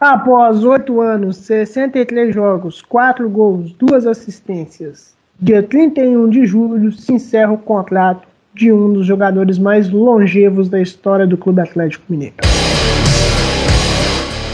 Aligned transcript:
Após 0.00 0.64
oito 0.64 0.98
anos, 0.98 1.36
63 1.36 2.34
jogos, 2.34 2.80
4 2.80 3.28
gols, 3.28 3.74
2 3.74 4.06
assistências, 4.06 5.14
dia 5.38 5.62
31 5.62 6.30
de 6.30 6.46
julho 6.46 6.90
se 6.90 7.12
encerra 7.12 7.52
o 7.52 7.58
contrato 7.58 8.26
de 8.54 8.72
um 8.72 8.94
dos 8.94 9.04
jogadores 9.04 9.58
mais 9.58 9.90
longevos 9.90 10.70
da 10.70 10.80
história 10.80 11.26
do 11.26 11.36
Clube 11.36 11.60
Atlético 11.60 12.02
Mineiro. 12.08 12.36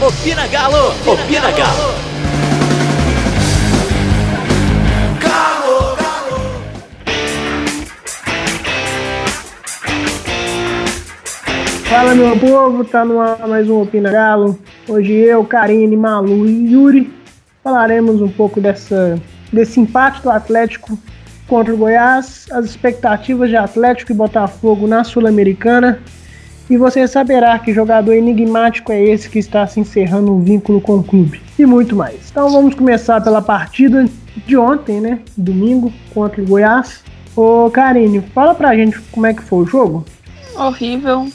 Opina 0.05 0.45
Galo! 0.47 0.89
Opina 1.05 1.49
Galo! 1.51 1.96
Fala 11.97 12.13
meu 12.13 12.37
povo, 12.37 12.85
tá 12.85 13.03
no 13.03 13.19
ar 13.19 13.47
mais 13.47 13.67
um 13.67 13.81
Opina 13.81 14.11
Galo. 14.11 14.59
Hoje 14.87 15.13
eu, 15.13 15.43
Karine, 15.43 15.97
Malu 15.97 16.45
e 16.45 16.71
Yuri 16.71 17.11
falaremos 17.63 18.21
um 18.21 18.29
pouco 18.29 18.61
dessa, 18.61 19.19
desse 19.51 19.79
empate 19.79 20.21
do 20.21 20.29
Atlético 20.29 20.95
contra 21.47 21.73
o 21.73 21.77
Goiás, 21.77 22.45
as 22.51 22.65
expectativas 22.65 23.49
de 23.49 23.55
Atlético 23.55 24.11
e 24.11 24.15
Botafogo 24.15 24.85
na 24.85 25.03
Sul-Americana 25.03 25.99
e 26.69 26.77
você 26.77 27.07
saberá 27.07 27.57
que 27.57 27.73
jogador 27.73 28.13
enigmático 28.13 28.91
é 28.91 29.03
esse 29.03 29.27
que 29.27 29.39
está 29.39 29.65
se 29.65 29.79
encerrando 29.79 30.31
um 30.31 30.43
vínculo 30.43 30.79
com 30.79 30.97
o 30.97 31.03
clube. 31.03 31.41
E 31.57 31.65
muito 31.65 31.95
mais. 31.95 32.29
Então 32.29 32.47
vamos 32.47 32.75
começar 32.75 33.19
pela 33.21 33.41
partida 33.41 34.07
de 34.45 34.55
ontem, 34.55 35.01
né? 35.01 35.21
Domingo, 35.35 35.91
contra 36.13 36.43
o 36.43 36.45
Goiás. 36.45 37.03
Ô 37.35 37.71
Karine, 37.71 38.21
fala 38.35 38.53
pra 38.53 38.75
gente 38.75 38.99
como 39.11 39.25
é 39.25 39.33
que 39.33 39.41
foi 39.41 39.63
o 39.63 39.65
jogo. 39.65 40.05
Horrível, 40.55 41.27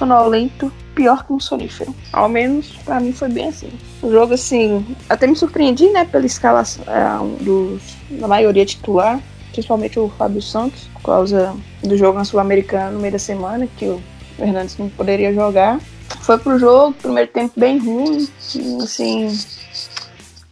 sonolento, 0.00 0.72
pior 0.94 1.24
que 1.26 1.32
um 1.32 1.38
sonífero. 1.38 1.94
Ao 2.12 2.28
menos 2.28 2.68
para 2.84 2.98
mim 3.00 3.12
foi 3.12 3.28
bem 3.28 3.48
assim. 3.48 3.70
O 4.02 4.10
jogo, 4.10 4.34
assim, 4.34 4.96
até 5.08 5.26
me 5.26 5.36
surpreendi, 5.36 5.90
né, 5.90 6.06
pela 6.06 6.24
escalação 6.24 6.82
é, 6.86 7.44
dos, 7.44 7.82
da 8.10 8.26
maioria 8.26 8.64
titular, 8.64 9.20
principalmente 9.52 9.98
o 9.98 10.08
Fábio 10.08 10.40
Santos, 10.40 10.88
por 10.94 11.02
causa 11.02 11.54
do 11.82 11.96
jogo 11.96 12.18
na 12.18 12.24
Sul-Americana 12.24 12.90
no 12.90 13.00
meio 13.00 13.12
da 13.12 13.18
semana, 13.18 13.68
que 13.76 13.84
o 13.84 14.02
Hernandes 14.38 14.78
não 14.78 14.88
poderia 14.88 15.34
jogar. 15.34 15.78
Foi 16.22 16.38
pro 16.38 16.58
jogo, 16.58 16.94
primeiro 16.94 17.30
tempo 17.30 17.52
bem 17.58 17.78
ruim, 17.78 18.26
assim, 18.82 19.38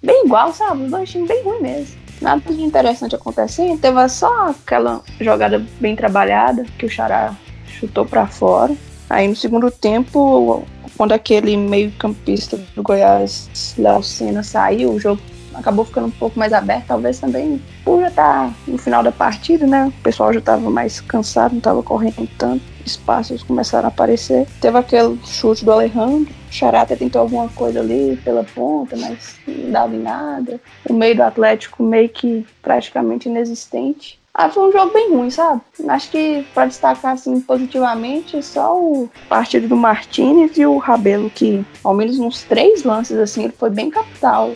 bem 0.03 0.25
igual, 0.27 0.53
sabe? 0.53 0.85
Os 0.85 0.91
dois 0.91 1.11
times 1.11 1.29
bem 1.29 1.43
ruins 1.43 1.63
mesmo. 1.63 1.99
Nada 2.21 2.43
de 2.53 2.63
interessante 2.63 3.15
acontecendo. 3.15 3.79
Teve 3.81 4.09
só 4.09 4.51
aquela 4.51 5.01
jogada 5.21 5.65
bem 5.81 5.95
trabalhada 5.95 6.65
que 6.77 6.85
o 6.85 6.91
Xará 6.91 7.35
chutou 7.69 8.05
para 8.05 8.27
fora. 8.27 8.75
Aí 9.11 9.27
no 9.27 9.37
segundo 9.37 9.71
tempo, 9.71 10.65
quando 10.97 11.13
aquele 11.13 11.57
meio-campista 11.57 12.59
do 12.75 12.83
Goiás, 12.83 13.75
Léo 13.79 14.03
Senna, 14.03 14.43
saiu, 14.43 14.93
o 14.93 15.01
jogo 15.01 15.21
acabou 15.55 15.85
ficando 15.85 16.07
um 16.07 16.11
pouco 16.11 16.39
mais 16.39 16.53
aberto, 16.53 16.87
talvez 16.87 17.19
também 17.19 17.61
por 17.85 18.01
já 18.01 18.09
estar 18.09 18.49
tá 18.49 18.55
no 18.67 18.79
final 18.79 19.03
da 19.03 19.11
partida, 19.11 19.67
né? 19.67 19.87
O 19.87 20.03
pessoal 20.03 20.33
já 20.33 20.39
estava 20.39 20.71
mais 20.71 21.01
cansado, 21.01 21.53
não 21.53 21.59
estava 21.59 21.83
correndo 21.83 22.29
tanto, 22.39 22.63
espaços 22.85 23.43
começaram 23.43 23.87
a 23.87 23.89
aparecer. 23.89 24.47
Teve 24.61 24.79
aquele 24.79 25.19
chute 25.25 25.65
do 25.65 25.73
Alejandro, 25.73 26.33
o 26.33 26.53
Charata 26.53 26.97
tentou 26.97 27.23
alguma 27.23 27.49
coisa 27.49 27.81
ali 27.81 28.19
pela 28.25 28.45
ponta, 28.45 28.97
mas 28.97 29.37
não 29.47 29.71
dava 29.71 29.95
em 29.95 30.03
nada. 30.03 30.61
O 30.89 30.93
meio 30.93 31.17
do 31.17 31.23
Atlético 31.23 31.83
meio 31.83 32.09
que 32.09 32.47
praticamente 32.63 33.29
inexistente. 33.29 34.19
Ah, 34.41 34.49
foi 34.49 34.69
um 34.69 34.73
jogo 34.73 34.93
bem 34.93 35.11
ruim, 35.11 35.31
sabe? 35.31 35.61
Acho 35.89 36.13
que 36.13 36.47
para 36.55 36.67
destacar 36.67 37.15
assim 37.15 37.41
positivamente 37.41 38.41
só 38.41 38.81
o 38.81 39.11
partido 39.29 39.67
do 39.67 39.77
Martinez 39.77 40.57
e 40.57 40.65
o 40.65 40.79
Rabelo 40.79 41.29
que 41.29 41.67
ao 41.83 41.93
menos 41.93 42.21
uns 42.21 42.45
três 42.45 42.85
lances 42.85 43.19
assim 43.19 43.43
ele 43.43 43.55
foi 43.59 43.69
bem 43.69 43.91
capital 43.91 44.53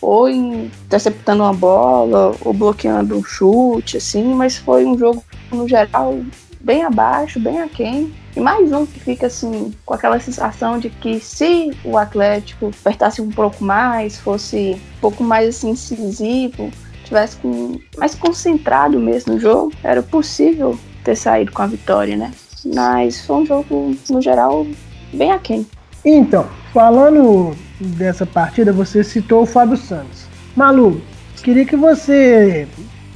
ou 0.00 0.26
interceptando 0.30 1.42
uma 1.42 1.52
bola, 1.52 2.34
ou 2.40 2.54
bloqueando 2.54 3.14
um 3.14 3.22
chute, 3.22 3.98
assim, 3.98 4.24
mas 4.34 4.56
foi 4.56 4.86
um 4.86 4.96
jogo, 4.96 5.22
no 5.50 5.68
geral, 5.68 6.18
bem 6.60 6.84
abaixo, 6.84 7.40
bem 7.40 7.60
aquém. 7.60 8.14
E 8.36 8.40
mais 8.40 8.70
um 8.70 8.84
que 8.86 9.00
fica 9.00 9.26
assim, 9.26 9.72
com 9.84 9.94
aquela 9.94 10.20
sensação 10.20 10.78
de 10.78 10.90
que 10.90 11.18
se 11.18 11.70
o 11.84 11.96
Atlético 11.96 12.70
apertasse 12.80 13.20
um 13.20 13.30
pouco 13.30 13.64
mais, 13.64 14.18
fosse 14.18 14.80
um 14.98 15.00
pouco 15.00 15.24
mais 15.24 15.48
assim, 15.48 15.70
incisivo, 15.70 16.70
tivesse 17.06 17.36
com, 17.36 17.78
mais 17.96 18.14
concentrado 18.14 18.98
mesmo 18.98 19.34
no 19.34 19.40
jogo, 19.40 19.72
era 19.82 20.02
possível 20.02 20.78
ter 21.04 21.16
saído 21.16 21.52
com 21.52 21.62
a 21.62 21.66
vitória, 21.66 22.16
né? 22.16 22.32
Mas 22.74 23.24
foi 23.24 23.36
um 23.36 23.46
jogo, 23.46 23.96
no 24.10 24.20
geral, 24.20 24.66
bem 25.12 25.30
aquém. 25.30 25.66
Então, 26.04 26.46
falando 26.72 27.56
dessa 27.80 28.26
partida, 28.26 28.72
você 28.72 29.02
citou 29.02 29.42
o 29.42 29.46
Fábio 29.46 29.76
Santos. 29.76 30.26
Malu, 30.54 31.00
queria 31.42 31.64
que 31.64 31.76
você 31.76 32.66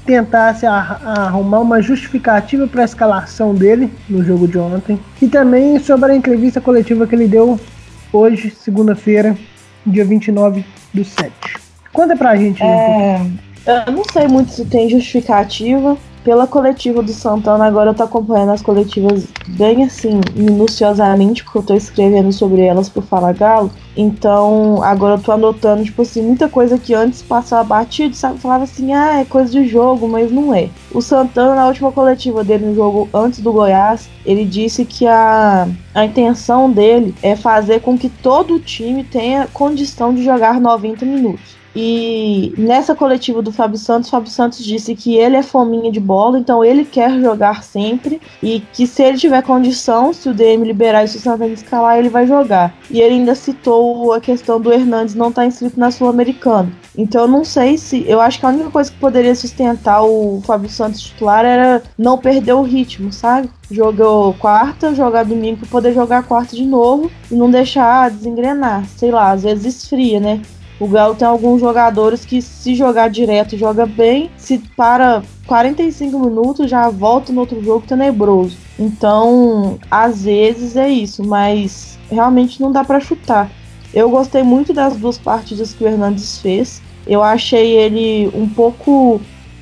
tentasse 0.06 0.66
arrumar 0.66 1.60
uma 1.60 1.82
justificativa 1.82 2.66
para 2.66 2.82
a 2.82 2.84
escalação 2.84 3.54
dele 3.54 3.92
no 4.08 4.24
jogo 4.24 4.48
de 4.48 4.58
ontem 4.58 4.98
e 5.20 5.28
também 5.28 5.78
sobre 5.78 6.12
a 6.12 6.14
entrevista 6.14 6.60
coletiva 6.60 7.06
que 7.06 7.14
ele 7.14 7.28
deu 7.28 7.58
hoje, 8.12 8.50
segunda-feira, 8.50 9.36
dia 9.86 10.04
29 10.04 10.64
do 10.92 11.04
7. 11.04 11.32
Conta 11.92 12.16
pra 12.16 12.36
gente. 12.36 12.62
É, 12.62 13.20
eu 13.66 13.93
não 13.93 14.03
sei 14.12 14.26
muito 14.28 14.53
se 14.53 14.65
tem 14.65 14.88
justificativa, 14.88 15.97
pela 16.25 16.47
coletiva 16.47 17.03
do 17.03 17.12
Santana, 17.12 17.65
agora 17.65 17.91
eu 17.91 17.94
tô 17.94 18.03
acompanhando 18.03 18.50
as 18.50 18.62
coletivas 18.62 19.26
bem 19.48 19.84
assim, 19.84 20.21
minuciosamente, 20.34 21.43
porque 21.43 21.59
eu 21.59 21.62
tô 21.62 21.75
escrevendo 21.75 22.31
sobre 22.32 22.62
elas 22.62 22.88
pro 22.88 23.00
Fala 23.00 23.32
Galo. 23.32 23.71
Então, 23.97 24.82
agora 24.82 25.15
eu 25.15 25.22
tô 25.22 25.32
anotando, 25.32 25.84
tipo 25.84 26.03
assim, 26.03 26.22
muita 26.22 26.48
coisa 26.48 26.78
que 26.78 26.94
antes 26.94 27.22
passava 27.22 27.65
batido, 27.65 28.15
sabe? 28.15 28.38
Falava 28.38 28.65
assim, 28.65 28.93
ah, 28.93 29.21
é 29.21 29.25
coisa 29.25 29.50
de 29.50 29.66
jogo, 29.66 30.06
mas 30.09 30.31
não 30.31 30.54
é. 30.54 30.69
O 30.92 31.00
Santana, 31.00 31.54
na 31.54 31.66
última 31.66 31.91
coletiva 31.91 32.44
dele 32.44 32.66
no 32.66 32.75
jogo 32.75 33.09
antes 33.12 33.41
do 33.41 33.53
Goiás, 33.53 34.09
ele 34.25 34.44
disse 34.44 34.84
que 34.84 35.06
a, 35.06 35.66
a 35.94 36.04
intenção 36.04 36.71
dele 36.71 37.15
é 37.22 37.34
fazer 37.34 37.81
com 37.81 37.97
que 37.97 38.09
todo 38.09 38.54
o 38.54 38.60
time 38.60 39.04
tenha 39.04 39.48
condição 39.53 40.15
de 40.15 40.22
jogar 40.22 40.60
90 40.60 41.04
minutos. 41.04 41.59
E 41.75 42.53
nessa 42.58 42.94
coletiva 42.94 43.41
do 43.41 43.53
Fábio 43.53 43.78
Santos, 43.78 44.10
Fábio 44.10 44.31
Santos 44.31 44.64
disse 44.64 44.94
que 44.94 45.16
ele 45.16 45.36
é 45.36 45.42
fominha 45.42 45.91
de 45.92 46.00
bola, 46.00 46.38
então 46.38 46.64
ele 46.64 46.84
quer 46.84 47.20
jogar 47.20 47.62
sempre 47.62 48.20
e 48.42 48.60
que 48.72 48.86
se 48.86 49.03
ele 49.03 49.19
tiver 49.19 49.42
condição, 49.42 50.12
se 50.12 50.28
o 50.28 50.34
DM 50.34 50.64
liberar 50.64 51.04
e 51.04 51.09
se 51.09 51.19
o 51.19 51.20
Santana 51.20 51.53
escalar, 51.53 51.98
ele 51.98 52.09
vai 52.09 52.26
jogar. 52.26 52.75
E 52.91 53.00
ele 53.00 53.14
ainda 53.14 53.34
citou 53.34 54.12
a 54.12 54.20
questão 54.20 54.60
do 54.60 54.72
Hernandes 54.72 55.14
não 55.14 55.28
estar 55.28 55.42
tá 55.42 55.47
inscrito 55.47 55.78
na 55.78 55.91
Sul-Americana. 55.91 56.72
Então 56.97 57.22
eu 57.22 57.28
não 57.28 57.44
sei 57.44 57.78
se. 57.78 58.04
Eu 58.06 58.20
acho 58.20 58.41
que 58.41 58.47
a 58.47 58.48
única 58.48 58.70
coisa 58.70 58.91
que 58.91 58.98
poderia 58.98 59.34
sustentar 59.34 60.03
o 60.03 60.42
Fábio 60.44 60.69
Santos 60.69 61.00
titular 61.00 61.44
era 61.44 61.82
não 61.97 62.19
perder 62.19 62.53
o 62.54 62.62
ritmo, 62.62 63.12
sabe? 63.12 63.48
Jogou 63.70 64.34
quarta, 64.34 64.94
jogar 64.94 65.25
domingo 65.25 65.59
para 65.59 65.69
poder 65.69 65.94
jogar 65.94 66.25
quarta 66.25 66.56
de 66.56 66.64
novo 66.64 67.10
e 67.30 67.34
não 67.34 67.50
deixar 67.50 68.10
desengrenar. 68.10 68.84
Sei 68.97 69.10
lá, 69.10 69.30
às 69.30 69.44
vezes 69.44 69.76
esfria, 69.76 70.19
né? 70.19 70.42
O 70.80 70.88
Galo 70.88 71.14
tem 71.14 71.28
alguns 71.28 71.60
jogadores 71.60 72.24
que, 72.24 72.41
se 72.41 72.74
jogar 72.74 73.10
direto, 73.10 73.54
joga 73.54 73.84
bem. 73.84 74.30
Se 74.38 74.58
para 74.74 75.22
45 75.46 76.18
minutos, 76.18 76.70
já 76.70 76.88
volta 76.88 77.30
no 77.30 77.41
outro 77.41 77.62
jogo 77.62 77.86
tenebroso. 77.86 78.56
Então, 78.78 79.78
às 79.91 80.24
vezes 80.24 80.76
é 80.76 80.88
isso, 80.88 81.22
mas 81.22 81.98
realmente 82.10 82.62
não 82.62 82.72
dá 82.72 82.82
para 82.82 82.98
chutar. 82.98 83.50
Eu 83.92 84.08
gostei 84.08 84.42
muito 84.42 84.72
das 84.72 84.96
duas 84.96 85.18
partidas 85.18 85.74
que 85.74 85.84
o 85.84 85.86
Hernandes 85.86 86.41
fez. 86.41 86.80
Eu 87.06 87.22
achei 87.22 87.76
ele 87.76 88.30
um 88.34 88.48
pouco 88.48 89.20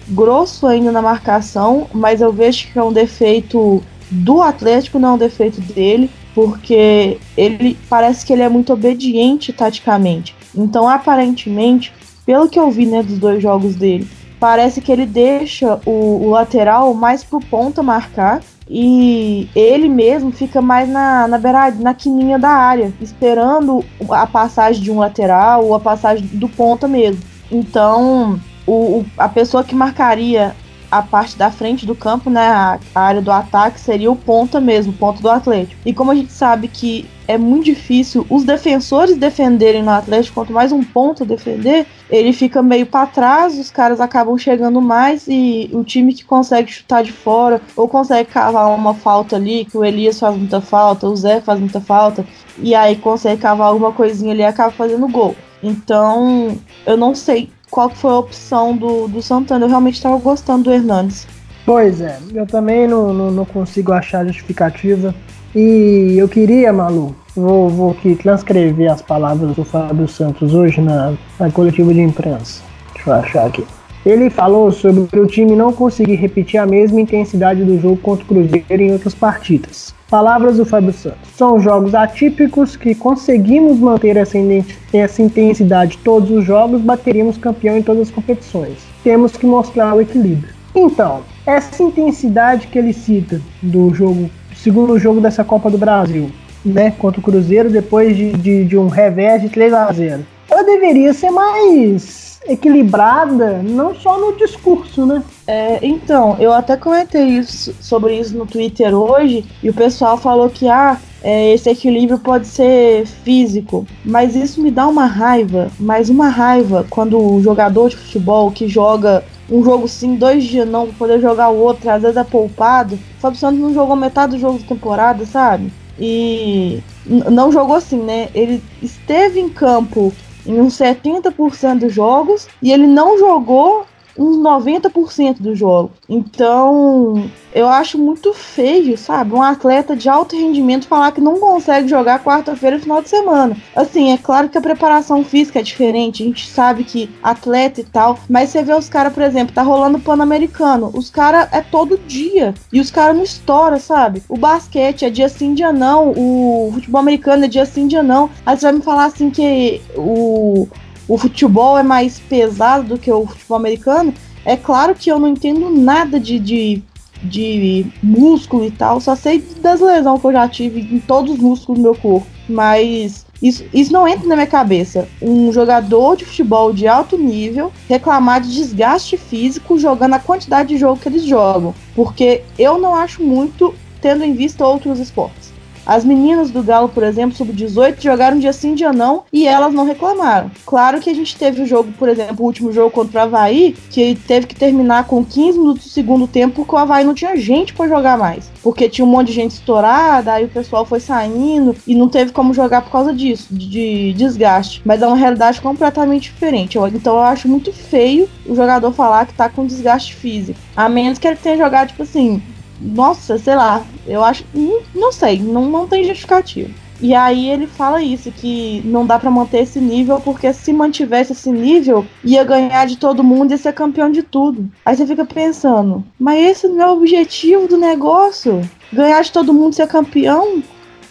grosso 0.08 0.68
ainda 0.68 0.92
na 0.92 1.02
marcação, 1.02 1.88
mas 1.92 2.20
eu 2.20 2.32
vejo 2.32 2.68
que 2.72 2.78
é 2.78 2.82
um 2.82 2.92
defeito 2.92 3.82
do 4.08 4.40
Atlético, 4.40 5.00
não 5.00 5.10
é 5.10 5.12
um 5.14 5.18
defeito 5.18 5.60
dele, 5.60 6.08
porque 6.32 7.18
ele 7.36 7.76
parece 7.90 8.24
que 8.24 8.32
ele 8.32 8.42
é 8.42 8.48
muito 8.48 8.72
obediente 8.72 9.52
taticamente. 9.52 10.37
Então, 10.58 10.88
aparentemente, 10.88 11.92
pelo 12.26 12.48
que 12.48 12.58
eu 12.58 12.70
vi 12.70 12.84
né, 12.84 13.02
dos 13.02 13.18
dois 13.18 13.42
jogos 13.42 13.76
dele, 13.76 14.08
parece 14.40 14.80
que 14.80 14.90
ele 14.90 15.06
deixa 15.06 15.80
o, 15.86 16.26
o 16.26 16.30
lateral 16.30 16.92
mais 16.94 17.22
pro 17.22 17.40
ponta 17.40 17.82
marcar 17.82 18.40
e 18.68 19.48
ele 19.54 19.88
mesmo 19.88 20.30
fica 20.30 20.60
mais 20.60 20.88
na, 20.88 21.26
na 21.26 21.38
beirada, 21.38 21.82
na 21.82 21.94
quininha 21.94 22.38
da 22.38 22.50
área, 22.50 22.92
esperando 23.00 23.84
a 24.10 24.26
passagem 24.26 24.82
de 24.82 24.90
um 24.90 24.98
lateral 24.98 25.64
ou 25.64 25.74
a 25.74 25.80
passagem 25.80 26.26
do 26.26 26.48
ponta 26.48 26.86
mesmo. 26.86 27.22
Então, 27.50 28.38
o, 28.66 28.72
o, 28.72 29.06
a 29.16 29.28
pessoa 29.28 29.64
que 29.64 29.74
marcaria 29.74 30.54
a 30.90 31.02
parte 31.02 31.36
da 31.36 31.50
frente 31.50 31.86
do 31.86 31.94
campo, 31.94 32.30
né, 32.30 32.48
a, 32.48 32.78
área 32.94 33.20
do 33.20 33.30
ataque 33.30 33.80
seria 33.80 34.10
o 34.10 34.16
ponta 34.16 34.60
mesmo, 34.60 34.92
ponto 34.92 35.20
do 35.20 35.30
Atlético. 35.30 35.80
E 35.84 35.92
como 35.92 36.10
a 36.10 36.14
gente 36.14 36.32
sabe 36.32 36.68
que 36.68 37.08
é 37.26 37.36
muito 37.36 37.66
difícil 37.66 38.26
os 38.30 38.42
defensores 38.42 39.16
defenderem 39.16 39.82
no 39.82 39.90
Atlético, 39.90 40.36
quanto 40.36 40.52
mais 40.52 40.72
um 40.72 40.82
ponto 40.82 41.26
defender, 41.26 41.86
ele 42.08 42.32
fica 42.32 42.62
meio 42.62 42.86
para 42.86 43.06
trás, 43.06 43.58
os 43.58 43.70
caras 43.70 44.00
acabam 44.00 44.38
chegando 44.38 44.80
mais 44.80 45.26
e 45.28 45.68
o 45.72 45.84
time 45.84 46.14
que 46.14 46.24
consegue 46.24 46.72
chutar 46.72 47.02
de 47.02 47.12
fora 47.12 47.60
ou 47.76 47.86
consegue 47.86 48.30
cavar 48.30 48.74
uma 48.74 48.94
falta 48.94 49.36
ali, 49.36 49.66
que 49.66 49.76
o 49.76 49.84
Elias 49.84 50.18
faz 50.18 50.36
muita 50.36 50.62
falta, 50.62 51.06
o 51.06 51.14
Zé 51.14 51.40
faz 51.42 51.60
muita 51.60 51.80
falta, 51.80 52.24
e 52.56 52.74
aí 52.74 52.96
consegue 52.96 53.42
cavar 53.42 53.68
alguma 53.68 53.92
coisinha 53.92 54.32
ali 54.32 54.40
e 54.40 54.46
acaba 54.46 54.70
fazendo 54.70 55.06
gol. 55.06 55.36
Então, 55.62 56.56
eu 56.86 56.96
não 56.96 57.14
sei 57.14 57.50
qual 57.70 57.90
foi 57.90 58.10
a 58.10 58.18
opção 58.18 58.76
do, 58.76 59.08
do 59.08 59.22
Santana. 59.22 59.64
Eu 59.64 59.68
realmente 59.68 59.94
estava 59.94 60.16
gostando 60.18 60.64
do 60.64 60.72
Hernandes. 60.72 61.26
Pois 61.64 62.00
é, 62.00 62.18
eu 62.34 62.46
também 62.46 62.88
não, 62.88 63.12
não, 63.12 63.30
não, 63.30 63.44
consigo 63.44 63.92
achar 63.92 64.26
justificativa. 64.26 65.14
E 65.54 66.14
eu 66.16 66.28
queria, 66.28 66.72
Malu, 66.72 67.14
vou, 67.34 67.68
vou 67.68 67.90
aqui 67.90 68.14
transcrever 68.16 68.90
as 68.90 69.02
palavras 69.02 69.54
do 69.54 69.64
Fábio 69.64 70.08
Santos 70.08 70.54
hoje 70.54 70.80
na, 70.80 71.14
na 71.38 71.50
coletiva 71.50 71.92
de 71.92 72.00
imprensa. 72.00 72.62
Deixa 72.94 73.10
eu 73.10 73.14
achar 73.14 73.46
aqui. 73.46 73.66
Ele 74.08 74.30
falou 74.30 74.72
sobre 74.72 75.20
o 75.20 75.26
time 75.26 75.54
não 75.54 75.70
conseguir 75.70 76.14
repetir 76.14 76.58
a 76.58 76.64
mesma 76.64 76.98
intensidade 76.98 77.62
do 77.62 77.78
jogo 77.78 77.98
contra 77.98 78.24
o 78.24 78.26
Cruzeiro 78.26 78.82
em 78.82 78.90
outras 78.90 79.14
partidas. 79.14 79.94
Palavras 80.08 80.56
do 80.56 80.64
Fábio 80.64 80.94
Santos. 80.94 81.28
São 81.36 81.60
jogos 81.60 81.94
atípicos 81.94 82.74
que 82.74 82.94
conseguimos 82.94 83.78
manter 83.78 84.16
essa, 84.16 84.38
intensidade 84.38 85.98
todos 85.98 86.30
os 86.30 86.42
jogos, 86.42 86.80
bateríamos 86.80 87.36
campeão 87.36 87.76
em 87.76 87.82
todas 87.82 88.08
as 88.08 88.10
competições. 88.10 88.78
Temos 89.04 89.36
que 89.36 89.44
mostrar 89.44 89.94
o 89.94 90.00
equilíbrio. 90.00 90.54
Então, 90.74 91.20
essa 91.44 91.82
intensidade 91.82 92.68
que 92.68 92.78
ele 92.78 92.94
cita 92.94 93.42
do 93.60 93.92
jogo, 93.92 94.30
segundo 94.56 94.98
jogo 94.98 95.20
dessa 95.20 95.44
Copa 95.44 95.70
do 95.70 95.76
Brasil, 95.76 96.30
né, 96.64 96.92
contra 96.92 97.20
o 97.20 97.22
Cruzeiro, 97.22 97.68
depois 97.68 98.16
de, 98.16 98.32
de, 98.32 98.64
de 98.64 98.78
um 98.78 98.88
revés 98.88 99.42
de 99.42 99.50
3 99.50 99.70
a 99.74 99.92
0 99.92 100.24
ela 100.50 100.62
deveria 100.62 101.12
ser 101.12 101.30
mais 101.30 102.27
equilibrada, 102.48 103.62
não 103.62 103.94
só 103.94 104.18
no 104.18 104.36
discurso, 104.36 105.04
né? 105.04 105.22
É, 105.46 105.78
então, 105.86 106.36
eu 106.40 106.52
até 106.52 106.76
comentei 106.76 107.24
isso, 107.24 107.74
sobre 107.80 108.18
isso 108.18 108.36
no 108.36 108.46
Twitter 108.46 108.94
hoje, 108.94 109.44
e 109.62 109.68
o 109.68 109.74
pessoal 109.74 110.16
falou 110.16 110.48
que 110.48 110.68
ah, 110.68 110.98
é, 111.22 111.52
esse 111.52 111.68
equilíbrio 111.68 112.18
pode 112.18 112.46
ser 112.46 113.06
físico, 113.06 113.86
mas 114.04 114.34
isso 114.34 114.60
me 114.62 114.70
dá 114.70 114.86
uma 114.86 115.06
raiva, 115.06 115.70
mas 115.78 116.08
uma 116.08 116.28
raiva 116.28 116.86
quando 116.88 117.18
o 117.18 117.42
jogador 117.42 117.90
de 117.90 117.96
futebol 117.96 118.50
que 118.50 118.68
joga 118.68 119.24
um 119.50 119.64
jogo 119.64 119.88
sim, 119.88 120.16
dois 120.16 120.44
dias 120.44 120.68
não, 120.68 120.88
poder 120.88 121.20
jogar 121.20 121.48
o 121.48 121.58
outro, 121.58 121.88
às 121.90 122.02
vezes 122.02 122.16
é 122.16 122.24
poupado. 122.24 122.98
O 123.18 123.20
Santos 123.20 123.58
não 123.58 123.72
jogou 123.72 123.96
metade 123.96 124.32
do 124.32 124.38
jogo 124.38 124.58
da 124.58 124.66
temporada, 124.66 125.24
sabe? 125.24 125.72
E 125.98 126.82
não 127.06 127.50
jogou 127.50 127.76
assim, 127.76 127.96
né? 127.96 128.28
Ele 128.34 128.62
esteve 128.82 129.40
em 129.40 129.48
campo 129.48 130.12
em 130.48 130.60
uns 130.60 130.76
70% 130.78 131.80
dos 131.80 131.92
jogos 131.92 132.48
e 132.62 132.72
ele 132.72 132.86
não 132.86 133.18
jogou 133.18 133.86
uns 134.18 134.36
90% 134.36 135.40
do 135.40 135.54
jogo. 135.54 135.92
Então, 136.08 137.30
eu 137.54 137.68
acho 137.68 137.96
muito 137.98 138.34
feio, 138.34 138.98
sabe? 138.98 139.34
Um 139.34 139.42
atleta 139.42 139.96
de 139.96 140.08
alto 140.08 140.36
rendimento 140.36 140.86
falar 140.86 141.12
que 141.12 141.20
não 141.20 141.38
consegue 141.38 141.88
jogar 141.88 142.22
quarta-feira 142.22 142.76
no 142.76 142.82
final 142.82 143.02
de 143.02 143.08
semana. 143.08 143.56
Assim, 143.74 144.12
é 144.12 144.18
claro 144.18 144.48
que 144.48 144.58
a 144.58 144.60
preparação 144.60 145.24
física 145.24 145.60
é 145.60 145.62
diferente, 145.62 146.22
a 146.22 146.26
gente 146.26 146.46
sabe 146.48 146.84
que 146.84 147.10
atleta 147.22 147.80
e 147.80 147.84
tal, 147.84 148.18
mas 148.28 148.50
você 148.50 148.62
vê 148.62 148.74
os 148.74 148.88
caras, 148.88 149.12
por 149.12 149.22
exemplo, 149.22 149.54
tá 149.54 149.62
rolando 149.62 149.98
Pan-Americano, 149.98 150.90
os 150.94 151.10
caras 151.10 151.48
é 151.52 151.60
todo 151.60 151.98
dia 152.06 152.54
e 152.72 152.80
os 152.80 152.90
caras 152.90 153.16
não 153.16 153.22
estouram, 153.22 153.78
sabe? 153.78 154.22
O 154.28 154.36
basquete 154.36 155.04
é 155.04 155.10
dia 155.10 155.28
sim, 155.28 155.54
dia 155.54 155.72
não, 155.72 156.12
o 156.16 156.70
futebol 156.74 157.00
americano 157.00 157.44
é 157.44 157.48
dia 157.48 157.64
sim, 157.64 157.86
dia 157.86 158.02
não. 158.02 158.30
Aí 158.44 158.56
você 158.56 158.66
vai 158.66 158.72
me 158.72 158.82
falar 158.82 159.06
assim 159.06 159.30
que 159.30 159.80
o 159.96 160.68
o 161.08 161.16
futebol 161.16 161.78
é 161.78 161.82
mais 161.82 162.18
pesado 162.20 162.88
do 162.88 162.98
que 162.98 163.10
o 163.10 163.26
futebol 163.26 163.56
americano, 163.56 164.12
é 164.44 164.56
claro 164.56 164.94
que 164.94 165.10
eu 165.10 165.18
não 165.18 165.28
entendo 165.28 165.70
nada 165.70 166.20
de, 166.20 166.38
de, 166.38 166.82
de 167.22 167.86
músculo 168.02 168.64
e 168.64 168.70
tal, 168.70 169.00
só 169.00 169.16
sei 169.16 169.42
das 169.60 169.80
lesões 169.80 170.20
que 170.20 170.26
eu 170.26 170.32
já 170.32 170.48
tive 170.48 170.80
em 170.80 171.00
todos 171.00 171.32
os 171.32 171.38
músculos 171.38 171.78
do 171.78 171.82
meu 171.82 171.94
corpo. 171.94 172.26
Mas 172.48 173.26
isso, 173.42 173.64
isso 173.72 173.92
não 173.92 174.08
entra 174.08 174.26
na 174.26 174.34
minha 174.34 174.46
cabeça. 174.46 175.08
Um 175.20 175.52
jogador 175.52 176.16
de 176.16 176.24
futebol 176.24 176.72
de 176.72 176.88
alto 176.88 177.16
nível 177.16 177.72
reclamar 177.88 178.40
de 178.40 178.54
desgaste 178.54 179.16
físico 179.16 179.78
jogando 179.78 180.14
a 180.14 180.18
quantidade 180.18 180.70
de 180.70 180.78
jogo 180.78 181.00
que 181.00 181.08
eles 181.08 181.24
jogam. 181.24 181.74
Porque 181.94 182.42
eu 182.58 182.78
não 182.78 182.94
acho 182.94 183.22
muito, 183.22 183.74
tendo 184.00 184.24
em 184.24 184.34
vista 184.34 184.66
outros 184.66 184.98
esportes. 184.98 185.52
As 185.88 186.04
meninas 186.04 186.50
do 186.50 186.62
Galo, 186.62 186.90
por 186.90 187.02
exemplo, 187.02 187.34
sub-18, 187.34 188.02
jogaram 188.02 188.38
dia 188.38 188.52
sim, 188.52 188.74
dia 188.74 188.92
não, 188.92 189.22
e 189.32 189.48
elas 189.48 189.72
não 189.72 189.86
reclamaram. 189.86 190.50
Claro 190.66 191.00
que 191.00 191.08
a 191.08 191.14
gente 191.14 191.34
teve 191.34 191.62
o 191.62 191.66
jogo, 191.66 191.90
por 191.98 192.10
exemplo, 192.10 192.36
o 192.40 192.44
último 192.44 192.70
jogo 192.70 192.90
contra 192.90 193.20
o 193.20 193.22
Havaí, 193.22 193.74
que 193.88 194.14
teve 194.14 194.46
que 194.46 194.54
terminar 194.54 195.04
com 195.04 195.24
15 195.24 195.58
minutos 195.58 195.84
do 195.84 195.88
segundo 195.88 196.26
tempo, 196.26 196.56
porque 196.56 196.74
o 196.74 196.78
Havaí 196.78 197.04
não 197.04 197.14
tinha 197.14 197.34
gente 197.38 197.72
para 197.72 197.88
jogar 197.88 198.18
mais. 198.18 198.50
Porque 198.62 198.86
tinha 198.86 199.02
um 199.02 199.08
monte 199.08 199.28
de 199.28 199.32
gente 199.32 199.52
estourada, 199.52 200.34
aí 200.34 200.44
o 200.44 200.48
pessoal 200.48 200.84
foi 200.84 201.00
saindo 201.00 201.74
e 201.86 201.94
não 201.94 202.10
teve 202.10 202.32
como 202.32 202.52
jogar 202.52 202.82
por 202.82 202.92
causa 202.92 203.14
disso, 203.14 203.46
de 203.50 204.12
desgaste. 204.12 204.82
Mas 204.84 205.00
é 205.00 205.06
uma 205.06 205.16
realidade 205.16 205.58
completamente 205.58 206.24
diferente. 206.24 206.76
Então 206.76 207.14
eu 207.14 207.22
acho 207.22 207.48
muito 207.48 207.72
feio 207.72 208.28
o 208.44 208.54
jogador 208.54 208.92
falar 208.92 209.24
que 209.24 209.32
tá 209.32 209.48
com 209.48 209.64
desgaste 209.64 210.14
físico. 210.14 210.58
A 210.76 210.86
menos 210.86 211.18
que 211.18 211.26
ele 211.26 211.36
tenha 211.36 211.56
jogado, 211.56 211.88
tipo 211.88 212.02
assim, 212.02 212.42
nossa, 212.80 213.38
sei 213.38 213.54
lá, 213.54 213.84
eu 214.06 214.24
acho. 214.24 214.44
Não, 214.54 214.80
não 214.94 215.12
sei, 215.12 215.38
não, 215.40 215.66
não 215.66 215.86
tem 215.86 216.04
justificativo. 216.04 216.72
E 217.00 217.14
aí 217.14 217.48
ele 217.48 217.66
fala 217.66 218.02
isso, 218.02 218.30
que 218.32 218.82
não 218.84 219.06
dá 219.06 219.18
para 219.18 219.30
manter 219.30 219.62
esse 219.62 219.78
nível, 219.78 220.20
porque 220.20 220.52
se 220.52 220.72
mantivesse 220.72 221.32
esse 221.32 221.50
nível, 221.50 222.04
ia 222.24 222.42
ganhar 222.42 222.86
de 222.86 222.96
todo 222.96 223.22
mundo 223.22 223.54
e 223.54 223.58
ser 223.58 223.72
campeão 223.72 224.10
de 224.10 224.22
tudo. 224.22 224.68
Aí 224.84 224.96
você 224.96 225.06
fica 225.06 225.24
pensando, 225.24 226.04
mas 226.18 226.40
esse 226.40 226.68
não 226.68 226.82
é 226.82 226.86
o 226.88 226.96
objetivo 226.96 227.68
do 227.68 227.76
negócio? 227.76 228.68
Ganhar 228.92 229.22
de 229.22 229.30
todo 229.30 229.54
mundo 229.54 229.74
e 229.74 229.76
ser 229.76 229.86
campeão? 229.86 230.60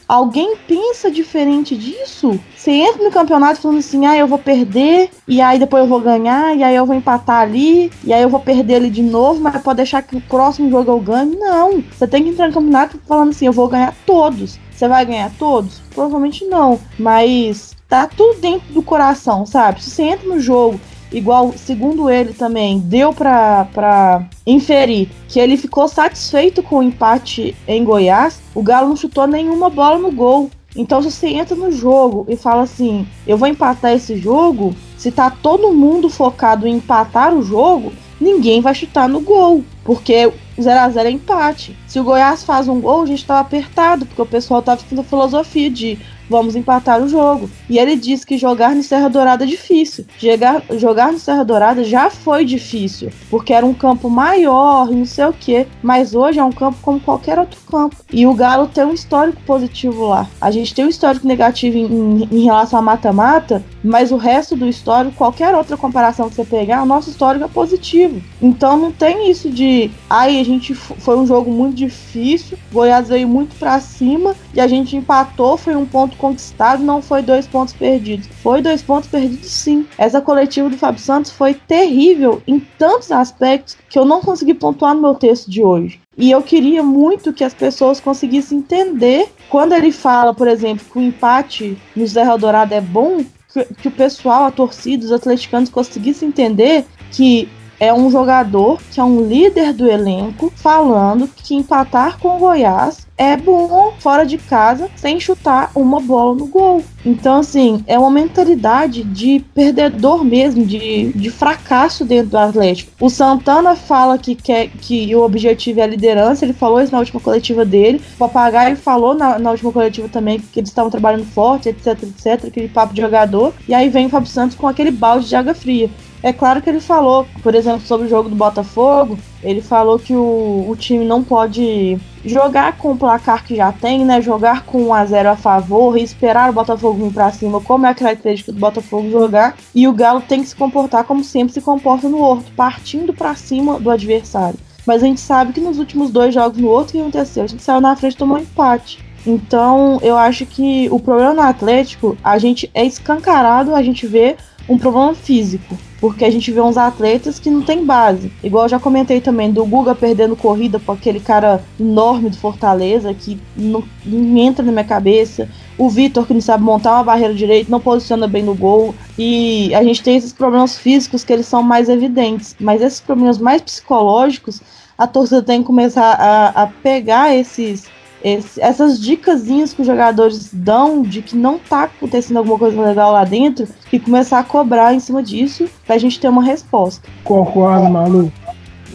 Alguém 0.08 0.56
pensa 0.68 1.12
diferente 1.12 1.76
disso? 1.76 2.40
Você 2.56 2.72
entra 2.72 3.04
no 3.04 3.12
campeonato 3.12 3.60
falando 3.60 3.80
assim, 3.80 4.06
ah, 4.06 4.16
eu 4.16 4.26
vou 4.26 4.40
perder, 4.40 5.10
e 5.28 5.42
aí 5.42 5.60
depois 5.60 5.84
eu 5.84 5.90
vou 5.90 6.00
ganhar, 6.00 6.56
e 6.56 6.64
aí 6.64 6.76
eu 6.76 6.86
vou 6.86 6.96
empatar 6.96 7.42
ali, 7.42 7.92
e 8.06 8.14
aí 8.14 8.22
eu 8.22 8.30
vou 8.30 8.40
perder 8.40 8.76
ali 8.76 8.90
de 8.90 9.04
novo, 9.04 9.42
mas 9.42 9.62
pode 9.62 9.78
deixar 9.78 10.02
que 10.02 10.16
o 10.16 10.22
próximo 10.22 10.70
jogo 10.70 10.92
eu 10.92 11.00
ganhe. 11.00 11.36
Não. 11.36 11.84
Você 11.92 12.08
tem 12.08 12.24
que 12.24 12.30
entrar 12.30 12.48
no 12.48 12.54
campeonato 12.54 13.00
falando 13.06 13.32
assim, 13.32 13.48
eu 13.48 13.54
vou 13.54 13.68
ganhar 13.68 13.94
todos. 14.06 14.58
Você 14.72 14.88
vai 14.88 15.06
ganhar 15.06 15.32
todos? 15.38 15.82
Provavelmente 15.94 16.46
não. 16.46 16.80
Mas 16.98 17.76
tá 17.90 18.08
tudo 18.08 18.40
dentro 18.40 18.74
do 18.74 18.82
coração, 18.82 19.46
sabe? 19.46 19.84
Se 19.84 19.90
você 19.90 20.04
entra 20.04 20.28
no 20.30 20.40
jogo 20.40 20.80
igual, 21.12 21.54
segundo 21.56 22.10
ele 22.10 22.34
também, 22.34 22.80
deu 22.80 23.14
para 23.14 24.28
inferir 24.46 25.10
que 25.28 25.40
ele 25.40 25.58
ficou 25.58 25.88
satisfeito 25.88 26.62
com 26.64 26.78
o 26.78 26.84
empate 26.84 27.56
em 27.68 27.84
Goiás, 27.84 28.42
o 28.54 28.62
Galo 28.62 28.90
não 28.90 28.96
chutou 28.96 29.28
nenhuma 29.28 29.70
bola 29.70 29.98
no 29.98 30.12
gol. 30.12 30.50
Então, 30.76 31.02
se 31.02 31.12
você 31.12 31.28
entra 31.28 31.56
no 31.56 31.72
jogo 31.72 32.26
e 32.30 32.36
fala 32.36 32.62
assim, 32.62 33.08
eu 33.26 33.38
vou 33.38 33.48
empatar 33.48 33.94
esse 33.94 34.18
jogo, 34.18 34.76
se 34.98 35.12
tá 35.12 35.30
todo 35.30 35.74
mundo 35.74 36.10
focado 36.10 36.68
em 36.68 36.76
empatar 36.76 37.34
o 37.34 37.42
jogo, 37.42 37.92
ninguém 38.22 38.62
vai 38.62 38.76
chutar 38.76 39.10
no 39.10 39.22
gol, 39.22 39.64
porque 39.84 40.32
0 40.60 40.80
a 40.80 40.90
0 40.90 41.08
é 41.08 41.12
empate. 41.12 41.76
Se 41.88 42.00
o 42.00 42.04
Goiás 42.04 42.44
faz 42.44 42.68
um 42.68 42.80
gol, 42.80 43.04
a 43.04 43.06
gente 43.06 43.26
tava 43.26 43.40
apertado, 43.40 44.06
porque 44.06 44.22
o 44.22 44.26
pessoal 44.26 44.62
tava 44.62 44.82
com 44.84 45.00
a 45.00 45.04
filosofia 45.04 45.70
de 45.70 45.98
vamos 46.30 46.56
empatar 46.56 47.02
o 47.02 47.08
jogo. 47.08 47.50
E 47.70 47.78
ele 47.78 47.96
disse 47.96 48.26
que 48.26 48.38
jogar 48.38 48.76
no 48.76 48.84
Serra 48.84 49.10
Dourada 49.10 49.44
é 49.44 49.48
difícil. 49.48 50.06
Jogar, 50.18 50.64
jogar 50.78 51.12
no 51.12 51.20
Serra 51.20 51.44
Dourada 51.44 51.84
já 51.84 52.10
foi 52.10 52.46
difícil, 52.46 53.10
porque 53.30 53.54
era 53.54 53.66
um 53.66 53.74
campo 53.74 54.10
maior 54.10 54.88
não 54.92 55.06
sei 55.06 55.26
o 55.26 55.34
que, 55.34 55.68
mas 55.82 56.14
hoje 56.14 56.40
é 56.40 56.44
um 56.44 56.52
campo 56.52 56.78
como 56.82 57.00
qualquer 57.00 57.40
outro 57.40 57.60
campo. 57.70 57.96
E 58.12 58.26
o 58.26 58.34
Galo 58.34 58.68
tem 58.68 58.84
um 58.84 58.94
histórico 58.94 59.42
positivo 59.46 60.08
lá. 60.08 60.28
A 60.40 60.52
gente 60.52 60.74
tem 60.74 60.86
um 60.86 60.90
histórico 60.90 61.28
negativo 61.28 61.78
em, 61.78 61.86
em, 61.86 62.30
em 62.32 62.44
relação 62.44 62.80
a 62.80 62.82
mata-mata, 62.82 63.64
mas 63.84 64.12
o 64.12 64.18
resto 64.18 64.56
do 64.56 64.68
histórico, 64.68 65.16
qualquer 65.16 65.56
outra 65.56 65.78
comparação 65.78 66.30
que 66.30 66.36
você 66.36 66.44
pegar, 66.44 66.84
o 66.84 66.86
nosso 66.86 67.10
histórico 67.10 67.46
é 67.46 67.48
positivo. 67.48 68.22
Então 68.42 68.78
não 68.78 68.92
tem 68.92 69.30
isso 69.30 69.50
de, 69.50 69.90
ai, 70.10 70.40
a 70.40 70.44
gente 70.44 70.74
foi 70.74 71.18
um 71.18 71.26
jogo 71.26 71.52
muito 71.52 71.76
difícil, 71.76 72.58
Goiás 72.72 73.10
veio 73.10 73.28
muito 73.28 73.56
para 73.58 73.80
cima 73.80 74.36
e 74.54 74.60
a 74.60 74.68
gente 74.68 74.96
empatou, 74.96 75.58
foi 75.58 75.76
um 75.76 75.86
ponto 75.86 76.17
conquistado, 76.18 76.84
não 76.84 77.02
foi 77.02 77.22
dois 77.22 77.48
pontos 77.48 77.74
perdidos. 77.74 78.28
Foi 78.42 78.62
dois 78.62 78.82
pontos 78.82 79.10
perdidos 79.10 79.50
sim. 79.50 79.88
Essa 79.98 80.20
coletiva 80.22 80.70
do 80.70 80.78
Fábio 80.78 81.02
Santos 81.02 81.32
foi 81.32 81.54
terrível 81.54 82.42
em 82.48 82.60
tantos 82.60 83.12
aspectos 83.12 83.78
que 83.90 83.98
eu 83.98 84.06
não 84.06 84.22
consegui 84.22 84.54
pontuar 84.54 84.94
no 84.94 85.02
meu 85.02 85.16
texto 85.16 85.50
de 85.50 85.64
hoje. 85.64 86.00
E 86.18 86.32
eu 86.32 86.42
queria 86.42 86.82
muito 86.82 87.32
que 87.32 87.44
as 87.44 87.54
pessoas 87.54 88.00
conseguissem 88.00 88.58
entender 88.58 89.32
quando 89.50 89.74
ele 89.74 89.92
fala, 89.92 90.34
por 90.34 90.48
exemplo, 90.48 90.86
que 90.92 90.98
o 90.98 91.02
empate 91.02 91.78
no 91.96 92.06
Zé 92.08 92.26
Dourado 92.38 92.74
é 92.74 92.82
bom, 92.82 93.24
que, 93.54 93.64
que 93.76 93.88
o 93.88 93.92
pessoal, 93.92 94.46
a 94.46 94.52
torcida, 94.52 95.06
os 95.06 95.12
atleticanos 95.12 95.70
conseguissem 95.70 96.30
entender 96.30 96.86
que 97.12 97.48
é 97.80 97.94
um 97.94 98.10
jogador 98.10 98.82
que 98.92 99.00
é 99.00 99.04
um 99.04 99.22
líder 99.22 99.72
do 99.74 99.88
elenco 99.88 100.52
falando 100.56 101.28
que 101.28 101.56
empatar 101.56 102.18
com 102.20 102.36
o 102.36 102.40
Goiás 102.40 103.07
é 103.18 103.36
bom 103.36 103.94
fora 104.00 104.26
de 104.26 104.38
casa 104.38 104.90
sem 104.96 105.20
chutar 105.20 105.72
uma 105.74 106.00
bola 106.00 106.36
no 106.36 106.46
gol. 106.46 106.84
Então, 107.04 107.40
assim, 107.40 107.84
é 107.88 107.98
uma 107.98 108.12
mentalidade 108.12 109.04
de 109.04 109.44
perdedor 109.56 110.24
mesmo, 110.24 110.66
de, 110.66 111.14
de 111.14 111.30
fracasso 111.32 112.06
dentro 112.06 112.32
do 112.32 112.38
Atlético. 112.38 112.92
O 113.00 113.10
Santana 113.10 113.76
fala 113.76 114.18
que 114.18 114.36
quer 114.36 114.68
que 114.68 115.16
o 115.16 115.22
objetivo 115.22 115.80
é 115.80 115.84
a 115.84 115.88
liderança, 115.88 116.46
ele 116.46 116.54
falou 116.54 116.82
isso 116.82 116.92
na 116.92 117.00
última 117.00 117.20
coletiva 117.20 117.66
dele. 117.66 118.02
O 118.16 118.18
Papagaio 118.18 118.76
falou 118.76 119.14
na, 119.14 119.40
na 119.40 119.52
última 119.52 119.72
coletiva 119.72 120.10
também 120.10 120.40
que 120.40 120.60
eles 120.60 120.70
estavam 120.70 120.92
trabalhando 120.92 121.26
forte, 121.26 121.70
etc, 121.70 122.04
etc, 122.04 122.46
aquele 122.46 122.68
papo 122.68 122.94
de 122.94 123.02
jogador. 123.02 123.54
E 123.68 123.74
aí 123.74 123.90
vem 123.90 124.08
o 124.08 124.10
Fábio 124.10 124.30
Santos 124.30 124.58
com 124.58 124.68
aquele 124.68 124.92
balde 124.92 125.28
de 125.28 125.36
água 125.36 125.54
fria. 125.54 125.90
É 126.24 126.34
claro 126.34 126.62
que 126.62 126.70
ele 126.70 126.80
falou, 126.80 127.28
por 127.44 127.54
exemplo, 127.54 127.82
sobre 127.82 128.08
o 128.08 128.10
jogo 128.10 128.28
do 128.28 128.36
Botafogo, 128.36 129.20
ele 129.44 129.62
falou 129.62 130.00
que 130.00 130.14
o, 130.14 130.66
o 130.68 130.76
time 130.76 131.06
não 131.06 131.24
pode 131.24 131.98
jogar 132.26 132.76
com 132.78 132.92
o 132.92 132.98
placar 132.98 133.46
que 133.46 133.56
já 133.56 133.72
tem, 133.72 134.04
né? 134.04 134.20
Jogar 134.20 134.64
com 134.64 134.88
1 134.88 134.94
a 134.94 135.06
0 135.06 135.30
a 135.30 135.36
favor 135.36 135.96
e 135.96 136.04
esperar 136.04 136.50
o 136.50 136.54
Botafogo 136.54 137.06
vir 137.06 137.14
para 137.14 137.32
cima, 137.32 137.62
como 137.62 137.86
é 137.86 137.90
a 137.90 137.96
característica 137.96 138.52
do 138.52 138.60
Botafogo 138.60 139.10
jogar, 139.12 139.56
e 139.76 139.88
o 139.88 139.94
Galo 139.94 140.22
tem 140.22 140.42
que 140.42 140.50
se 140.50 140.56
comportar 140.56 141.04
como 141.04 141.24
sempre 141.24 141.54
se 141.54 141.62
comporta 141.62 142.10
no 142.10 142.22
Horto, 142.22 142.52
partindo 142.54 143.14
para 143.14 143.36
cima 143.36 143.80
do 143.80 143.92
adversário. 143.92 144.60
Mas 144.88 145.04
a 145.04 145.06
gente 145.06 145.22
sabe 145.22 145.54
que 145.54 145.62
nos 145.62 145.78
últimos 145.78 146.10
dois 146.10 146.34
jogos 146.34 146.58
no 146.58 146.70
Horto, 146.70 146.90
o 146.90 146.92
que 146.94 147.00
aconteceu? 147.00 147.44
A 147.44 147.48
gente 147.48 147.62
saiu 147.62 147.82
na 147.82 147.96
frente 147.96 148.14
e 148.14 148.18
tomou 148.18 148.38
um 148.38 148.42
empate. 148.42 149.06
Então, 149.26 150.00
eu 150.02 150.18
acho 150.18 150.46
que 150.46 150.88
o 150.90 151.00
problema 151.00 151.34
no 151.34 151.42
Atlético, 151.42 152.18
a 152.24 152.38
gente 152.38 152.72
é 152.74 152.86
escancarado, 152.86 153.76
a 153.76 153.84
gente 153.84 154.08
vê 154.08 154.38
um 154.68 154.78
problema 154.78 155.14
físico. 155.14 155.78
Porque 156.00 156.24
a 156.24 156.30
gente 156.30 156.52
vê 156.52 156.62
uns 156.62 156.78
atletas 156.78 157.40
que 157.40 157.50
não 157.50 157.62
tem 157.62 157.84
base. 157.84 158.32
Igual 158.44 158.66
eu 158.66 158.70
já 158.70 158.80
comentei 158.80 159.20
também 159.20 159.52
do 159.52 159.66
Guga 159.66 159.96
perdendo 159.96 160.36
corrida 160.36 160.80
com 160.80 160.92
aquele 160.92 161.20
cara 161.20 161.64
enorme 161.80 162.30
do 162.30 162.38
Fortaleza, 162.38 163.14
que 163.14 163.40
não, 163.56 163.84
não 164.06 164.38
entra 164.38 164.64
na 164.64 164.72
minha 164.72 164.84
cabeça. 164.84 165.50
O 165.78 165.90
Vitor, 165.90 166.26
que 166.26 166.34
não 166.34 166.42
sabe 166.42 166.64
montar 166.64 166.94
uma 166.94 167.04
barreira 167.04 167.34
direito, 167.34 167.72
não 167.72 167.80
posiciona 167.80 168.28
bem 168.28 168.44
no 168.44 168.54
gol. 168.54 168.94
E 169.18 169.74
a 169.74 169.84
gente 169.84 170.04
tem 170.04 170.16
esses 170.16 170.34
problemas 170.34 170.78
físicos 170.78 171.24
que 171.24 171.34
eles 171.34 171.48
são 171.48 171.64
mais 171.64 171.90
evidentes. 171.90 172.56
Mas 172.60 172.82
esses 172.82 173.00
problemas 173.00 173.38
mais 173.40 173.62
psicológicos, 173.62 174.62
a 174.98 175.08
torcida 175.08 175.42
tem 175.42 175.62
que 175.62 175.68
começar 175.68 176.14
a, 176.14 176.64
a 176.64 176.68
pegar 176.68 177.36
esses 177.36 177.86
esse, 178.24 178.62
essas 178.62 179.00
dicasinhas 179.00 179.74
que 179.74 179.82
os 179.82 179.88
jogadores 179.88 180.50
dão 180.52 181.02
de 181.02 181.22
que 181.22 181.36
não 181.36 181.60
tá 181.60 181.84
acontecendo 181.84 182.38
alguma 182.38 182.58
coisa 182.58 182.82
legal 182.82 183.12
lá 183.12 183.24
dentro 183.24 183.68
e 183.92 184.00
começar 184.00 184.40
a 184.40 184.44
cobrar 184.44 184.94
em 184.94 185.00
cima 185.00 185.22
disso 185.22 185.70
pra 185.86 185.98
gente 185.98 186.20
ter 186.20 186.28
uma 186.28 186.44
resposta. 186.44 187.08
Concordo, 187.24 187.90
Malu. 187.90 188.32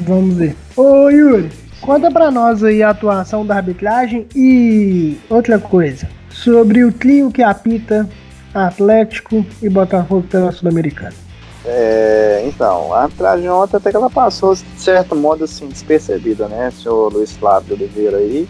Vamos 0.01 0.37
ver. 0.37 0.57
Ô 0.77 1.09
Yuri, 1.09 1.51
conta 1.81 2.11
pra 2.11 2.31
nós 2.31 2.65
aí 2.65 2.83
a 2.83 2.91
atuação 2.91 3.45
da 3.45 3.57
arbitragem 3.57 4.27
e 4.35 5.19
outra 5.29 5.59
coisa. 5.59 6.09
Sobre 6.31 6.83
o 6.83 6.93
trio 6.93 7.31
que 7.31 7.43
apita 7.43 8.09
Atlético 8.55 9.45
e 9.63 9.69
Botafogo 9.69 10.27
pela 10.29 10.51
Sul-Americana. 10.51 11.15
É, 11.65 12.43
então, 12.47 12.93
a 12.93 13.03
arbitragem 13.03 13.49
ontem 13.49 13.77
até 13.77 13.91
que 13.91 13.97
ela 13.97 14.11
passou, 14.11 14.55
de 14.55 14.63
certo 14.81 15.15
modo, 15.15 15.45
assim, 15.45 15.69
despercebida, 15.69 16.49
né? 16.49 16.69
O 16.69 16.73
senhor 16.73 17.13
Luiz 17.13 17.37
Flávio 17.37 17.77
Oliveira 17.77 18.17
aí 18.17 18.49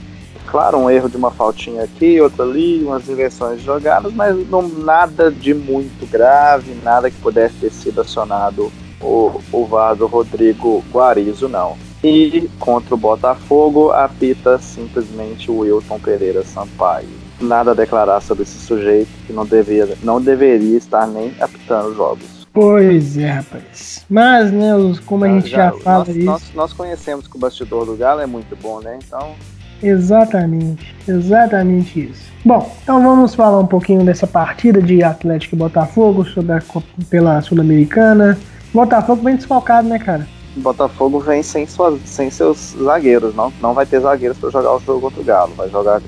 claro, 0.52 0.76
um 0.76 0.90
erro 0.90 1.08
de 1.08 1.16
uma 1.16 1.30
faltinha 1.30 1.82
aqui, 1.82 2.20
outra 2.20 2.44
ali, 2.44 2.84
umas 2.84 3.08
inversões 3.08 3.60
de 3.60 3.64
jogadas, 3.64 4.12
mas 4.12 4.36
não 4.50 4.68
nada 4.68 5.30
de 5.30 5.54
muito 5.54 6.06
grave, 6.10 6.74
nada 6.84 7.10
que 7.10 7.16
pudesse 7.16 7.54
ter 7.54 7.72
sido 7.72 8.02
acionado 8.02 8.70
o, 9.00 9.40
o 9.50 9.64
VAR 9.64 9.96
do 9.96 10.06
Rodrigo 10.06 10.84
Guarizo, 10.92 11.48
não. 11.48 11.78
E 12.04 12.50
contra 12.60 12.94
o 12.94 12.98
Botafogo, 12.98 13.92
apita 13.92 14.58
simplesmente 14.58 15.50
o 15.50 15.60
Wilton 15.60 15.98
Pereira 15.98 16.44
Sampaio. 16.44 17.08
Nada 17.40 17.70
a 17.70 17.74
declarar 17.74 18.20
sobre 18.20 18.42
esse 18.42 18.58
sujeito 18.58 19.08
que 19.26 19.32
não, 19.32 19.46
devia, 19.46 19.96
não 20.02 20.20
deveria 20.20 20.76
estar 20.76 21.06
nem 21.06 21.34
apitando 21.40 21.94
jogos. 21.94 22.46
Pois 22.52 23.16
é, 23.16 23.30
rapaz. 23.30 24.04
Mas, 24.06 24.52
né, 24.52 24.72
como 25.06 25.24
a 25.24 25.28
gente 25.28 25.48
já, 25.48 25.70
já 25.70 25.72
fala 25.78 26.04
nós, 26.04 26.08
isso. 26.08 26.26
Nós, 26.26 26.54
nós, 26.54 26.72
conhecemos 26.74 27.26
que 27.26 27.36
o 27.36 27.40
bastidor 27.40 27.86
do 27.86 27.96
Galo 27.96 28.20
é 28.20 28.26
muito 28.26 28.54
bom, 28.54 28.80
né? 28.80 28.98
Então, 29.02 29.34
Exatamente, 29.82 30.94
exatamente 31.08 32.08
isso. 32.08 32.30
Bom, 32.44 32.72
então 32.82 33.02
vamos 33.02 33.34
falar 33.34 33.60
um 33.60 33.66
pouquinho 33.66 34.04
dessa 34.04 34.26
partida 34.26 34.80
de 34.80 35.02
Atlético 35.02 35.56
e 35.56 35.58
Botafogo 35.58 36.24
sobre 36.24 36.52
a, 36.52 36.62
pela 37.10 37.40
Sul-Americana. 37.40 38.38
Botafogo 38.72 39.22
bem 39.22 39.36
desfalcado, 39.36 39.88
né, 39.88 39.98
cara? 39.98 40.26
Botafogo 40.56 41.18
vem 41.18 41.42
sem, 41.42 41.66
sem 42.04 42.30
seus 42.30 42.74
zagueiros, 42.82 43.34
não, 43.34 43.52
não 43.60 43.72
vai 43.74 43.86
ter 43.86 44.00
zagueiros 44.00 44.38
para 44.38 44.50
jogar 44.50 44.76
o 44.76 44.80
jogo 44.80 45.00
contra 45.00 45.20
o 45.20 45.24
Galo. 45.24 45.54
Vai 45.54 45.68
jogar, 45.68 46.00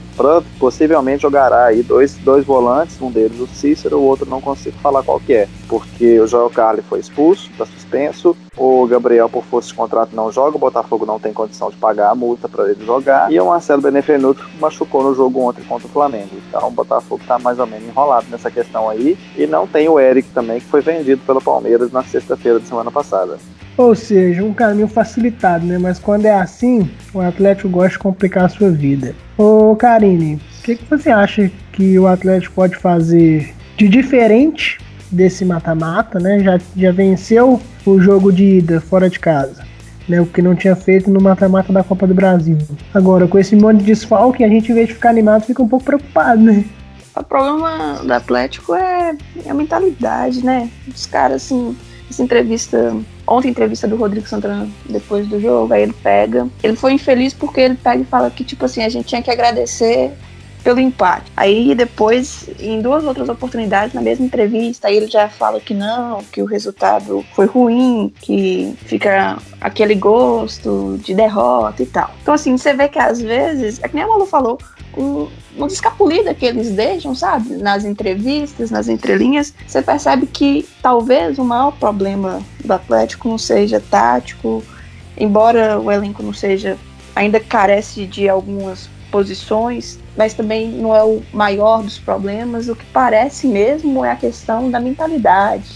possivelmente 0.59 1.23
jogará 1.23 1.67
aí 1.67 1.83
dois, 1.83 2.15
dois 2.19 2.45
volantes, 2.45 3.01
um 3.01 3.11
deles 3.11 3.41
o 3.41 3.47
Cícero, 3.47 3.99
o 3.99 4.03
outro 4.03 4.29
não 4.29 4.41
consigo 4.41 4.77
falar 4.79 5.03
qual 5.03 5.21
que 5.21 5.33
é, 5.33 5.49
porque 5.69 6.21
o 6.21 6.27
Joel 6.27 6.51
Carli 6.51 6.83
foi 6.83 7.01
expulso, 7.01 7.51
está 7.51 7.65
suspenso, 7.67 8.37
o 8.57 8.87
Gabriel, 8.87 9.29
por 9.29 9.45
força 9.45 9.69
de 9.69 9.75
contrato, 9.75 10.15
não 10.15 10.31
joga, 10.31 10.57
o 10.57 10.61
Botafogo 10.61 11.05
não 11.07 11.19
tem 11.19 11.33
condição 11.33 11.71
de 11.71 11.77
pagar 11.77 12.11
a 12.11 12.15
multa 12.15 12.49
para 12.49 12.71
ele 12.71 12.85
jogar, 12.85 13.33
e 13.33 13.41
o 13.41 13.47
Marcelo 13.47 13.83
Benevenuto 13.83 14.45
machucou 14.61 15.03
no 15.03 15.15
jogo 15.15 15.41
ontem 15.41 15.65
contra 15.65 15.87
o 15.87 15.91
Flamengo. 15.91 16.31
Então 16.49 16.69
o 16.69 16.71
Botafogo 16.71 17.21
está 17.23 17.39
mais 17.39 17.59
ou 17.59 17.67
menos 17.67 17.89
enrolado 17.89 18.27
nessa 18.31 18.51
questão 18.51 18.89
aí, 18.89 19.19
e 19.37 19.47
não 19.47 19.67
tem 19.67 19.89
o 19.89 19.99
Eric 19.99 20.29
também, 20.31 20.61
que 20.61 20.67
foi 20.67 20.81
vendido 20.81 21.23
pelo 21.27 21.41
Palmeiras 21.41 21.91
na 21.91 22.03
sexta-feira 22.05 22.61
de 22.61 22.69
semana 22.69 22.91
passada. 22.91 23.39
Ou 23.77 23.95
seja, 23.95 24.45
um 24.45 24.55
caminho 24.55 24.87
facilitado, 24.87 25.67
né? 25.67 25.79
Mas 25.79 25.99
quando 25.99 26.27
é 26.27 26.35
assim, 26.35 26.89
o 27.13 27.21
Atlético 27.21 27.69
gosta 27.69 27.91
de 27.91 27.99
complicar 27.99 28.45
a 28.45 28.49
sua 28.49 28.71
vida. 28.71 29.15
Ô 29.37 29.75
Karine, 29.75 30.37
o 30.37 30.63
que, 30.63 30.77
que 30.77 30.89
você 30.89 31.11
acha 31.11 31.51
que 31.73 31.99
o 31.99 32.07
Atlético 32.07 32.55
pode 32.55 32.77
fazer 32.77 33.53
de 33.77 33.89
diferente 33.89 34.79
desse 35.11 35.45
mata-mata, 35.45 36.21
né? 36.21 36.39
Já, 36.39 36.61
já 36.77 36.93
venceu 36.93 37.61
o 37.85 38.01
jogo 38.01 38.33
de 38.33 38.59
ida 38.59 38.81
fora 38.81 39.11
de 39.11 39.19
casa. 39.19 39.65
Né, 40.07 40.21
o 40.21 40.27
que 40.27 40.43
não 40.43 40.55
tinha 40.55 40.77
feito 40.77 41.09
no 41.09 41.19
mata-mata 41.19 41.73
da 41.73 41.83
Copa 41.83 42.07
do 42.07 42.13
Brasil. 42.13 42.59
Agora, 42.93 43.27
com 43.27 43.39
esse 43.39 43.57
monte 43.57 43.79
de 43.79 43.87
desfalque, 43.87 44.45
a 44.45 44.49
gente, 44.49 44.71
em 44.71 44.75
vez 44.75 44.89
de 44.89 44.95
ficar 44.95 45.09
animado, 45.09 45.47
fica 45.47 45.63
um 45.63 45.69
pouco 45.69 45.83
preocupado, 45.83 46.43
né? 46.43 46.63
O 47.17 47.23
problema 47.23 48.03
do 48.05 48.13
Atlético 48.13 48.75
é, 48.75 49.17
é 49.47 49.51
a 49.51 49.55
mentalidade, 49.55 50.45
né? 50.45 50.69
Os 50.87 51.07
caras, 51.07 51.45
assim, 51.45 51.75
essa 52.11 52.23
entrevista 52.23 52.97
ontem 53.27 53.49
entrevista 53.49 53.89
do 53.89 53.97
Rodrigo 53.97 54.29
Santana 54.29 54.69
depois 54.89 55.27
do 55.27 55.41
jogo, 55.41 55.73
aí 55.73 55.83
ele 55.83 55.95
pega. 55.95 56.49
Ele 56.63 56.77
foi 56.77 56.93
infeliz 56.93 57.33
porque 57.33 57.61
ele 57.61 57.75
pega 57.75 58.03
e 58.03 58.05
fala 58.05 58.31
que, 58.31 58.45
tipo 58.45 58.65
assim, 58.65 58.83
a 58.83 58.89
gente 58.89 59.07
tinha 59.07 59.23
que 59.23 59.31
agradecer 59.31 60.13
pelo 60.65 60.81
empate. 60.81 61.31
Aí 61.37 61.75
depois, 61.75 62.49
em 62.59 62.81
duas 62.81 63.05
outras 63.05 63.29
oportunidades, 63.29 63.95
na 63.95 64.01
mesma 64.01 64.25
entrevista, 64.25 64.91
ele 64.91 65.07
já 65.07 65.29
fala 65.29 65.61
que 65.61 65.75
não, 65.75 66.25
que 66.25 66.41
o 66.41 66.47
resultado 66.47 67.23
foi 67.35 67.45
ruim, 67.45 68.13
que 68.23 68.75
fica 68.87 69.37
aquele 69.61 69.95
gosto 69.95 70.99
de 71.05 71.15
derrota 71.15 71.83
e 71.83 71.87
tal. 71.87 72.11
Então, 72.23 72.33
assim, 72.33 72.57
você 72.57 72.73
vê 72.73 72.89
que 72.89 72.99
às 72.99 73.21
vezes, 73.21 73.79
é 73.83 73.89
que 73.89 73.95
nem 73.95 74.05
a 74.05 74.09
Malu 74.09 74.25
falou, 74.25 74.59
uma 74.97 75.67
escapulida 75.67 76.35
que 76.35 76.47
eles 76.47 76.71
deixam, 76.71 77.15
sabe? 77.15 77.57
Nas 77.57 77.85
entrevistas, 77.85 78.71
nas 78.71 78.89
entrelinhas, 78.89 79.53
você 79.67 79.83
percebe 79.83 80.27
que 80.27 80.67
talvez 80.81 81.39
o 81.39 81.45
maior 81.45 81.73
problema 81.73 82.41
do 82.65 82.73
Atlético 82.73 83.29
não 83.29 83.37
seja 83.37 83.81
tático, 83.81 84.63
embora 85.19 85.79
o 85.79 85.93
elenco 85.93 86.23
não 86.23 86.33
seja, 86.33 86.79
ainda 87.15 87.39
carece 87.39 88.07
de 88.07 88.29
algumas 88.29 88.89
posições, 89.15 90.01
mas 90.17 90.35
também 90.35 90.73
não 90.73 90.93
é 90.93 91.05
o 91.05 91.23
maior 91.33 91.85
dos 91.85 92.01
problemas. 92.01 92.69
O 92.69 92.75
que 92.75 92.85
parece 92.87 93.47
mesmo 93.47 94.05
é 94.05 94.11
a 94.11 94.17
questão 94.17 94.73
da 94.73 94.81
mentalidade, 94.81 95.71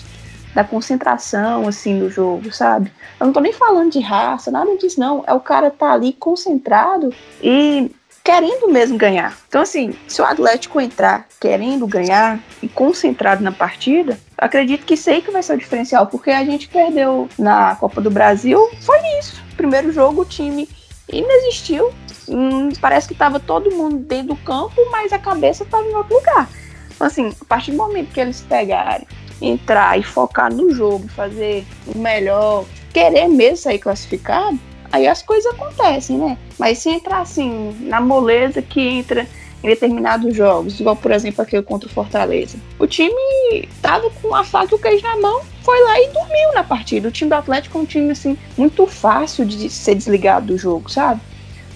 da 0.53 0.65
concentração, 0.65 1.69
assim, 1.69 1.95
no 1.95 2.11
jogo, 2.11 2.53
sabe? 2.53 2.91
Eu 3.21 3.27
não 3.27 3.33
tô 3.33 3.39
nem 3.39 3.53
falando 3.53 3.93
de 3.93 4.01
raça, 4.01 4.51
nada 4.51 4.77
disso, 4.77 4.99
não. 4.99 5.23
É 5.25 5.33
o 5.33 5.39
cara 5.39 5.71
tá 5.71 5.93
ali 5.93 6.13
concentrado 6.15 7.15
e 7.41 7.93
querendo 8.25 8.73
mesmo 8.73 8.99
ganhar. 8.99 9.39
Então, 9.49 9.63
assim, 9.63 9.95
se 10.09 10.21
o 10.21 10.25
Atlético 10.25 10.81
entrar 10.81 11.29
querendo 11.41 11.87
ganhar 11.87 12.41
e 12.61 12.67
concentrado 12.69 13.41
na 13.41 13.53
partida, 13.53 14.19
acredito 14.37 14.85
que 14.85 14.97
sei 14.97 15.21
que 15.21 15.31
vai 15.31 15.45
ser 15.45 15.55
o 15.55 15.59
diferencial, 15.59 16.09
porque 16.09 16.33
a 16.33 16.45
gente 16.45 16.67
perdeu 16.67 17.29
na 17.39 17.77
Copa 17.77 18.01
do 18.01 18.11
Brasil, 18.11 18.59
foi 18.81 18.99
isso. 19.21 19.41
Primeiro 19.57 19.93
jogo, 19.93 20.23
o 20.23 20.25
time 20.25 20.69
inexistiu. 21.09 21.93
Hum, 22.29 22.71
parece 22.81 23.07
que 23.07 23.15
estava 23.15 23.41
todo 23.41 23.71
mundo 23.71 23.99
dentro 23.99 24.29
do 24.29 24.37
campo, 24.37 24.75
mas 24.91 25.13
a 25.13 25.19
cabeça 25.19 25.65
estava 25.65 25.85
em 25.85 25.95
outro 25.95 26.15
lugar. 26.15 26.49
Então, 26.95 27.07
assim, 27.07 27.33
a 27.41 27.45
partir 27.45 27.71
do 27.71 27.77
momento 27.77 28.13
que 28.13 28.21
eles 28.21 28.41
pegarem, 28.41 29.07
entrar 29.41 29.99
e 29.99 30.03
focar 30.03 30.53
no 30.53 30.71
jogo, 30.73 31.09
fazer 31.09 31.65
o 31.87 31.99
melhor, 31.99 32.65
querer 32.93 33.29
mesmo 33.29 33.57
sair 33.57 33.79
classificado, 33.79 34.59
aí 34.91 35.07
as 35.07 35.23
coisas 35.23 35.53
acontecem, 35.55 36.19
né? 36.19 36.39
Mas 36.59 36.79
se 36.79 36.91
entrar 36.91 37.21
assim, 37.21 37.77
na 37.83 38.01
moleza 38.01 38.61
que 38.61 38.81
entra 38.81 39.27
em 39.63 39.69
determinados 39.69 40.35
jogos, 40.35 40.79
igual 40.79 40.97
por 40.97 41.11
exemplo 41.11 41.43
aquele 41.43 41.63
contra 41.63 41.89
o 41.89 41.93
Fortaleza. 41.93 42.59
O 42.79 42.87
time 42.87 43.69
tava 43.83 44.11
com 44.11 44.35
a 44.35 44.45
faca 44.45 44.73
e 44.73 44.77
o 44.77 44.79
queijo 44.79 45.03
na 45.03 45.17
mão, 45.17 45.43
foi 45.63 45.81
lá 45.83 46.01
e 46.01 46.09
dormiu 46.09 46.55
na 46.55 46.65
partida. 46.65 47.09
O 47.09 47.13
time 47.13 47.29
do 47.29 47.35
Atlético 47.35 47.79
é 47.79 47.81
um 47.81 47.85
time 47.85 48.11
assim 48.11 48.37
muito 48.57 48.87
fácil 48.87 49.45
de 49.45 49.69
ser 49.69 49.95
desligado 49.95 50.47
do 50.47 50.59
jogo, 50.59 50.89
sabe? 50.91 51.21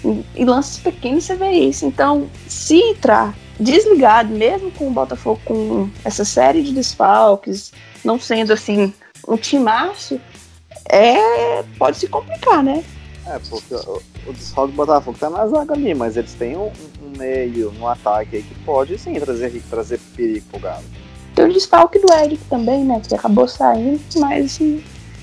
Em 0.04 0.44
lances 0.44 0.78
pequenos 0.78 1.24
você 1.24 1.36
vê 1.36 1.50
isso. 1.50 1.86
Então, 1.86 2.28
se 2.48 2.76
entrar 2.76 3.34
desligado, 3.58 4.30
mesmo 4.30 4.70
com 4.72 4.88
o 4.88 4.90
Botafogo 4.90 5.40
com 5.44 5.88
essa 6.04 6.24
série 6.24 6.62
de 6.62 6.72
desfalques, 6.72 7.72
não 8.04 8.18
sendo 8.18 8.52
assim 8.52 8.92
um 9.26 9.36
timaço, 9.36 10.20
é, 10.88 11.62
pode 11.78 11.98
se 11.98 12.08
complicar, 12.08 12.62
né? 12.62 12.82
É, 13.26 13.38
porque 13.48 13.74
o, 13.74 14.02
o 14.26 14.32
desfalque 14.32 14.72
do 14.72 14.76
Botafogo 14.76 15.16
tá 15.18 15.30
na 15.30 15.46
zaga 15.46 15.74
ali, 15.74 15.94
mas 15.94 16.16
eles 16.16 16.34
têm 16.34 16.56
um, 16.56 16.72
um 17.02 17.16
meio, 17.16 17.72
um 17.78 17.86
ataque 17.86 18.36
aí 18.36 18.42
que 18.42 18.54
pode 18.64 18.98
sim 18.98 19.14
trazer, 19.14 19.62
trazer 19.70 20.00
perigo 20.16 20.44
pro 20.50 20.60
Galo. 20.60 20.84
Tem 21.34 21.44
o 21.44 21.52
desfalque 21.52 21.98
do 21.98 22.12
Eric 22.12 22.44
também, 22.50 22.84
né? 22.84 23.00
Que 23.06 23.14
acabou 23.14 23.46
saindo, 23.46 24.00
mas 24.16 24.46
assim, 24.46 24.82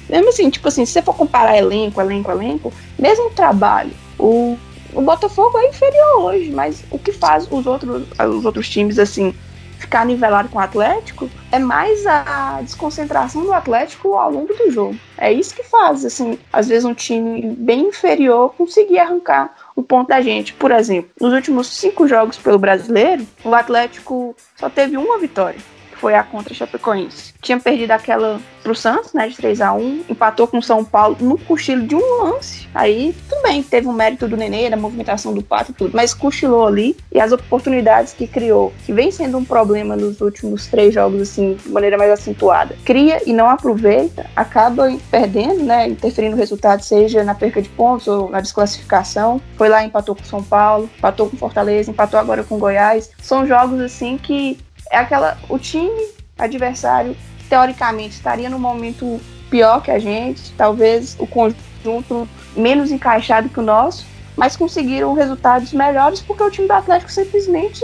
mesmo 0.09 0.29
assim, 0.29 0.49
tipo 0.49 0.67
assim, 0.67 0.85
se 0.85 0.93
você 0.93 1.01
for 1.01 1.13
comparar 1.13 1.57
elenco, 1.57 2.01
elenco, 2.01 2.31
elenco, 2.31 2.73
mesmo 2.97 3.29
trabalho, 3.31 3.91
o, 4.17 4.57
o 4.93 5.01
Botafogo 5.01 5.57
é 5.57 5.69
inferior 5.69 6.21
hoje, 6.21 6.49
mas 6.51 6.83
o 6.91 6.97
que 6.97 7.11
faz 7.11 7.47
os 7.51 7.65
outros, 7.65 8.03
os 8.19 8.45
outros 8.45 8.69
times 8.69 8.97
assim 8.99 9.33
ficar 9.79 10.05
nivelado 10.05 10.49
com 10.49 10.59
o 10.59 10.61
Atlético 10.61 11.29
é 11.51 11.57
mais 11.57 12.05
a 12.05 12.59
desconcentração 12.61 13.43
do 13.43 13.53
Atlético 13.53 14.13
ao 14.13 14.29
longo 14.29 14.53
do 14.53 14.69
jogo. 14.69 14.95
É 15.17 15.31
isso 15.31 15.55
que 15.55 15.63
faz, 15.63 16.03
assim, 16.03 16.37
às 16.51 16.67
vezes 16.67 16.83
um 16.85 16.93
time 16.93 17.55
bem 17.57 17.87
inferior 17.87 18.53
conseguir 18.55 18.99
arrancar 18.99 19.55
um 19.75 19.81
ponto 19.81 20.09
da 20.09 20.21
gente. 20.21 20.53
Por 20.53 20.71
exemplo, 20.71 21.09
nos 21.19 21.33
últimos 21.33 21.67
cinco 21.67 22.07
jogos 22.07 22.37
pelo 22.37 22.59
brasileiro, 22.59 23.25
o 23.43 23.55
Atlético 23.55 24.35
só 24.57 24.69
teve 24.69 24.97
uma 24.97 25.17
vitória 25.17 25.59
foi 25.99 26.15
a 26.15 26.23
contra 26.23 26.53
Chapecoense. 26.53 27.33
Tinha 27.41 27.59
perdido 27.59 27.91
aquela 27.91 28.39
pro 28.63 28.75
Santos, 28.75 29.13
né, 29.13 29.27
de 29.27 29.35
3 29.35 29.61
a 29.61 29.73
1 29.73 30.05
empatou 30.09 30.47
com 30.47 30.57
o 30.57 30.63
São 30.63 30.83
Paulo 30.83 31.17
no 31.19 31.37
cochilo 31.37 31.87
de 31.87 31.95
um 31.95 32.23
lance. 32.23 32.67
Aí, 32.73 33.15
tudo 33.27 33.41
bem, 33.41 33.63
teve 33.63 33.87
o 33.87 33.93
mérito 33.93 34.27
do 34.27 34.37
Nenê, 34.37 34.69
da 34.69 34.77
movimentação 34.77 35.33
do 35.33 35.41
Pato 35.41 35.71
e 35.71 35.73
tudo, 35.73 35.95
mas 35.95 36.13
cochilou 36.13 36.67
ali 36.67 36.95
e 37.11 37.19
as 37.19 37.31
oportunidades 37.31 38.13
que 38.13 38.27
criou, 38.27 38.73
que 38.85 38.93
vem 38.93 39.11
sendo 39.11 39.37
um 39.37 39.45
problema 39.45 39.95
nos 39.95 40.21
últimos 40.21 40.67
três 40.67 40.93
jogos, 40.93 41.21
assim, 41.21 41.55
de 41.55 41.69
maneira 41.69 41.97
mais 41.97 42.11
acentuada, 42.11 42.75
cria 42.85 43.21
e 43.25 43.33
não 43.33 43.49
aproveita, 43.49 44.25
acaba 44.35 44.95
perdendo, 45.09 45.63
né, 45.63 45.87
interferindo 45.87 46.35
no 46.35 46.39
resultado, 46.39 46.83
seja 46.83 47.23
na 47.23 47.33
perca 47.33 47.61
de 47.61 47.69
pontos 47.69 48.07
ou 48.07 48.29
na 48.29 48.41
desclassificação. 48.41 49.41
Foi 49.57 49.69
lá, 49.69 49.83
empatou 49.83 50.15
com 50.15 50.21
o 50.21 50.25
São 50.25 50.43
Paulo, 50.43 50.89
empatou 50.97 51.29
com 51.29 51.37
Fortaleza, 51.37 51.89
empatou 51.89 52.19
agora 52.19 52.43
com 52.43 52.59
Goiás. 52.59 53.09
São 53.21 53.47
jogos, 53.47 53.79
assim, 53.79 54.17
que 54.17 54.57
é 54.89 54.97
aquela. 54.97 55.37
O 55.47 55.57
time 55.57 56.07
adversário, 56.37 57.15
teoricamente, 57.49 58.15
estaria 58.15 58.49
no 58.49 58.59
momento 58.59 59.19
pior 59.49 59.81
que 59.81 59.91
a 59.91 59.99
gente, 59.99 60.51
talvez 60.53 61.15
o 61.19 61.25
conjunto 61.25 62.27
menos 62.55 62.91
encaixado 62.91 63.49
que 63.49 63.59
o 63.59 63.63
nosso, 63.63 64.05
mas 64.35 64.55
conseguiram 64.55 65.13
resultados 65.13 65.73
melhores 65.73 66.21
porque 66.21 66.43
o 66.43 66.51
time 66.51 66.67
do 66.67 66.73
Atlético 66.73 67.11
simplesmente 67.11 67.83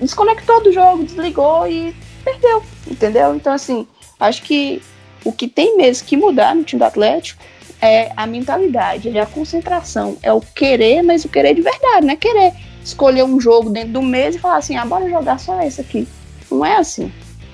desconectou 0.00 0.62
do 0.62 0.72
jogo, 0.72 1.04
desligou 1.04 1.66
e 1.68 1.94
perdeu, 2.24 2.62
entendeu? 2.90 3.34
Então, 3.34 3.52
assim, 3.52 3.86
acho 4.18 4.42
que 4.42 4.82
o 5.24 5.32
que 5.32 5.46
tem 5.46 5.76
mesmo 5.76 6.06
que 6.06 6.16
mudar 6.16 6.54
no 6.54 6.64
time 6.64 6.80
do 6.80 6.84
Atlético 6.84 7.42
é 7.80 8.12
a 8.16 8.26
mentalidade, 8.26 9.16
é 9.16 9.20
a 9.20 9.26
concentração, 9.26 10.16
é 10.22 10.32
o 10.32 10.40
querer, 10.40 11.02
mas 11.02 11.24
o 11.24 11.28
querer 11.28 11.54
de 11.54 11.62
verdade, 11.62 12.06
não 12.06 12.14
é 12.14 12.16
querer 12.16 12.52
escolher 12.84 13.24
um 13.24 13.40
jogo 13.40 13.70
dentro 13.70 13.92
do 13.92 14.02
mês 14.02 14.34
e 14.34 14.38
falar 14.38 14.56
assim, 14.56 14.76
ah, 14.76 14.84
bora 14.84 15.08
jogar 15.08 15.38
só 15.38 15.60
esse 15.62 15.80
aqui. 15.80 16.06
Não 16.52 16.64
é 16.64 16.76
assim. 16.76 17.10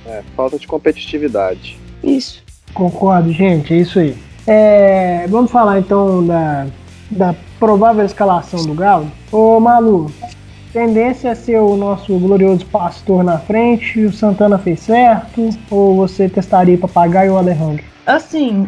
É, 0.06 0.22
falta 0.36 0.58
de 0.58 0.66
competitividade. 0.66 1.78
Isso. 2.02 2.42
Concordo, 2.74 3.32
gente, 3.32 3.72
é 3.72 3.78
isso 3.78 3.98
aí. 3.98 4.16
É, 4.46 5.26
vamos 5.28 5.50
falar 5.50 5.78
então 5.78 6.26
da, 6.26 6.66
da 7.10 7.34
provável 7.58 8.04
escalação 8.04 8.64
do 8.64 8.74
Galo. 8.74 9.10
Ô 9.30 9.60
Malu, 9.60 10.10
tendência 10.72 11.32
a 11.32 11.34
ser 11.34 11.58
o 11.58 11.76
nosso 11.76 12.18
glorioso 12.18 12.64
pastor 12.66 13.22
na 13.22 13.38
frente, 13.38 14.00
o 14.00 14.12
Santana 14.12 14.58
fez 14.58 14.80
certo, 14.80 15.50
ou 15.70 15.96
você 15.96 16.28
testaria 16.28 16.78
papagaio 16.78 17.32
ou 17.32 17.38
Alejandro? 17.38 17.84
Assim, 18.06 18.66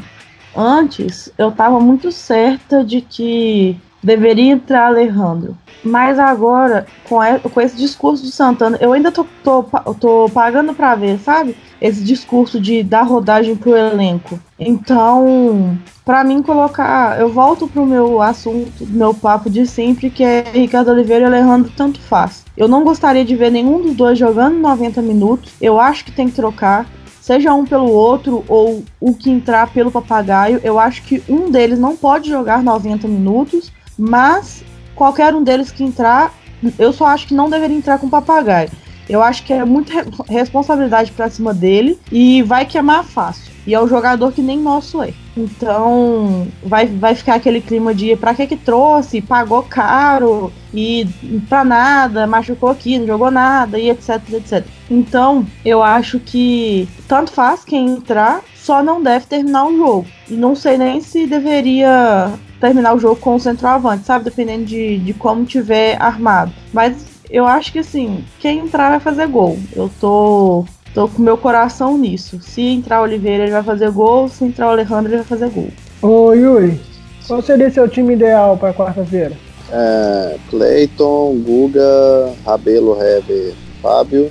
antes 0.56 1.32
eu 1.38 1.50
tava 1.52 1.80
muito 1.80 2.12
certa 2.12 2.84
de 2.84 3.00
que 3.00 3.78
deveria 4.02 4.52
entrar 4.52 4.86
Alejandro. 4.86 5.56
Mas 5.82 6.18
agora, 6.18 6.86
com, 7.08 7.22
esse 7.60 7.76
discurso 7.76 8.24
do 8.24 8.30
Santana, 8.30 8.76
eu 8.80 8.92
ainda 8.92 9.10
tô, 9.10 9.24
tô, 9.42 9.62
tô 9.98 10.30
pagando 10.32 10.74
pra 10.74 10.94
ver, 10.94 11.18
sabe? 11.18 11.56
Esse 11.80 12.02
discurso 12.04 12.60
de 12.60 12.82
dar 12.82 13.02
rodagem 13.02 13.56
pro 13.56 13.74
elenco. 13.74 14.38
Então, 14.58 15.78
para 16.04 16.22
mim 16.22 16.42
colocar, 16.42 17.18
eu 17.18 17.30
volto 17.30 17.66
pro 17.66 17.86
meu 17.86 18.20
assunto, 18.20 18.86
meu 18.86 19.14
papo 19.14 19.48
de 19.48 19.66
sempre, 19.66 20.10
que 20.10 20.22
é 20.22 20.44
Ricardo 20.52 20.90
Oliveira 20.90 21.24
e 21.24 21.26
Alejandro 21.26 21.72
tanto 21.74 21.98
faz. 22.00 22.44
Eu 22.54 22.68
não 22.68 22.84
gostaria 22.84 23.24
de 23.24 23.34
ver 23.34 23.50
nenhum 23.50 23.80
dos 23.80 23.94
dois 23.94 24.18
jogando 24.18 24.58
90 24.58 25.00
minutos. 25.00 25.52
Eu 25.60 25.80
acho 25.80 26.04
que 26.04 26.12
tem 26.12 26.28
que 26.28 26.36
trocar 26.36 26.86
seja 27.20 27.54
um 27.54 27.64
pelo 27.64 27.90
outro 27.90 28.44
ou 28.48 28.82
o 28.98 29.14
que 29.14 29.30
entrar 29.30 29.70
pelo 29.72 29.90
papagaio, 29.90 30.58
eu 30.64 30.80
acho 30.80 31.02
que 31.02 31.22
um 31.28 31.50
deles 31.50 31.78
não 31.78 31.96
pode 31.96 32.28
jogar 32.28 32.62
90 32.62 33.06
minutos 33.06 33.70
mas 34.00 34.64
qualquer 34.94 35.34
um 35.34 35.42
deles 35.42 35.70
que 35.70 35.84
entrar, 35.84 36.32
eu 36.78 36.92
só 36.92 37.06
acho 37.06 37.26
que 37.26 37.34
não 37.34 37.50
deveria 37.50 37.76
entrar 37.76 37.98
com 37.98 38.08
papagaio. 38.08 38.70
Eu 39.08 39.22
acho 39.22 39.42
que 39.44 39.52
é 39.52 39.64
muita 39.64 40.06
responsabilidade 40.28 41.10
pra 41.12 41.28
cima 41.28 41.52
dele 41.52 41.98
e 42.10 42.42
vai 42.42 42.64
queimar 42.64 43.04
fácil. 43.04 43.50
E 43.66 43.74
é 43.74 43.80
um 43.80 43.88
jogador 43.88 44.32
que 44.32 44.40
nem 44.40 44.58
nosso 44.58 45.02
é. 45.02 45.12
Então 45.36 46.46
vai, 46.62 46.86
vai 46.86 47.14
ficar 47.14 47.34
aquele 47.34 47.60
clima 47.60 47.94
de 47.94 48.16
pra 48.16 48.34
que 48.34 48.46
que 48.46 48.56
trouxe, 48.56 49.20
pagou 49.20 49.62
caro 49.62 50.52
e 50.72 51.06
pra 51.48 51.64
nada, 51.64 52.26
machucou 52.26 52.70
aqui, 52.70 52.98
não 52.98 53.06
jogou 53.06 53.30
nada 53.30 53.78
e 53.78 53.90
etc, 53.90 54.20
etc. 54.32 54.64
Então 54.90 55.46
eu 55.64 55.82
acho 55.82 56.18
que 56.18 56.88
tanto 57.06 57.32
faz 57.32 57.64
quem 57.64 57.90
entrar, 57.90 58.42
só 58.56 58.82
não 58.82 59.02
deve 59.02 59.26
terminar 59.26 59.66
o 59.66 59.76
jogo. 59.76 60.06
E 60.28 60.34
não 60.34 60.54
sei 60.54 60.78
nem 60.78 61.00
se 61.00 61.26
deveria 61.26 62.32
terminar 62.60 62.94
o 62.94 62.98
jogo 63.00 63.16
com 63.16 63.34
o 63.34 63.40
centroavante, 63.40 64.04
sabe? 64.04 64.26
Dependendo 64.26 64.66
de, 64.66 64.98
de 64.98 65.14
como 65.14 65.44
tiver 65.44 66.00
armado. 66.00 66.52
Mas 66.72 67.06
eu 67.30 67.46
acho 67.46 67.72
que 67.72 67.78
assim, 67.78 68.22
quem 68.38 68.58
entrar 68.58 68.90
vai 68.90 69.00
fazer 69.00 69.26
gol. 69.26 69.58
Eu 69.74 69.90
tô, 70.00 70.64
tô 70.94 71.08
com 71.08 71.22
meu 71.22 71.38
coração 71.38 71.96
nisso. 71.96 72.40
Se 72.42 72.60
entrar 72.60 73.00
o 73.00 73.04
Oliveira, 73.04 73.44
ele 73.44 73.52
vai 73.52 73.62
fazer 73.62 73.90
gol. 73.90 74.28
Se 74.28 74.44
entrar 74.44 74.68
o 74.68 74.70
Alejandro, 74.70 75.08
ele 75.08 75.22
vai 75.22 75.26
fazer 75.26 75.48
gol. 75.48 75.68
Ô 76.02 76.32
Yuri, 76.32 76.78
qual 77.26 77.40
seria 77.40 77.70
seu 77.70 77.88
time 77.88 78.12
ideal 78.12 78.56
para 78.56 78.74
quarta-feira? 78.74 79.32
É, 79.72 80.36
Cleiton, 80.50 81.40
Guga, 81.44 82.34
Rabelo, 82.44 82.96
Heber, 83.00 83.54
Fábio, 83.80 84.30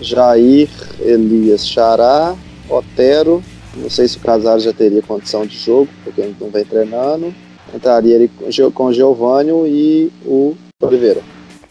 Jair, 0.00 0.70
Elias, 1.00 1.66
Xará, 1.66 2.34
Otero. 2.68 3.42
Não 3.74 3.90
sei 3.90 4.08
se 4.08 4.16
o 4.16 4.20
Casares 4.20 4.62
já 4.62 4.72
teria 4.72 5.02
condição 5.02 5.44
de 5.44 5.58
jogo, 5.58 5.88
porque 6.02 6.20
ele 6.22 6.36
não 6.40 6.48
vem 6.48 6.64
treinando 6.64 7.34
entraria 7.74 8.14
ele 8.14 8.30
com 8.74 8.86
o 8.86 8.92
Giovanni 8.92 9.50
e 9.66 10.12
o 10.24 10.54
Oliveira. 10.80 11.20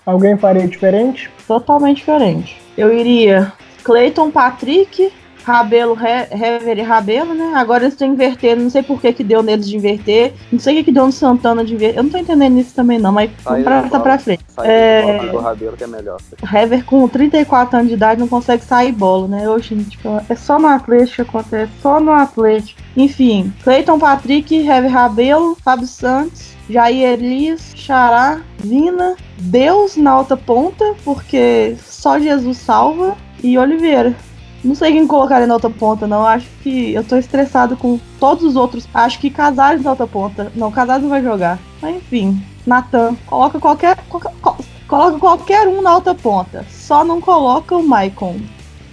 Alguém 0.06 0.38
faria 0.38 0.68
diferente? 0.68 1.30
Totalmente 1.48 1.98
diferente. 1.98 2.62
Eu 2.78 2.94
iria 2.94 3.52
Cleiton, 3.84 4.32
Patrick, 4.32 5.12
Rabelo, 5.46 5.96
Hever 5.96 6.80
e 6.80 6.82
Rabelo, 6.82 7.36
né? 7.36 7.54
Agora 7.56 7.84
eles 7.84 7.94
estão 7.94 8.08
invertendo, 8.08 8.64
não 8.64 8.70
sei 8.70 8.82
por 8.82 9.00
que 9.00 9.14
que 9.14 9.24
deu 9.24 9.44
neles 9.44 9.70
de 9.70 9.78
inverter, 9.78 10.34
não 10.52 10.60
sei 10.60 10.74
o 10.74 10.78
que 10.78 10.86
que 10.86 10.92
deu 10.92 11.06
no 11.06 11.12
Santana 11.12 11.64
de 11.64 11.76
inverter, 11.76 12.00
eu 12.00 12.04
não 12.04 12.10
tô 12.10 12.18
entendendo 12.18 12.58
isso 12.58 12.74
também 12.74 12.98
não, 12.98 13.12
mas 13.12 13.30
vamos 13.44 13.64
pra, 13.64 13.84
tá 13.84 14.00
pra 14.00 14.18
frente. 14.18 14.44
é... 14.64 15.20
do 15.28 15.38
Rabelo 15.38 15.78
que 15.78 15.84
é 15.84 15.88
melhor. 15.88 16.20
Hever 16.42 16.84
com 16.86 17.08
34 17.08 17.78
anos 17.78 17.90
de 17.90 17.94
idade 17.94 18.20
não 18.20 18.28
consegue 18.28 18.64
sair 18.64 18.92
bola, 18.92 19.28
né? 19.28 19.48
Oxe, 19.48 19.76
tipo, 19.76 20.22
é 20.28 20.36
só 20.36 20.58
no 20.58 20.68
Atlético 20.68 21.16
que 21.16 21.22
acontece, 21.22 21.72
só 21.80 22.00
no 22.00 22.12
Atlético. 22.12 22.82
Enfim, 22.98 23.54
Cleiton, 23.64 24.00
Patrick, 24.00 24.56
Hever, 24.56 24.92
Rabelo, 24.92 25.56
Fábio 25.64 25.86
Santos, 25.86 26.56
Jair 26.68 27.14
Elias, 27.14 27.72
Xará, 27.76 28.42
Vina, 28.58 29.16
Deus 29.38 29.96
na 29.96 30.12
alta 30.12 30.36
ponta, 30.36 30.96
porque 31.04 31.76
só 31.88 32.20
Jesus 32.20 32.58
salva, 32.58 33.16
e 33.44 33.58
Oliveira. 33.60 34.16
Não 34.66 34.74
sei 34.74 34.94
quem 34.94 35.06
colocaria 35.06 35.46
na 35.46 35.54
outra 35.54 35.70
ponta, 35.70 36.08
não. 36.08 36.26
Acho 36.26 36.48
que 36.64 36.92
eu 36.92 37.04
tô 37.04 37.16
estressado 37.18 37.78
com 37.78 38.00
todos 38.20 38.44
os 38.44 38.56
outros. 38.56 38.88
Acho 38.92 39.20
que 39.20 39.30
Casares 39.30 39.84
na 39.84 39.92
outra 39.92 40.08
ponta. 40.08 40.52
Não, 40.56 40.72
Casares 40.72 41.04
não 41.04 41.10
vai 41.12 41.22
jogar. 41.22 41.60
Mas 41.80 41.98
enfim, 41.98 42.42
Natan. 42.66 43.16
Coloca 43.28 43.60
qualquer, 43.60 43.96
qualquer. 44.10 44.32
Coloca 44.88 45.20
qualquer 45.20 45.68
um 45.68 45.84
na 45.84 45.94
outra 45.94 46.16
ponta. 46.16 46.66
Só 46.68 47.06
não 47.06 47.22
coloca 47.22 47.76
o 47.76 47.88
Maicon. 47.88 48.38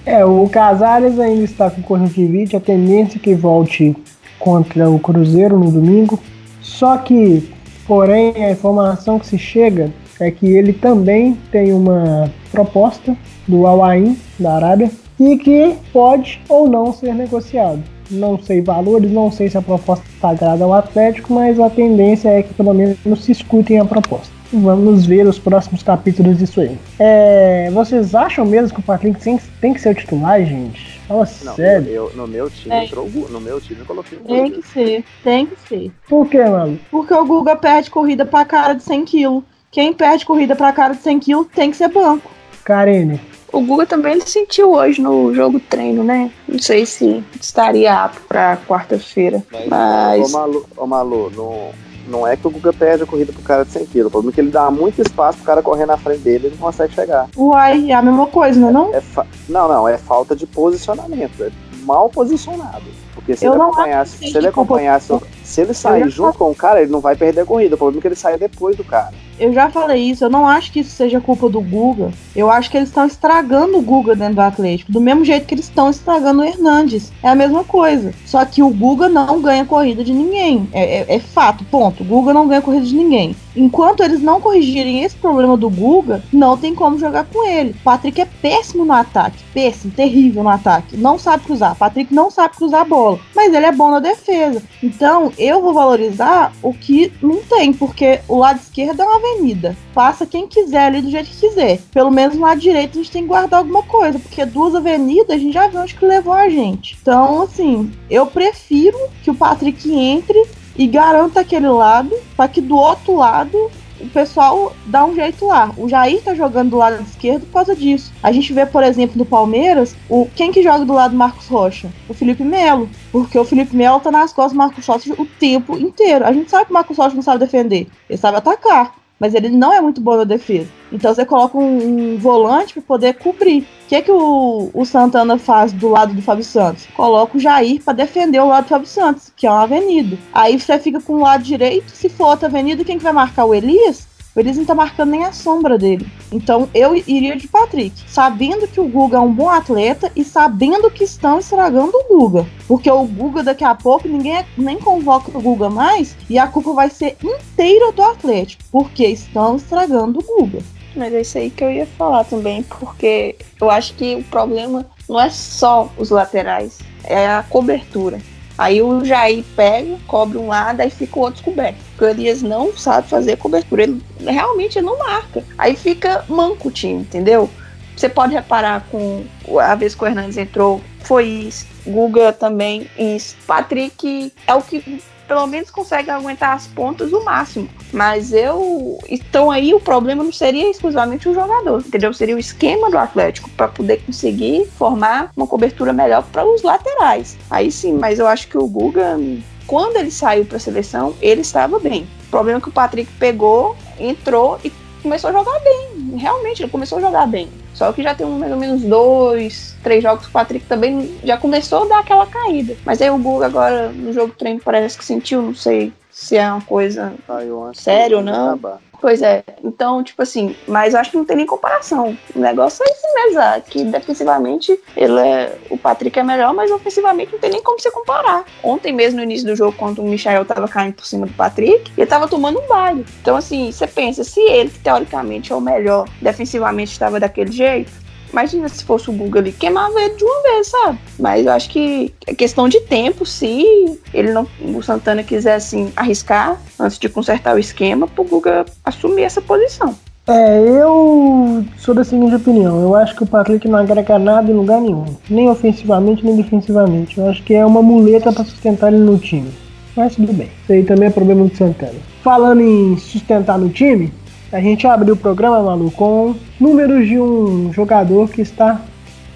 É, 0.05 0.23
o 0.23 0.47
Casares 0.47 1.19
ainda 1.19 1.45
está 1.45 1.71
com 1.71 1.81
conjuntivite. 1.81 2.55
A 2.55 2.61
tendência 2.61 3.17
é 3.17 3.21
que 3.21 3.35
volte 3.35 3.97
contra 4.39 4.91
o 4.91 4.99
Cruzeiro 4.99 5.59
no 5.59 5.73
domingo. 5.73 6.21
Só 6.61 6.99
que, 6.99 7.51
porém, 7.87 8.45
a 8.45 8.51
informação 8.51 9.19
que 9.19 9.27
se 9.27 9.39
chega 9.39 9.91
é 10.21 10.31
que 10.31 10.47
ele 10.47 10.75
também 10.75 11.39
tem 11.51 11.73
uma 11.73 12.31
proposta 12.51 13.17
do 13.49 13.67
Al 13.67 13.83
Ain 13.83 14.19
da 14.39 14.57
Arábia 14.57 14.91
e 15.31 15.39
que 15.39 15.77
pode 15.93 16.41
ou 16.49 16.69
não 16.69 16.93
ser 16.93 17.15
negociado. 17.15 17.83
Não 18.11 18.39
sei 18.43 18.61
valores, 18.61 19.11
não 19.11 19.31
sei 19.31 19.49
se 19.49 19.57
a 19.57 19.63
proposta 19.63 20.05
agrada 20.23 20.65
ao 20.65 20.75
Atlético, 20.75 21.33
mas 21.33 21.59
a 21.59 21.71
tendência 21.71 22.29
é 22.29 22.43
que 22.43 22.53
pelo 22.55 22.75
menos 22.75 22.99
se 23.25 23.33
escutem 23.33 23.79
a 23.79 23.85
proposta. 23.85 24.33
Vamos 24.53 25.07
ver 25.07 25.27
os 25.27 25.39
próximos 25.39 25.83
capítulos 25.83 26.37
disso 26.37 26.61
aí. 26.61 26.77
É, 26.99 27.71
vocês 27.73 28.15
acham 28.15 28.45
mesmo 28.45 28.75
que 28.75 28.81
o 28.81 28.83
Patrick 28.83 29.19
tem, 29.19 29.41
tem 29.63 29.73
que 29.73 29.81
ser 29.81 29.91
o 29.91 29.95
titular, 29.95 30.45
gente? 30.45 31.01
Fala 31.09 31.27
Não, 31.45 31.55
sério. 31.55 31.89
eu- 31.89 32.13
no 32.15 32.27
meu 32.27 32.51
time 32.51 32.75
É. 32.75 32.85
entrou 32.85 33.07
o 33.07 33.11
Gu- 33.11 33.29
no 33.31 33.41
meu 33.41 33.59
time 33.63 33.81
eu 33.81 33.87
coloquei 33.87 34.19
o 34.19 34.21
Tem 34.25 34.51
que 34.51 34.69
ser, 34.69 35.05
tem 35.25 35.47
que 35.47 35.59
ser. 35.69 35.91
Por 36.07 36.27
que, 36.29 36.45
mano? 36.45 36.79
Porque 36.91 37.15
o 37.15 37.25
Guga 37.25 37.57
perde 37.57 37.91
corrida 37.91 38.27
pra 38.27 38.45
cara 38.45 38.75
de 38.75 38.83
100 38.83 39.07
kg. 39.07 39.43
Quem 39.71 39.95
perde 39.95 40.27
corrida 40.27 40.55
pra 40.55 40.71
cara 40.71 40.93
de 40.93 41.01
100 41.01 41.19
kg 41.19 41.45
tem 41.55 41.71
que 41.71 41.77
ser 41.79 41.89
banco. 41.89 42.31
Karine, 42.63 43.19
O 43.53 43.61
Guga 43.61 43.85
também 43.87 44.13
ele 44.15 44.27
sentiu 44.27 44.73
hoje 44.73 45.01
no 45.03 45.35
jogo 45.35 45.61
treino, 45.61 46.03
né? 46.03 46.31
Não 46.49 46.59
sei 46.59 46.87
se 46.87 47.23
estaria 47.41 47.95
apto 48.05 48.23
pra 48.27 48.57
quarta-feira. 48.67 49.43
Ô 49.53 49.69
Mas 49.69 50.33
Malu, 50.33 50.67
ô, 50.77 50.87
Malu 50.87 51.31
não, 51.37 51.69
não 52.09 52.27
é 52.27 52.35
que 52.37 52.47
o 52.47 52.51
Guga 52.51 52.73
perde 52.73 53.03
a 53.03 53.07
corrida 53.07 53.33
pro 53.33 53.43
cara 53.43 53.65
de 53.65 53.71
100 53.73 53.87
kg. 53.87 54.07
O 54.07 54.11
problema 54.11 54.33
é 54.33 54.35
que 54.35 54.41
ele 54.41 54.51
dá 54.51 54.71
muito 54.71 55.03
espaço 55.03 55.37
pro 55.39 55.47
cara 55.47 55.63
correr 55.63 55.85
na 55.87 55.97
frente 55.99 56.21
dele 56.21 56.45
e 56.45 56.47
ele 56.49 56.57
não 56.59 56.67
consegue 56.67 56.95
chegar. 56.95 57.29
Uai, 57.37 57.91
é 57.91 57.95
a 57.95 58.01
mesma 58.03 58.27
coisa, 58.27 58.59
não 58.59 58.69
é 58.69 58.73
não? 58.73 58.95
É 58.95 59.01
fa- 59.01 59.27
Não, 59.49 59.69
não, 59.69 59.87
é 59.87 59.99
falta 59.99 60.35
de 60.35 60.47
posicionamento. 60.47 61.43
É 61.45 61.51
mal 61.85 62.09
posicionado. 62.09 62.85
Porque 63.15 63.37
se 63.37 63.45
Eu 63.45 63.53
ele 63.53 63.63
acompanhasse, 63.63 64.17
se 64.31 64.37
ele 64.39 64.47
acompanhasse, 64.49 65.13
se 65.53 65.61
ele 65.61 65.75
sair 65.75 66.09
junto 66.09 66.39
com 66.39 66.51
o 66.51 66.55
cara, 66.55 66.81
ele 66.83 66.91
não 66.91 67.01
vai 67.01 67.15
perder 67.15 67.43
a 67.43 67.47
corrida. 67.47 67.75
O 67.75 67.79
problema 67.79 68.01
é 68.01 68.03
que 68.03 68.09
ele 68.09 68.15
sai 68.15 68.39
depois 68.39 68.75
do 68.77 68.83
cara. 68.85 69.13
Eu 69.39 69.53
já 69.53 69.69
falei 69.71 70.03
isso, 70.03 70.25
eu 70.25 70.31
não 70.31 70.47
acho 70.47 70.71
que 70.73 70.81
isso 70.81 70.91
seja 70.95 71.21
culpa 71.21 71.49
do 71.49 71.61
Guga. 71.61 72.11
Eu 72.37 72.51
acho 72.51 72.71
que 72.71 72.77
eles 72.77 72.89
estão 72.91 73.05
estragando 73.07 73.77
o 73.79 73.83
Guga 73.83 74.15
dentro 74.15 74.35
do 74.35 74.41
Atlético. 74.41 74.93
Do 74.93 75.01
mesmo 75.01 75.25
jeito 75.25 75.47
que 75.47 75.55
eles 75.55 75.65
estão 75.65 75.91
estragando 75.91 76.43
o 76.43 76.45
Hernandes. 76.45 77.13
É 77.23 77.29
a 77.29 77.35
mesma 77.35 77.65
coisa. 77.65 78.15
Só 78.25 78.45
que 78.45 78.63
o 78.63 78.69
Guga 78.71 79.09
não 79.09 79.41
ganha 79.43 79.65
corrida 79.65 80.05
de 80.05 80.13
ninguém. 80.13 80.69
É, 80.73 80.99
é- 81.01 81.17
é 81.17 81.19
fato, 81.19 81.65
ponto. 81.65 82.03
O 82.03 82.07
Guga 82.07 82.33
não 82.33 82.47
ganha 82.47 82.63
corrida 82.63 82.87
de 82.87 82.95
ninguém. 82.95 83.35
Enquanto 83.57 84.03
eles 84.03 84.23
não 84.23 84.41
corrigirem 84.41 85.03
esse 85.03 85.17
problema 85.17 85.57
do 85.57 85.69
Guga, 85.69 86.23
não 86.33 86.57
tem 86.57 86.75
como 86.75 86.99
jogar 86.99 87.25
com 87.25 87.47
ele. 87.47 87.71
O 87.71 87.83
Patrick 87.85 88.21
é 88.21 88.25
péssimo 88.41 88.85
no 88.85 88.93
ataque. 88.93 89.43
Péssimo, 89.53 89.93
terrível 89.93 90.43
no 90.43 90.49
ataque. 90.51 90.97
Não 90.97 91.19
sabe 91.19 91.45
cruzar. 91.45 91.75
Patrick 91.75 92.15
não 92.15 92.31
sabe 92.31 92.57
cruzar 92.57 92.83
a 92.83 92.85
bola. 92.85 93.19
Mas 93.35 93.53
ele 93.53 93.67
é 93.67 93.73
bom 93.73 93.91
na 93.91 93.99
defesa. 93.99 94.63
Então, 94.83 95.33
eu 95.43 95.61
vou 95.61 95.75
valorizar 95.75 96.53
o 96.63 96.73
que 96.73 97.13
não 97.21 97.43
tem, 97.43 97.73
porque 97.73 98.21
o 98.29 98.39
lado 98.39 98.61
esquerdo 98.61 99.01
é 99.01 99.05
uma 99.05 99.17
avenida. 99.17 99.77
Passa 99.93 100.27
quem 100.27 100.47
quiser 100.47 100.87
ali 100.87 101.03
do 101.03 101.11
jeito 101.11 101.31
que 101.31 101.49
quiser. 101.49 101.81
Pelo 101.93 102.11
menos 102.11 102.37
no 102.37 102.43
lado 102.43 102.61
direito 102.61 102.99
a 102.99 103.03
gente 103.03 103.11
tem 103.11 103.23
que 103.23 103.29
guardar 103.29 103.59
alguma 103.59 103.83
coisa, 103.83 104.19
porque 104.19 104.45
duas 104.45 104.75
avenidas 104.75 105.37
a 105.37 105.39
gente 105.39 105.53
já 105.53 105.67
viu 105.67 105.81
onde 105.81 105.95
que 105.95 106.05
levou 106.05 106.33
a 106.33 106.49
gente. 106.49 106.97
Então, 107.01 107.43
assim, 107.43 107.91
eu 108.09 108.27
prefiro 108.27 108.99
que 109.23 109.31
o 109.31 109.35
Patrick 109.35 109.93
entre 109.93 110.47
e 110.77 110.87
garanta 110.87 111.41
aquele 111.41 111.69
lado, 111.69 112.15
para 112.37 112.49
que 112.49 112.61
do 112.61 112.77
outro 112.77 113.17
lado 113.17 113.71
o 114.03 114.09
pessoal 114.11 114.75
dá 114.87 115.05
um 115.05 115.15
jeito 115.15 115.47
lá. 115.47 115.73
O 115.77 115.89
Jair 115.89 116.23
tá 116.23 116.35
jogando 116.35 116.71
do 116.71 116.77
lado 116.77 117.03
esquerdo 117.03 117.47
por 117.47 117.53
causa 117.53 117.77
disso. 117.77 118.13
A 118.23 118.33
gente 118.33 118.53
vê, 118.53 118.67
por 118.67 118.83
exemplo, 118.83 119.17
no 119.17 119.25
Palmeiras, 119.25 119.97
o 120.09 120.29
quem 120.35 120.51
que 120.51 120.63
joga 120.63 120.85
do 120.85 120.93
lado 120.93 121.13
do 121.13 121.17
Marcos 121.17 121.47
Rocha? 121.49 121.91
O 122.09 122.15
Felipe 122.15 122.43
Melo. 122.43 122.89
Porque 123.11 123.39
o 123.39 123.45
Felipe 123.45 123.77
Melo 123.77 124.01
tá 124.01 124.11
nas 124.11 124.33
costas 124.33 124.53
do 124.53 124.59
Marcos 124.59 124.87
Rocha 124.87 125.15
o 125.17 125.27
tempo 125.27 125.77
inteiro. 125.77 126.25
A 126.25 126.33
gente 126.33 126.51
sabe 126.51 126.67
que 126.67 126.71
o 126.71 126.75
Marcos 126.75 126.97
Rocha 126.97 127.15
não 127.15 127.23
sabe 127.23 127.41
defender. 127.41 127.87
Ele 128.09 128.19
sabe 128.19 128.39
atacar. 128.39 129.02
Mas 129.23 129.37
ele 129.37 129.51
não 129.51 129.73
é 129.73 129.81
muito 129.81 130.01
bom 130.01 130.17
na 130.17 130.25
defesa. 130.25 130.69
Então 130.91 131.15
você 131.15 131.25
coloca 131.25 131.57
um, 131.57 132.15
um 132.15 132.19
volante 132.19 132.75
para 132.75 132.83
poder 132.83 133.15
cobrir. 133.15 133.61
O 133.61 133.67
que, 133.87 134.03
que 134.03 134.11
o, 134.11 134.69
o 134.75 134.85
Santana 134.85 135.39
faz 135.39 135.73
do 135.73 135.89
lado 135.89 136.13
do 136.13 136.21
Fábio 136.21 136.43
Santos? 136.43 136.89
Coloca 136.97 137.39
o 137.39 137.41
Jair 137.41 137.81
para 137.85 137.93
defender 137.93 138.41
o 138.41 138.49
lado 138.49 138.65
do 138.65 138.71
Fábio 138.71 138.89
Santos, 138.89 139.33
que 139.37 139.47
é 139.47 139.51
uma 139.51 139.63
avenida. 139.63 140.19
Aí 140.33 140.59
você 140.59 140.77
fica 140.77 141.01
com 141.01 141.13
o 141.13 141.21
lado 141.21 141.45
direito. 141.45 141.89
Se 141.93 142.09
for 142.09 142.31
outra 142.31 142.49
avenida, 142.49 142.83
quem 142.83 142.99
que 142.99 143.05
vai 143.05 143.13
marcar? 143.13 143.45
O 143.45 143.55
Elias? 143.55 144.09
O 144.35 144.43
não 144.43 144.65
tá 144.65 144.75
marcando 144.75 145.11
nem 145.11 145.25
a 145.25 145.33
sombra 145.33 145.77
dele. 145.77 146.07
Então 146.33 146.67
eu 146.73 146.97
iria 146.97 147.37
de 147.37 147.47
Patrick, 147.47 147.93
sabendo 148.07 148.67
que 148.67 148.81
o 148.81 148.89
Guga 148.89 149.19
é 149.19 149.21
um 149.21 149.33
bom 149.33 149.49
atleta 149.49 150.11
e 150.17 150.25
sabendo 150.25 150.91
que 150.91 151.05
estão 151.05 151.39
estragando 151.39 151.93
o 151.95 152.05
Guga. 152.09 152.47
Porque 152.67 152.91
o 152.91 153.05
Guga 153.05 153.43
daqui 153.43 153.63
a 153.63 153.75
pouco 153.75 154.09
ninguém 154.09 154.43
nem 154.57 154.79
convoca 154.79 155.37
o 155.37 155.41
Guga 155.41 155.69
mais 155.69 156.17
e 156.31 156.39
a 156.39 156.47
culpa 156.47 156.73
vai 156.73 156.89
ser 156.89 157.17
inteira 157.23 157.93
do 157.93 158.03
Atlético, 158.03 158.65
porque 158.73 159.07
estão 159.07 159.57
estragando 159.57 160.21
o 160.21 160.23
Guga. 160.23 160.61
Mas 160.97 161.13
é 161.13 161.21
isso 161.21 161.37
aí 161.37 161.51
que 161.51 161.63
eu 161.63 161.71
ia 161.71 161.87
falar 161.87 162.25
também, 162.25 162.63
porque 162.63 163.37
eu 163.61 163.71
acho 163.71 163.95
que 163.95 164.15
o 164.17 164.25
problema 164.25 164.87
não 165.09 165.21
é 165.21 165.29
só 165.29 165.91
os 165.99 166.09
laterais, 166.09 166.79
é 167.05 167.27
a 167.27 167.43
cobertura. 167.43 168.19
Aí 168.63 168.81
o 168.81 169.05
Jair 169.05 169.45
pega, 169.57 169.99
cobre 170.07 170.39
um 170.39 170.47
lado, 170.47 170.81
aí 170.81 170.89
fica 170.89 171.19
o 171.19 171.23
outro 171.23 171.43
coberto. 171.43 171.81
Porque 171.91 172.05
o 172.05 172.09
Elias 172.09 172.43
não 172.43 172.73
sabe 172.77 173.09
fazer 173.09 173.37
cobertura, 173.37 173.83
ele 173.83 174.01
realmente 174.21 174.81
não 174.81 174.97
marca. 174.99 175.43
Aí 175.59 175.75
fica 175.75 176.25
manco 176.29 176.69
o 176.69 176.71
time, 176.71 177.01
entendeu? 177.01 177.51
Você 177.97 178.09
pode 178.09 178.33
reparar 178.33 178.87
com 178.89 179.25
a 179.59 179.75
vez 179.75 179.97
que 179.97 180.05
o 180.05 180.07
Hernandes 180.07 180.37
entrou, 180.37 180.81
foi 181.01 181.27
isso. 181.27 181.67
Guga 181.85 182.33
também, 182.33 182.89
isso. 182.97 183.35
Patrick 183.49 184.33
é 184.47 184.55
o 184.55 184.63
que 184.63 185.03
pelo 185.33 185.47
menos 185.47 185.71
consegue 185.71 186.11
aguentar 186.11 186.55
as 186.55 186.67
pontas 186.67 187.11
o 187.11 187.25
máximo. 187.25 187.67
Mas 187.91 188.35
eu. 188.35 188.99
Então 189.09 189.51
aí 189.51 189.73
o 189.73 189.81
problema 189.81 190.23
não 190.23 190.31
seria 190.31 190.71
exclusivamente 190.71 191.27
o 191.27 191.33
jogador, 191.33 191.81
entendeu? 191.81 192.13
Seria 192.13 192.37
o 192.37 192.39
esquema 192.39 192.91
do 192.91 192.99
Atlético 192.99 193.49
para 193.49 193.67
poder 193.67 194.03
conseguir 194.05 194.67
formar 194.77 195.33
uma 195.35 195.47
cobertura 195.47 195.91
melhor 195.91 196.23
para 196.25 196.45
os 196.45 196.63
laterais. 196.63 197.39
Aí 197.51 197.73
sim, 197.73 197.95
mas 197.95 198.19
eu 198.19 198.27
acho 198.27 198.47
que 198.47 198.59
o 198.59 198.67
Guga, 198.67 199.19
quando 199.67 199.97
ele 199.97 200.11
saiu 200.11 200.45
para 200.45 200.59
a 200.59 200.61
seleção, 200.61 201.15
ele 201.23 201.41
estava 201.41 201.79
bem. 201.79 202.07
O 202.27 202.31
problema 202.31 202.59
é 202.59 202.63
que 202.63 202.69
o 202.69 202.73
Patrick 202.73 203.11
pegou, 203.15 203.75
entrou 203.99 204.59
e 204.63 204.71
começou 205.03 205.31
a 205.31 205.33
jogar 205.33 205.59
bem. 205.61 206.15
Realmente, 206.19 206.63
ele 206.63 206.71
começou 206.71 206.99
a 206.99 207.01
jogar 207.01 207.27
bem. 207.27 207.49
Só 207.75 207.93
que 207.93 208.03
já 208.03 208.15
tem 208.15 208.27
um, 208.27 208.39
mais 208.39 208.53
ou 208.53 208.59
menos 208.59 208.83
dois, 208.83 209.75
três 209.83 210.03
jogos 210.03 210.25
que 210.25 210.31
o 210.31 210.33
Patrick 210.33 210.67
também 210.67 211.19
já 211.25 211.37
começou 211.37 211.85
a 211.85 211.89
dar 211.89 211.99
aquela 212.01 212.27
caída. 212.27 212.77
Mas 212.85 213.01
aí 213.01 213.11
o 213.11 213.19
Guga 213.19 213.47
agora 213.47 213.89
no 213.91 214.13
jogo 214.13 214.35
treino 214.39 214.61
parece 214.65 214.97
que 214.99 215.05
sentiu, 215.05 215.41
não 215.43 215.55
sei 215.55 215.93
se 216.11 216.37
é 216.37 216.51
uma 216.53 216.61
coisa. 216.61 217.15
Antes 217.29 217.83
Sério, 217.83 218.19
do- 218.19 218.25
não? 218.25 218.47
acabar. 218.49 218.79
Pois 219.03 219.21
é, 219.21 219.43
então, 219.65 220.01
tipo 220.05 220.23
assim, 220.23 220.55
mas 220.69 220.95
acho 220.95 221.11
que 221.11 221.17
não 221.17 221.25
tem 221.25 221.37
nem 221.37 221.45
comparação. 221.45 222.17
O 222.37 222.39
negócio 222.39 222.85
é 222.87 222.89
esse 222.89 223.15
mesmo, 223.15 223.41
ah, 223.41 223.61
que 223.61 223.83
defensivamente 223.83 224.79
ele 224.97 225.19
é. 225.19 225.59
O 225.69 225.77
Patrick 225.77 226.17
é 226.17 226.23
melhor, 226.23 226.55
mas 226.55 226.71
ofensivamente 226.71 227.33
não 227.33 227.41
tem 227.41 227.51
nem 227.51 227.61
como 227.61 227.81
você 227.81 227.91
comparar. 227.91 228.45
Ontem 228.63 228.93
mesmo, 228.93 229.17
no 229.17 229.25
início 229.25 229.45
do 229.45 229.57
jogo, 229.57 229.77
quando 229.77 230.01
o 230.01 230.05
Michael 230.05 230.45
tava 230.45 230.69
caindo 230.69 230.95
por 230.95 231.05
cima 231.05 231.27
do 231.27 231.33
Patrick, 231.33 231.91
ele 231.99 232.07
tava 232.07 232.29
tomando 232.29 232.61
um 232.61 232.69
baile. 232.69 233.05
Então, 233.21 233.37
assim, 233.37 233.73
você 233.73 233.89
pensa, 233.89 234.23
se 234.23 234.41
ele, 234.41 234.71
que 234.71 234.79
teoricamente 234.79 235.53
é 235.53 235.57
o 235.57 235.61
melhor, 235.61 236.09
defensivamente 236.21 236.93
estava 236.93 237.19
daquele 237.19 237.51
jeito, 237.51 237.91
Imagina 238.33 238.69
se 238.69 238.85
fosse 238.85 239.11
o 239.11 239.13
Guga 239.13 239.41
ali, 239.41 239.53
queimava 239.53 240.01
ele 240.01 240.15
de 240.15 240.25
uma 240.25 240.43
vez, 240.43 240.69
sabe? 240.69 240.99
Mas 241.19 241.45
eu 241.45 241.53
acho 241.53 241.69
que 241.69 242.13
é 242.27 242.35
questão 242.35 242.69
de 242.69 242.81
tempo, 242.81 243.27
se 243.27 244.01
ele 244.15 244.33
não, 244.33 244.47
o 244.75 244.83
Santana 244.83 245.23
quiser 245.23 245.55
assim 245.55 245.93
arriscar 245.95 246.59
antes 246.81 246.99
de 246.99 247.09
consertar 247.09 247.55
o 247.55 247.59
esquema, 247.59 248.09
pro 248.09 248.25
Guga 248.25 248.65
assumir 248.85 249.23
essa 249.23 249.43
posição. 249.43 249.95
É, 250.29 250.61
eu 250.69 251.65
sou 251.77 251.95
da 251.95 252.05
seguinte 252.05 252.35
opinião. 252.37 252.81
Eu 252.81 252.95
acho 252.95 253.15
que 253.17 253.25
o 253.25 253.27
Patrick 253.27 253.67
não 253.67 253.81
agrega 253.81 254.19
nada 254.21 254.51
em 254.51 254.55
lugar 254.55 254.81
nenhum. 254.81 255.05
Nem 255.29 255.51
ofensivamente, 255.51 256.25
nem 256.25 256.37
defensivamente. 256.37 257.19
Eu 257.19 257.29
acho 257.29 257.43
que 257.43 257.55
é 257.55 257.67
uma 257.67 257.83
muleta 257.83 258.33
para 258.33 258.45
sustentar 258.45 258.93
ele 258.93 259.03
no 259.03 259.19
time. 259.19 259.53
Mas 259.97 260.15
tudo 260.15 260.33
bem. 260.33 260.49
Isso 260.63 260.73
aí 260.73 260.85
também 260.85 261.09
é 261.09 261.11
problema 261.11 261.45
do 261.45 261.57
Santana. 261.57 261.99
Falando 262.23 262.61
em 262.61 262.97
sustentar 262.99 263.59
no 263.59 263.69
time, 263.69 264.13
a 264.53 264.61
gente 264.61 264.87
abriu 264.87 265.15
o 265.15 265.17
programa, 265.17 265.63
Malu, 265.63 265.91
com 265.91 266.35
números 266.61 267.09
de 267.09 267.19
um 267.19 267.73
jogador 267.73 268.29
que 268.29 268.43
está 268.43 268.83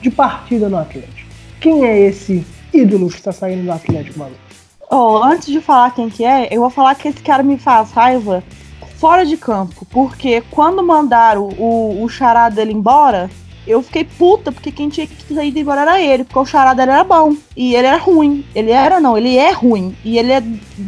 de 0.03 0.11
partida 0.11 0.69
no 0.69 0.77
Atlético. 0.77 1.31
Quem 1.59 1.87
é 1.87 1.99
esse 1.99 2.47
ídolo 2.73 3.09
que 3.09 3.17
está 3.17 3.33
saindo 3.33 3.65
do 3.65 3.73
Atlético, 3.73 4.19
Malu? 4.19 4.35
Oh, 4.91 5.23
antes 5.25 5.49
de 5.49 5.61
falar 5.61 5.95
quem 5.95 6.11
que 6.11 6.23
é, 6.23 6.55
eu 6.55 6.61
vou 6.61 6.71
falar 6.71 6.95
que 6.95 7.09
esse 7.09 7.21
cara 7.21 7.43
me 7.43 7.57
faz 7.57 7.91
raiva 7.93 8.45
fora 8.99 9.25
de 9.25 9.39
campo. 9.39 9.87
Porque 9.91 10.43
quando 10.51 10.83
mandaram 10.83 11.49
o, 11.59 12.03
o 12.03 12.09
chará 12.09 12.51
dele 12.51 12.73
embora, 12.73 13.31
eu 13.67 13.83
fiquei 13.83 14.05
puta, 14.05 14.53
porque 14.53 14.71
quem 14.71 14.91
tinha 14.91 15.07
que 15.07 15.25
ter 15.25 15.45
ido 15.47 15.59
embora 15.59 15.81
era 15.81 16.01
ele, 16.01 16.25
porque 16.25 16.39
o 16.39 16.45
chará 16.45 16.75
dele 16.75 16.93
era 16.93 17.03
bom. 17.03 17.35
E 17.57 17.75
ele 17.75 17.87
era 17.87 17.97
ruim. 17.97 18.45
Ele 18.55 18.71
era, 18.71 19.01
não, 19.01 19.17
ele 19.17 19.37
é 19.37 19.51
ruim. 19.51 19.97
E 20.05 20.19
ele 20.19 20.31
é 20.31 20.43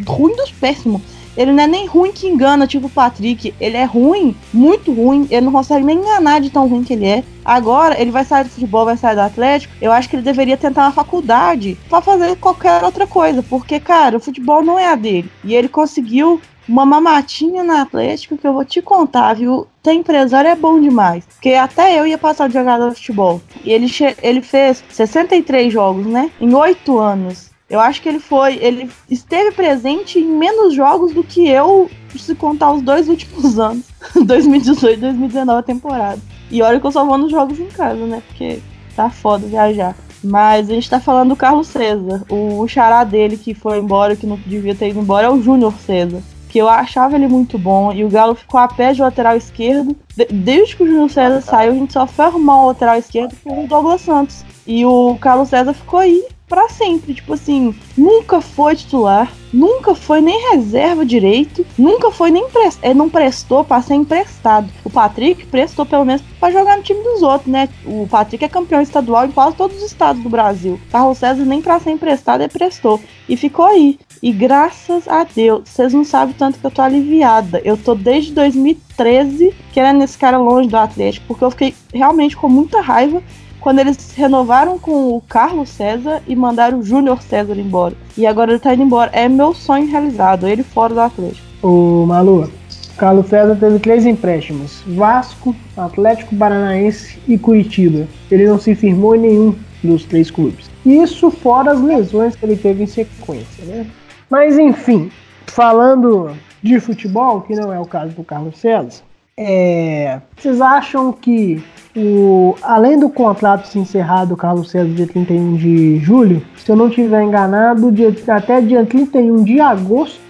ruim 0.07 0.37
dos 0.37 0.53
péssimos. 0.53 1.01
Ele 1.39 1.53
não 1.53 1.63
é 1.63 1.67
nem 1.69 1.87
ruim 1.87 2.11
que 2.11 2.27
engana, 2.27 2.67
tipo 2.67 2.89
o 2.89 2.91
Patrick. 2.91 3.55
Ele 3.61 3.77
é 3.77 3.85
ruim, 3.85 4.35
muito 4.53 4.93
ruim. 4.93 5.29
Ele 5.31 5.43
não 5.43 5.53
consegue 5.53 5.85
nem 5.85 5.99
enganar 5.99 6.41
de 6.41 6.51
tão 6.51 6.67
ruim 6.67 6.83
que 6.83 6.95
ele 6.95 7.07
é. 7.07 7.25
Agora, 7.45 7.99
ele 7.99 8.11
vai 8.11 8.25
sair 8.25 8.43
do 8.43 8.51
futebol, 8.51 8.85
vai 8.85 8.97
sair 8.97 9.15
do 9.15 9.21
Atlético. 9.21 9.73
Eu 9.81 9.93
acho 9.93 10.09
que 10.09 10.17
ele 10.17 10.23
deveria 10.23 10.57
tentar 10.57 10.83
uma 10.83 10.93
faculdade 10.93 11.79
pra 11.89 12.01
fazer 12.01 12.35
qualquer 12.39 12.83
outra 12.83 13.07
coisa. 13.07 13.41
Porque, 13.41 13.79
cara, 13.79 14.17
o 14.17 14.21
futebol 14.21 14.65
não 14.65 14.77
é 14.77 14.89
a 14.89 14.97
dele. 14.97 15.31
E 15.45 15.55
ele 15.55 15.69
conseguiu 15.69 16.41
uma 16.69 16.85
mamatinha 16.85 17.63
na 17.63 17.83
Atlético 17.83 18.37
que 18.37 18.47
eu 18.47 18.53
vou 18.53 18.65
te 18.65 18.83
contar, 18.83 19.35
viu? 19.35 19.67
Ter 19.81 19.93
empresário 19.93 20.51
é 20.51 20.57
bom 20.57 20.81
demais. 20.81 21.25
Porque 21.25 21.53
até 21.55 21.99
eu 21.99 22.05
ia 22.05 22.19
passar 22.19 22.49
de 22.49 22.55
jogador 22.55 22.91
de 22.91 22.97
futebol. 22.97 23.41
E 23.65 23.71
ele, 23.71 23.87
ele 24.23 24.43
fez 24.43 24.83
63 24.91 25.73
jogos, 25.73 26.05
né? 26.05 26.33
Em 26.41 26.53
8 26.53 26.99
anos. 26.99 27.48
Eu 27.69 27.81
acho 27.81 28.01
que 28.01 28.09
ele 28.09 28.19
foi. 28.19 28.57
Ele 28.57 28.91
esteve 29.11 29.53
presente 29.53 30.19
em 30.19 30.25
menos 30.25 30.75
jogos 30.75 31.13
do 31.13 31.23
que 31.23 31.47
eu, 31.47 31.91
se 32.17 32.35
contar 32.35 32.73
os 32.73 32.83
dois 32.83 33.09
últimos 33.09 33.59
anos. 33.61 33.85
2018 34.15 34.99
e 34.99 35.01
2019 35.01 35.59
a 35.59 35.63
temporada. 35.63 36.21
E 36.51 36.63
olha 36.63 36.81
que 36.81 36.87
eu 36.87 36.93
só 36.93 37.05
vou 37.05 37.19
nos 37.19 37.31
jogos 37.31 37.59
em 37.61 37.67
casa, 37.67 38.07
né? 38.07 38.23
Porque 38.27 38.61
tá 38.97 39.11
foda 39.11 39.47
viajar. 39.47 39.95
Mas 40.25 40.69
a 40.69 40.75
gente 40.75 40.89
tá 40.89 40.99
falando 40.99 41.31
do 41.31 41.37
Carlos 41.37 41.69
César. 41.69 42.25
O, 42.31 42.61
o 42.61 42.69
xará 42.69 43.05
dele 43.05 43.37
que 43.37 43.53
foi 43.55 43.79
embora, 43.79 44.17
que 44.17 44.27
não 44.27 44.37
devia 44.47 44.75
ter 44.75 44.89
ido 44.89 45.01
embora, 45.01 45.27
é 45.27 45.31
o 45.31 45.43
Júnior 45.43 45.75
César. 45.75 46.23
Que 46.49 46.59
eu 46.59 46.69
achava 46.69 47.17
ele 47.17 47.29
muito 47.29 47.59
bom. 47.59 47.93
E 47.93 48.03
o 48.03 48.09
Galo 48.09 48.35
ficou 48.35 48.59
a 48.59 48.67
pé 48.67 48.95
de 48.95 49.03
lateral 49.03 49.37
esquerdo. 49.37 49.95
De, 50.17 50.25
desde 50.25 50.75
que 50.75 50.83
o 50.83 50.87
Júnior 50.87 51.11
César 51.11 51.43
saiu, 51.43 51.73
a 51.73 51.75
gente 51.75 51.93
só 51.93 52.07
foi 52.07 52.25
arrumar 52.25 52.63
o 52.63 52.69
lateral 52.69 52.97
esquerdo 52.97 53.37
com 53.45 53.65
o 53.65 53.69
Douglas 53.69 54.01
Santos. 54.01 54.43
E 54.67 54.87
o 54.87 55.17
Carlos 55.21 55.51
César 55.51 55.75
ficou 55.75 56.01
aí 56.01 56.25
para 56.49 56.69
sempre. 56.69 57.15
Tipo 57.15 57.35
assim, 57.35 57.75
nunca 57.97 58.41
foi 58.41 58.75
titular, 58.75 59.31
nunca 59.53 59.95
foi 59.95 60.21
nem 60.21 60.51
reserva 60.51 61.05
direito, 61.05 61.65
nunca 61.77 62.11
foi 62.11 62.31
nem 62.31 62.49
prest... 62.49 62.79
é, 62.83 62.95
não 62.95 63.09
prestou 63.09 63.65
para 63.65 63.83
ser 63.83 63.95
emprestado. 63.95 64.69
O 64.85 64.91
Patrick 64.91 65.47
prestou 65.47 65.85
pelo 65.85 66.05
menos 66.05 66.23
para 66.41 66.53
jogar 66.53 66.77
no 66.77 66.83
time 66.83 67.03
dos 67.03 67.23
outros, 67.23 67.51
né? 67.51 67.69
O 67.85 68.07
Patrick 68.09 68.45
é 68.45 68.49
campeão 68.49 68.81
estadual 68.81 69.27
em 69.27 69.31
quase 69.31 69.57
todos 69.57 69.77
os 69.77 69.83
estados 69.83 70.23
do 70.23 70.29
Brasil. 70.29 70.81
Carlos 70.91 71.19
César 71.19 71.45
nem 71.45 71.61
para 71.61 71.79
ser 71.81 71.91
emprestado 71.91 72.41
ele 72.41 72.49
prestou 72.49 73.01
e 73.29 73.37
ficou 73.37 73.67
aí. 73.67 73.99
E 74.23 74.33
graças 74.33 75.07
a 75.07 75.25
Deus, 75.25 75.69
vocês 75.69 75.93
não 75.93 76.05
sabem 76.05 76.35
tanto 76.37 76.59
que 76.59 76.67
eu 76.67 76.71
tô 76.71 76.83
aliviada. 76.83 77.61
Eu 77.65 77.77
tô 77.77 77.95
desde 77.95 78.33
2013 78.33 79.55
querendo 79.73 80.03
esse 80.03 80.19
cara 80.19 80.39
longe 80.39 80.69
do 80.69 80.77
Atlético, 80.77 81.27
porque 81.29 81.45
eu 81.45 81.51
fiquei 81.51 81.75
realmente 81.93 82.37
com 82.37 82.49
muita 82.49 82.81
raiva 82.81 83.23
quando 83.61 83.79
eles 83.81 84.13
renovaram 84.15 84.79
com 84.79 85.17
o 85.17 85.21
Carlos 85.21 85.69
César 85.69 86.23
e 86.27 86.35
mandaram 86.35 86.79
o 86.79 86.83
Júnior 86.83 87.23
César 87.23 87.55
embora. 87.57 87.95
E 88.17 88.27
agora 88.27 88.53
ele 88.53 88.61
tá 88.61 88.75
indo 88.75 88.83
embora. 88.83 89.11
É 89.13 89.29
meu 89.29 89.55
sonho 89.55 89.91
realizado, 89.91 90.47
ele 90.47 90.63
fora 90.63 90.95
do 90.95 91.01
Atlético. 91.01 91.47
Ô, 91.63 92.07
Malu, 92.07 92.51
Carlos 92.97 93.29
César 93.29 93.57
teve 93.57 93.79
três 93.79 94.07
empréstimos: 94.07 94.83
Vasco, 94.87 95.55
Atlético 95.77 96.37
Paranaense 96.37 97.19
e 97.27 97.39
Curitiba. 97.39 98.07
Ele 98.31 98.47
não 98.47 98.59
se 98.59 98.75
firmou 98.75 99.15
em 99.15 99.21
nenhum 99.21 99.55
dos 99.83 100.05
três 100.05 100.31
clubes. 100.31 100.69
Isso 100.85 101.31
fora 101.31 101.73
as 101.73 101.81
lesões 101.81 102.35
que 102.35 102.45
ele 102.45 102.57
teve 102.57 102.83
em 102.83 102.87
sequência, 102.87 103.65
né? 103.65 103.87
Mas 104.29 104.59
enfim, 104.59 105.11
falando 105.47 106.37
de 106.63 106.81
futebol, 106.81 107.41
que 107.43 107.55
não 107.55 107.73
é 107.73 107.79
o 107.79 107.87
caso 107.87 108.15
do 108.15 108.25
Carlos 108.25 108.59
César, 108.59 109.03
é, 109.37 110.21
vocês 110.37 110.61
acham 110.61 111.13
que 111.13 111.63
o, 111.99 112.55
além 112.63 112.99
do 112.99 113.09
contrato 113.09 113.67
se 113.67 113.79
encerrar 113.79 114.25
do 114.25 114.37
Carlos 114.37 114.71
César 114.71 114.89
dia 114.89 115.07
31 115.07 115.57
de 115.57 115.99
julho, 115.99 116.43
se 116.57 116.71
eu 116.71 116.77
não 116.77 116.89
estiver 116.89 117.23
enganado, 117.23 117.91
dia, 117.91 118.15
até 118.29 118.61
dia 118.61 118.85
31 118.87 119.43
de 119.43 119.61
agosto, 119.61 120.21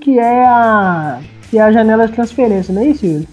que 0.00 0.18
é 0.18 0.44
a, 0.44 1.20
que 1.50 1.58
é 1.58 1.62
a 1.62 1.72
janela 1.72 2.06
de 2.06 2.12
transferência, 2.12 2.72
não 2.72 2.82
é 2.82 2.86
isso, 2.86 3.04
Yuri? 3.04 3.28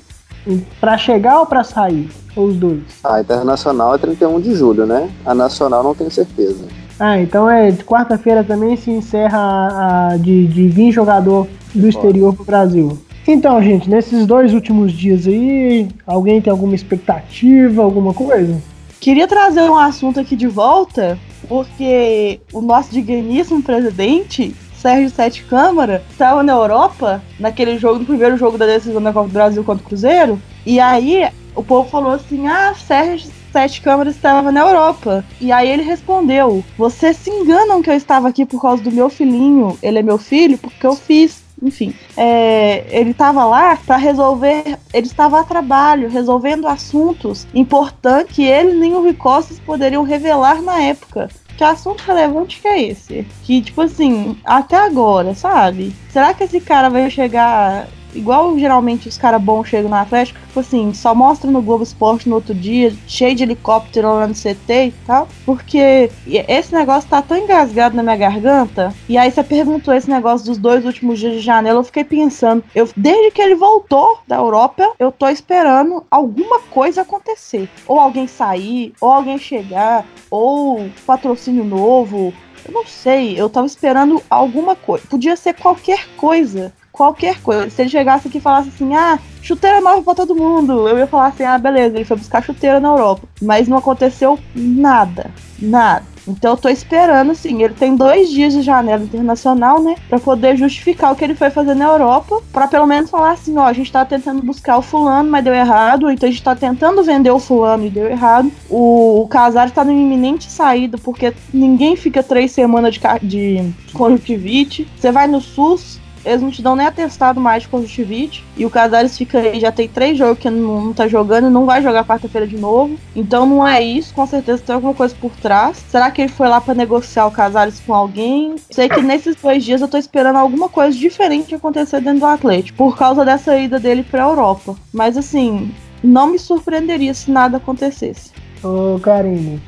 Para 0.80 0.98
chegar 0.98 1.40
ou 1.40 1.46
para 1.46 1.64
sair? 1.64 2.10
Ou 2.36 2.48
os 2.48 2.56
dois? 2.56 2.82
A 3.04 3.22
internacional 3.22 3.96
é 3.96 3.98
31 3.98 4.40
de 4.40 4.56
julho, 4.56 4.86
né? 4.86 5.10
A 5.26 5.34
nacional 5.34 5.84
não 5.84 5.94
tenho 5.94 6.10
certeza. 6.10 6.66
Ah, 7.00 7.20
então 7.20 7.50
é 7.50 7.72
de 7.72 7.84
quarta-feira 7.84 8.44
também 8.44 8.76
se 8.78 8.92
encerra 8.92 9.40
a, 9.40 10.08
a 10.14 10.18
de, 10.18 10.48
de 10.48 10.68
vir 10.68 10.92
jogador 10.92 11.48
do 11.74 11.88
exterior 11.88 12.34
para 12.34 12.44
o 12.44 12.46
Brasil. 12.46 12.98
Então, 13.28 13.62
gente, 13.62 13.90
nesses 13.90 14.26
dois 14.26 14.54
últimos 14.54 14.92
dias 14.92 15.28
aí, 15.28 15.88
alguém 16.06 16.42
tem 16.42 16.52
alguma 16.52 16.76
expectativa, 16.76 17.84
alguma 17.84 18.14
coisa? 18.14 18.62
Queria 19.00 19.28
trazer 19.28 19.62
um 19.62 19.78
assunto 19.78 20.20
aqui 20.20 20.36
de 20.36 20.48
volta, 20.48 21.18
porque 21.48 22.40
o 22.52 22.62
nosso 22.62 22.92
digníssimo 22.92 23.62
presidente, 23.62 24.56
Sérgio 24.76 25.10
Sete 25.10 25.44
Câmara, 25.44 26.04
estava 26.10 26.44
na 26.44 26.54
Europa, 26.54 27.22
naquele 27.40 27.78
jogo, 27.78 28.00
no 28.00 28.06
primeiro 28.06 28.38
jogo 28.38 28.58
da 28.58 28.66
decisão 28.66 29.02
da 29.02 29.14
Copa 29.14 29.28
do 29.28 29.34
Brasil 29.34 29.64
contra 29.64 29.84
o 29.84 29.88
Cruzeiro, 29.88 30.42
e 30.66 30.80
aí 30.80 31.28
o 31.56 31.64
povo 31.64 31.90
falou 31.90 32.12
assim: 32.12 32.48
ah, 32.48 32.74
Sérgio 32.76 33.32
Sete 33.52 33.82
Câmaras 33.82 34.16
estava 34.16 34.52
na 34.52 34.62
Europa. 34.62 35.26
E 35.40 35.52
aí 35.52 35.70
ele 35.70 35.84
respondeu: 35.84 36.64
Vocês 36.78 37.18
se 37.18 37.30
enganam 37.30 37.82
que 37.82 37.90
eu 37.90 37.96
estava 37.96 38.30
aqui 38.30 38.46
por 38.46 38.62
causa 38.62 38.82
do 38.82 38.92
meu 38.92 39.10
filhinho. 39.10 39.78
Ele 39.84 40.00
é 40.00 40.04
meu 40.04 40.18
filho 40.18 40.58
porque 40.58 40.86
eu 40.86 40.96
fiz 40.96 41.41
enfim, 41.62 41.94
é, 42.18 42.86
ele 42.90 43.12
estava 43.12 43.46
lá 43.46 43.78
para 43.78 43.98
resolver, 43.98 44.78
ele 44.94 45.08
estava 45.08 45.40
a 45.40 45.44
trabalho, 45.44 46.10
resolvendo 46.10 46.68
assuntos 46.68 47.48
importantes 47.54 48.36
que 48.36 48.44
ele 48.44 48.74
nem 48.74 48.94
o 48.94 49.04
Ricostas 49.04 49.60
poderiam 49.60 50.04
revelar 50.04 50.62
na 50.62 50.82
época. 50.82 51.30
Que 51.58 51.64
assunto 51.64 52.02
relevante 52.02 52.60
que 52.60 52.68
é 52.68 52.82
esse? 52.82 53.28
Que, 53.44 53.62
tipo 53.62 53.82
assim, 53.82 54.36
até 54.44 54.78
agora, 54.78 55.36
sabe? 55.36 55.94
Será 56.10 56.34
que 56.34 56.44
esse 56.44 56.60
cara 56.60 56.90
vai 56.90 57.08
chegar 57.10 57.88
igual 58.14 58.58
geralmente 58.58 59.08
os 59.08 59.18
caras 59.18 59.42
bons 59.42 59.68
chegam 59.68 59.90
no 59.90 59.96
Atlético, 59.96 60.40
tipo 60.40 60.60
assim, 60.60 60.94
só 60.94 61.14
mostra 61.16 61.50
no 61.50 61.62
Globo 61.62 61.84
Esporte 61.84 62.28
no 62.28 62.36
outro 62.36 62.54
dia, 62.54 62.94
cheio 63.08 63.36
de 63.36 63.44
helicóptero 63.44 64.14
lá 64.14 64.28
no 64.28 64.34
CT 64.34 64.88
e 64.88 64.94
tal, 65.06 65.28
porque 65.46 66.10
esse 66.28 66.74
negócio 66.74 67.10
tá 67.10 67.22
tão 67.22 67.38
engasgado 67.38 67.96
na 67.96 68.04
minha 68.04 68.16
garganta, 68.16 68.94
e 69.08 69.18
aí 69.18 69.32
você 69.32 69.44
perguntou 69.44 69.94
esse 69.94 70.10
negócio 70.10 70.46
dos 70.46 70.58
dois 70.58 70.86
últimos 70.86 71.20
dias 71.20 71.34
de 71.34 71.40
janela, 71.40 71.80
eu 71.80 71.84
fiquei 71.84 72.04
pensando, 72.04 72.64
eu 72.76 72.90
desde 72.96 73.32
que 73.32 73.42
ele 73.42 73.56
voltou 73.56 74.20
da 74.28 74.38
Europa, 74.38 74.92
eu 75.00 75.12
tô 75.12 75.28
esperando 75.28 76.04
alguma 76.10 76.60
coisa 76.60 77.02
acontecer, 77.02 77.70
ou 77.88 78.00
alguém 78.00 78.28
sair, 78.28 78.94
ou 79.00 79.10
alguém 79.10 79.38
chegar, 79.38 80.06
ou 80.30 80.90
patrocínio 81.06 81.64
novo, 81.64 82.34
eu 82.66 82.74
não 82.74 82.86
sei, 82.86 83.40
eu 83.40 83.50
tava 83.50 83.66
esperando 83.66 84.22
alguma 84.30 84.76
coisa. 84.76 85.04
Podia 85.10 85.36
ser 85.36 85.54
qualquer 85.56 86.08
coisa 86.16 86.72
qualquer 86.92 87.42
coisa. 87.42 87.70
Se 87.70 87.82
ele 87.82 87.90
chegasse 87.90 88.28
aqui 88.28 88.38
e 88.38 88.42
falasse 88.42 88.70
assim, 88.70 88.94
ah, 88.96 89.20
chuteira 89.42 89.82
nova 89.82 90.02
pra 90.02 90.16
todo 90.16 90.36
mundo, 90.36 90.88
eu 90.88 90.98
ia 90.98 91.08
falar 91.08 91.28
assim, 91.28 91.44
ah, 91.44 91.58
beleza, 91.58 91.96
ele 91.96 92.06
foi 92.06 92.18
buscar 92.18 92.44
chuteira 92.44 92.80
na 92.80 92.90
Europa. 92.90 93.28
Mas 93.42 93.68
não 93.68 93.78
aconteceu 93.78 94.38
nada, 94.56 95.32
nada. 95.60 96.12
Então 96.28 96.52
eu 96.52 96.58
tô 96.58 96.70
esperando, 96.70 97.32
assim, 97.32 97.64
ele 97.64 97.74
tem 97.74 97.96
dois 97.96 98.30
dias 98.30 98.54
de 98.54 98.62
janela 98.62 99.04
internacional, 99.04 99.82
né? 99.82 99.96
Pra 100.10 100.20
poder 100.20 100.56
justificar 100.56 101.12
o 101.12 101.16
que 101.16 101.24
ele 101.24 101.36
foi 101.36 101.50
fazer 101.50 101.74
na 101.74 101.86
Europa. 101.86 102.42
para 102.52 102.68
pelo 102.68 102.86
menos 102.86 103.10
falar 103.10 103.32
assim, 103.32 103.58
ó, 103.58 103.66
a 103.66 103.74
gente 103.74 103.92
tá 103.92 104.06
tentando 104.06 104.42
buscar 104.42 104.78
o 104.78 104.82
fulano, 104.82 105.30
mas 105.30 105.44
deu 105.44 105.54
errado. 105.54 106.10
Então 106.12 106.28
a 106.28 106.32
gente 106.32 106.44
tá 106.44 106.56
tentando 106.56 107.04
vender 107.04 107.32
o 107.32 107.40
fulano 107.40 107.86
e 107.86 107.90
deu 107.90 108.08
errado. 108.10 108.52
O, 108.70 109.22
o 109.22 109.28
Casares 109.28 109.74
tá 109.74 109.84
no 109.84 109.92
iminente 109.92 110.50
saída, 110.52 110.98
porque 110.98 111.34
ninguém 111.54 111.96
fica 111.96 112.22
três 112.22 112.52
semanas 112.52 112.96
de, 112.96 113.02
de 113.24 113.74
conjuntivite. 113.94 114.88
Você 114.96 115.12
vai 115.12 115.28
no 115.28 115.42
SUS, 115.42 116.00
eles 116.26 116.42
não 116.42 116.52
te 116.52 116.62
dão 116.62 116.76
nem 116.76 116.88
atestado 116.88 117.40
mais 117.40 117.64
de 117.64 117.70
conjuntivite. 117.70 118.44
E 118.56 118.66
o 118.66 118.70
Casares 118.70 119.18
fica 119.18 119.40
aí, 119.40 119.60
já 119.60 119.72
tem 119.72 119.88
três 119.88 120.18
jogos 120.18 120.40
que 120.40 120.50
não, 120.50 120.86
não 120.86 120.94
tá 120.94 121.08
jogando 121.08 121.48
e 121.48 121.52
não 121.52 121.66
vai 121.66 121.82
jogar 121.82 122.06
quarta-feira 122.06 122.48
de 122.48 122.58
novo. 122.58 122.96
Então 123.16 123.46
não 123.46 123.68
é 123.68 123.82
isso, 123.82 124.14
com 124.14 124.26
certeza 124.26 124.64
tem 124.66 124.76
alguma 124.76 124.94
coisa 124.94 125.16
por 125.20 125.32
trás. 125.32 125.84
Será 125.90 126.12
que 126.12 126.22
ele 126.22 126.32
foi 126.32 126.48
lá 126.48 126.62
para 126.62 126.74
negociar 126.74 127.26
o 127.28 127.32
Casares 127.32 127.80
com 127.86 127.94
alguém? 127.94 128.56
Sei 128.70 128.88
que 128.88 129.02
nesses 129.02 129.36
dois 129.36 129.64
dias 129.64 129.82
eu 129.82 129.88
tô 129.88 129.98
esperando 129.98 130.38
alguma 130.38 130.70
coisa 130.70 130.98
diferente 130.98 131.56
acontecer 131.56 132.02
dentro 132.02 132.22
do 132.22 132.26
Atlético, 132.26 132.78
por 132.78 132.98
causa 132.98 133.24
dessa 133.26 133.58
ida 133.58 133.80
dele 133.80 134.04
pra 134.04 134.24
Europa. 134.24 134.76
Mas 134.94 135.18
assim, 135.18 135.72
não 136.04 136.28
me 136.28 136.40
surpreenderia 136.40 137.14
se 137.14 137.32
nada 137.32 137.58
acontecesse. 137.58 138.32
Ô, 138.64 139.00
Karine, 139.00 139.62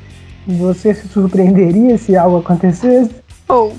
você 0.46 0.94
se 0.94 1.08
surpreenderia 1.08 1.96
se 1.98 2.16
algo 2.16 2.38
acontecesse? 2.38 3.10
Oh, 3.48 3.70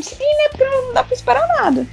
sim, 0.00 0.16
né? 0.16 0.48
Porque 0.50 0.64
não 0.64 0.94
dá 0.94 1.04
pra 1.04 1.14
esperar 1.14 1.46
nada. 1.48 1.86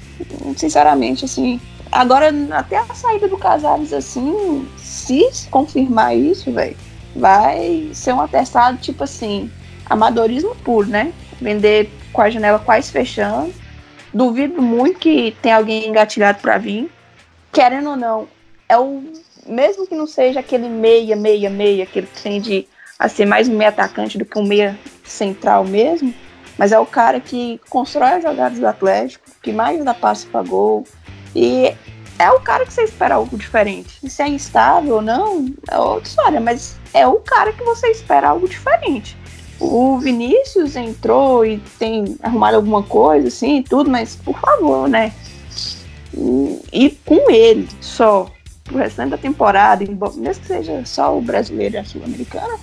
Sinceramente, 0.58 1.25
assim. 1.25 1.60
Agora, 1.91 2.32
até 2.51 2.77
a 2.77 2.86
saída 2.93 3.27
do 3.27 3.38
Casares, 3.38 3.93
assim, 3.93 4.67
se 4.77 5.29
confirmar 5.51 6.17
isso, 6.17 6.51
velho, 6.51 6.75
vai 7.15 7.89
ser 7.93 8.13
um 8.13 8.21
atestado, 8.21 8.79
tipo 8.79 9.03
assim, 9.03 9.51
amadorismo 9.86 10.56
puro, 10.56 10.89
né? 10.89 11.13
Vender 11.39 11.89
com 12.12 12.21
a 12.21 12.29
janela 12.29 12.60
quase 12.60 12.91
fechando. 12.91 13.53
Duvido 14.13 14.62
muito 14.62 14.99
que 14.99 15.36
tenha 15.41 15.58
alguém 15.58 15.88
engatilhado 15.88 16.39
para 16.39 16.58
vir. 16.58 16.89
Querendo 17.51 17.91
ou 17.91 17.95
não, 17.95 18.27
é 18.67 18.77
o. 18.77 19.03
Mesmo 19.45 19.86
que 19.86 19.93
não 19.93 20.08
seja 20.08 20.39
aquele 20.39 20.69
meia, 20.69 21.15
meia, 21.15 21.49
meia, 21.49 21.86
que 21.86 21.99
ele 21.99 22.10
tende 22.23 22.67
a 22.97 23.10
ser 23.10 23.25
mais 23.25 23.49
um 23.49 23.58
meia 23.58 23.69
atacante 23.69 24.17
do 24.17 24.23
que 24.23 24.39
um 24.39 24.43
meia 24.43 24.79
central 25.03 25.65
mesmo, 25.65 26.13
mas 26.57 26.71
é 26.71 26.79
o 26.79 26.85
cara 26.85 27.19
que 27.19 27.59
constrói 27.69 28.13
as 28.13 28.23
jogadas 28.23 28.59
do 28.59 28.67
Atlético, 28.67 29.25
que 29.41 29.51
mais 29.51 29.83
dá 29.83 29.93
passe 29.93 30.25
para 30.27 30.43
gol. 30.43 30.85
E 31.35 31.75
é 32.19 32.31
o 32.31 32.39
cara 32.39 32.65
que 32.65 32.73
você 32.73 32.83
espera 32.83 33.15
algo 33.15 33.37
diferente. 33.37 33.97
E 34.03 34.09
se 34.09 34.21
é 34.21 34.27
instável 34.27 34.95
ou 34.95 35.01
não, 35.01 35.47
é 35.69 35.77
outra 35.77 36.07
história, 36.07 36.39
mas 36.39 36.77
é 36.93 37.07
o 37.07 37.15
cara 37.15 37.51
que 37.51 37.63
você 37.63 37.87
espera 37.89 38.29
algo 38.29 38.47
diferente. 38.47 39.17
O 39.59 39.97
Vinícius 39.97 40.75
entrou 40.75 41.45
e 41.45 41.59
tem 41.79 42.17
arrumado 42.21 42.57
alguma 42.57 42.83
coisa, 42.83 43.27
assim, 43.27 43.63
tudo, 43.63 43.89
mas 43.89 44.15
por 44.15 44.37
favor, 44.39 44.87
né? 44.89 45.13
E, 46.71 46.97
com 47.05 47.29
ele 47.31 47.67
só, 47.81 48.29
pro 48.63 48.77
restante 48.77 49.11
da 49.11 49.17
temporada, 49.17 49.83
mesmo 50.15 50.41
que 50.41 50.47
seja 50.47 50.85
só 50.85 51.17
o 51.17 51.21
brasileiro 51.21 51.75
e 51.75 51.77
a 51.77 51.85
sul-americana, 51.85 52.59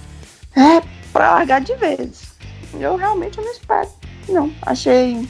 é 0.57 0.83
pra 1.13 1.35
largar 1.35 1.61
de 1.61 1.75
vez. 1.75 2.30
Eu 2.79 2.97
realmente 2.97 3.39
não 3.39 3.51
espero. 3.51 3.89
Não, 4.29 4.51
achei 4.63 5.27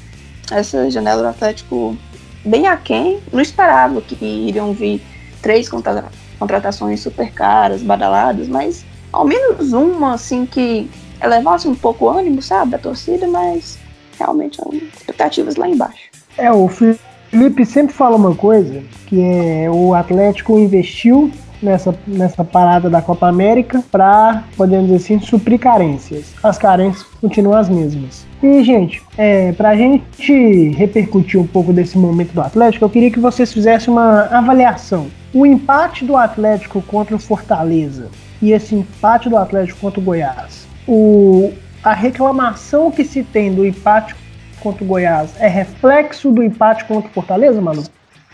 essa 0.50 0.90
janela 0.90 1.22
do 1.22 1.29
Atlético 1.29 1.96
bem 2.44 2.66
aquém. 2.66 3.20
Não 3.33 3.40
esperava 3.40 4.00
que 4.00 4.24
iriam 4.24 4.72
vir 4.72 5.03
três 5.40 5.68
contra 5.68 6.05
contratações 6.38 7.00
super 7.00 7.31
caras, 7.33 7.83
badaladas, 7.83 8.48
mas 8.48 8.85
ao 9.12 9.26
menos 9.26 9.72
uma, 9.72 10.14
assim, 10.14 10.46
que 10.46 10.90
elevasse 11.22 11.68
um 11.68 11.74
pouco 11.74 12.07
o 12.07 12.09
ânimo, 12.09 12.40
sabe, 12.40 12.70
da 12.70 12.79
torcida, 12.79 13.26
mas 13.26 13.79
realmente 14.18 14.57
são 14.57 14.72
expectativas 14.72 15.57
lá 15.57 15.68
embaixo. 15.68 16.09
É, 16.38 16.50
o 16.50 16.66
Felipe 16.66 17.66
sempre 17.66 17.94
fala 17.94 18.16
uma 18.16 18.35
coisa, 18.35 18.83
que 19.07 19.20
é 19.20 19.70
o 19.70 19.94
Atlético 19.94 20.59
investiu 20.59 21.31
nessa, 21.62 21.94
nessa 22.07 22.44
parada 22.44 22.88
da 22.88 23.03
Copa 23.03 23.27
América 23.29 23.83
para, 23.90 24.44
podemos 24.57 24.87
dizer 24.87 24.96
assim, 24.96 25.20
suprir 25.20 25.59
carências. 25.59 26.35
As 26.42 26.59
carências 26.59 27.07
continuam 27.20 27.59
as 27.59 27.68
mesmas. 27.68 28.27
E, 28.42 28.62
gente, 28.62 29.03
é, 29.18 29.53
para 29.53 29.70
a 29.70 29.77
gente 29.77 30.70
repercutir 30.70 31.40
um 31.40 31.46
pouco 31.46 31.73
desse 31.73 31.99
momento 31.99 32.33
do 32.33 32.40
Atlético, 32.40 32.85
eu 32.85 32.90
queria 32.90 33.11
que 33.11 33.20
vocês 33.20 33.53
fizessem 33.53 33.92
uma 33.92 34.23
avaliação. 34.27 35.09
O 35.33 35.44
empate 35.44 36.05
do 36.05 36.16
Atlético 36.16 36.81
contra 36.83 37.14
o 37.14 37.18
Fortaleza 37.18 38.09
e 38.40 38.53
esse 38.53 38.75
empate 38.75 39.29
do 39.29 39.37
Atlético 39.37 39.81
contra 39.81 40.01
o 40.01 40.03
Goiás, 40.03 40.66
o, 40.88 41.53
a 41.85 41.92
reclamação 41.92 42.90
que 42.90 43.05
se 43.05 43.23
tem 43.23 43.53
do 43.53 43.64
empate 43.66 44.16
contra 44.61 44.83
o 44.83 44.87
Goiás 44.87 45.31
é 45.38 45.49
reflexo 45.49 46.31
do 46.31 46.42
empate 46.42 46.85
contra 46.85 47.11
o 47.11 47.12
Fortaleza, 47.12 47.61
Manu? 47.61 47.85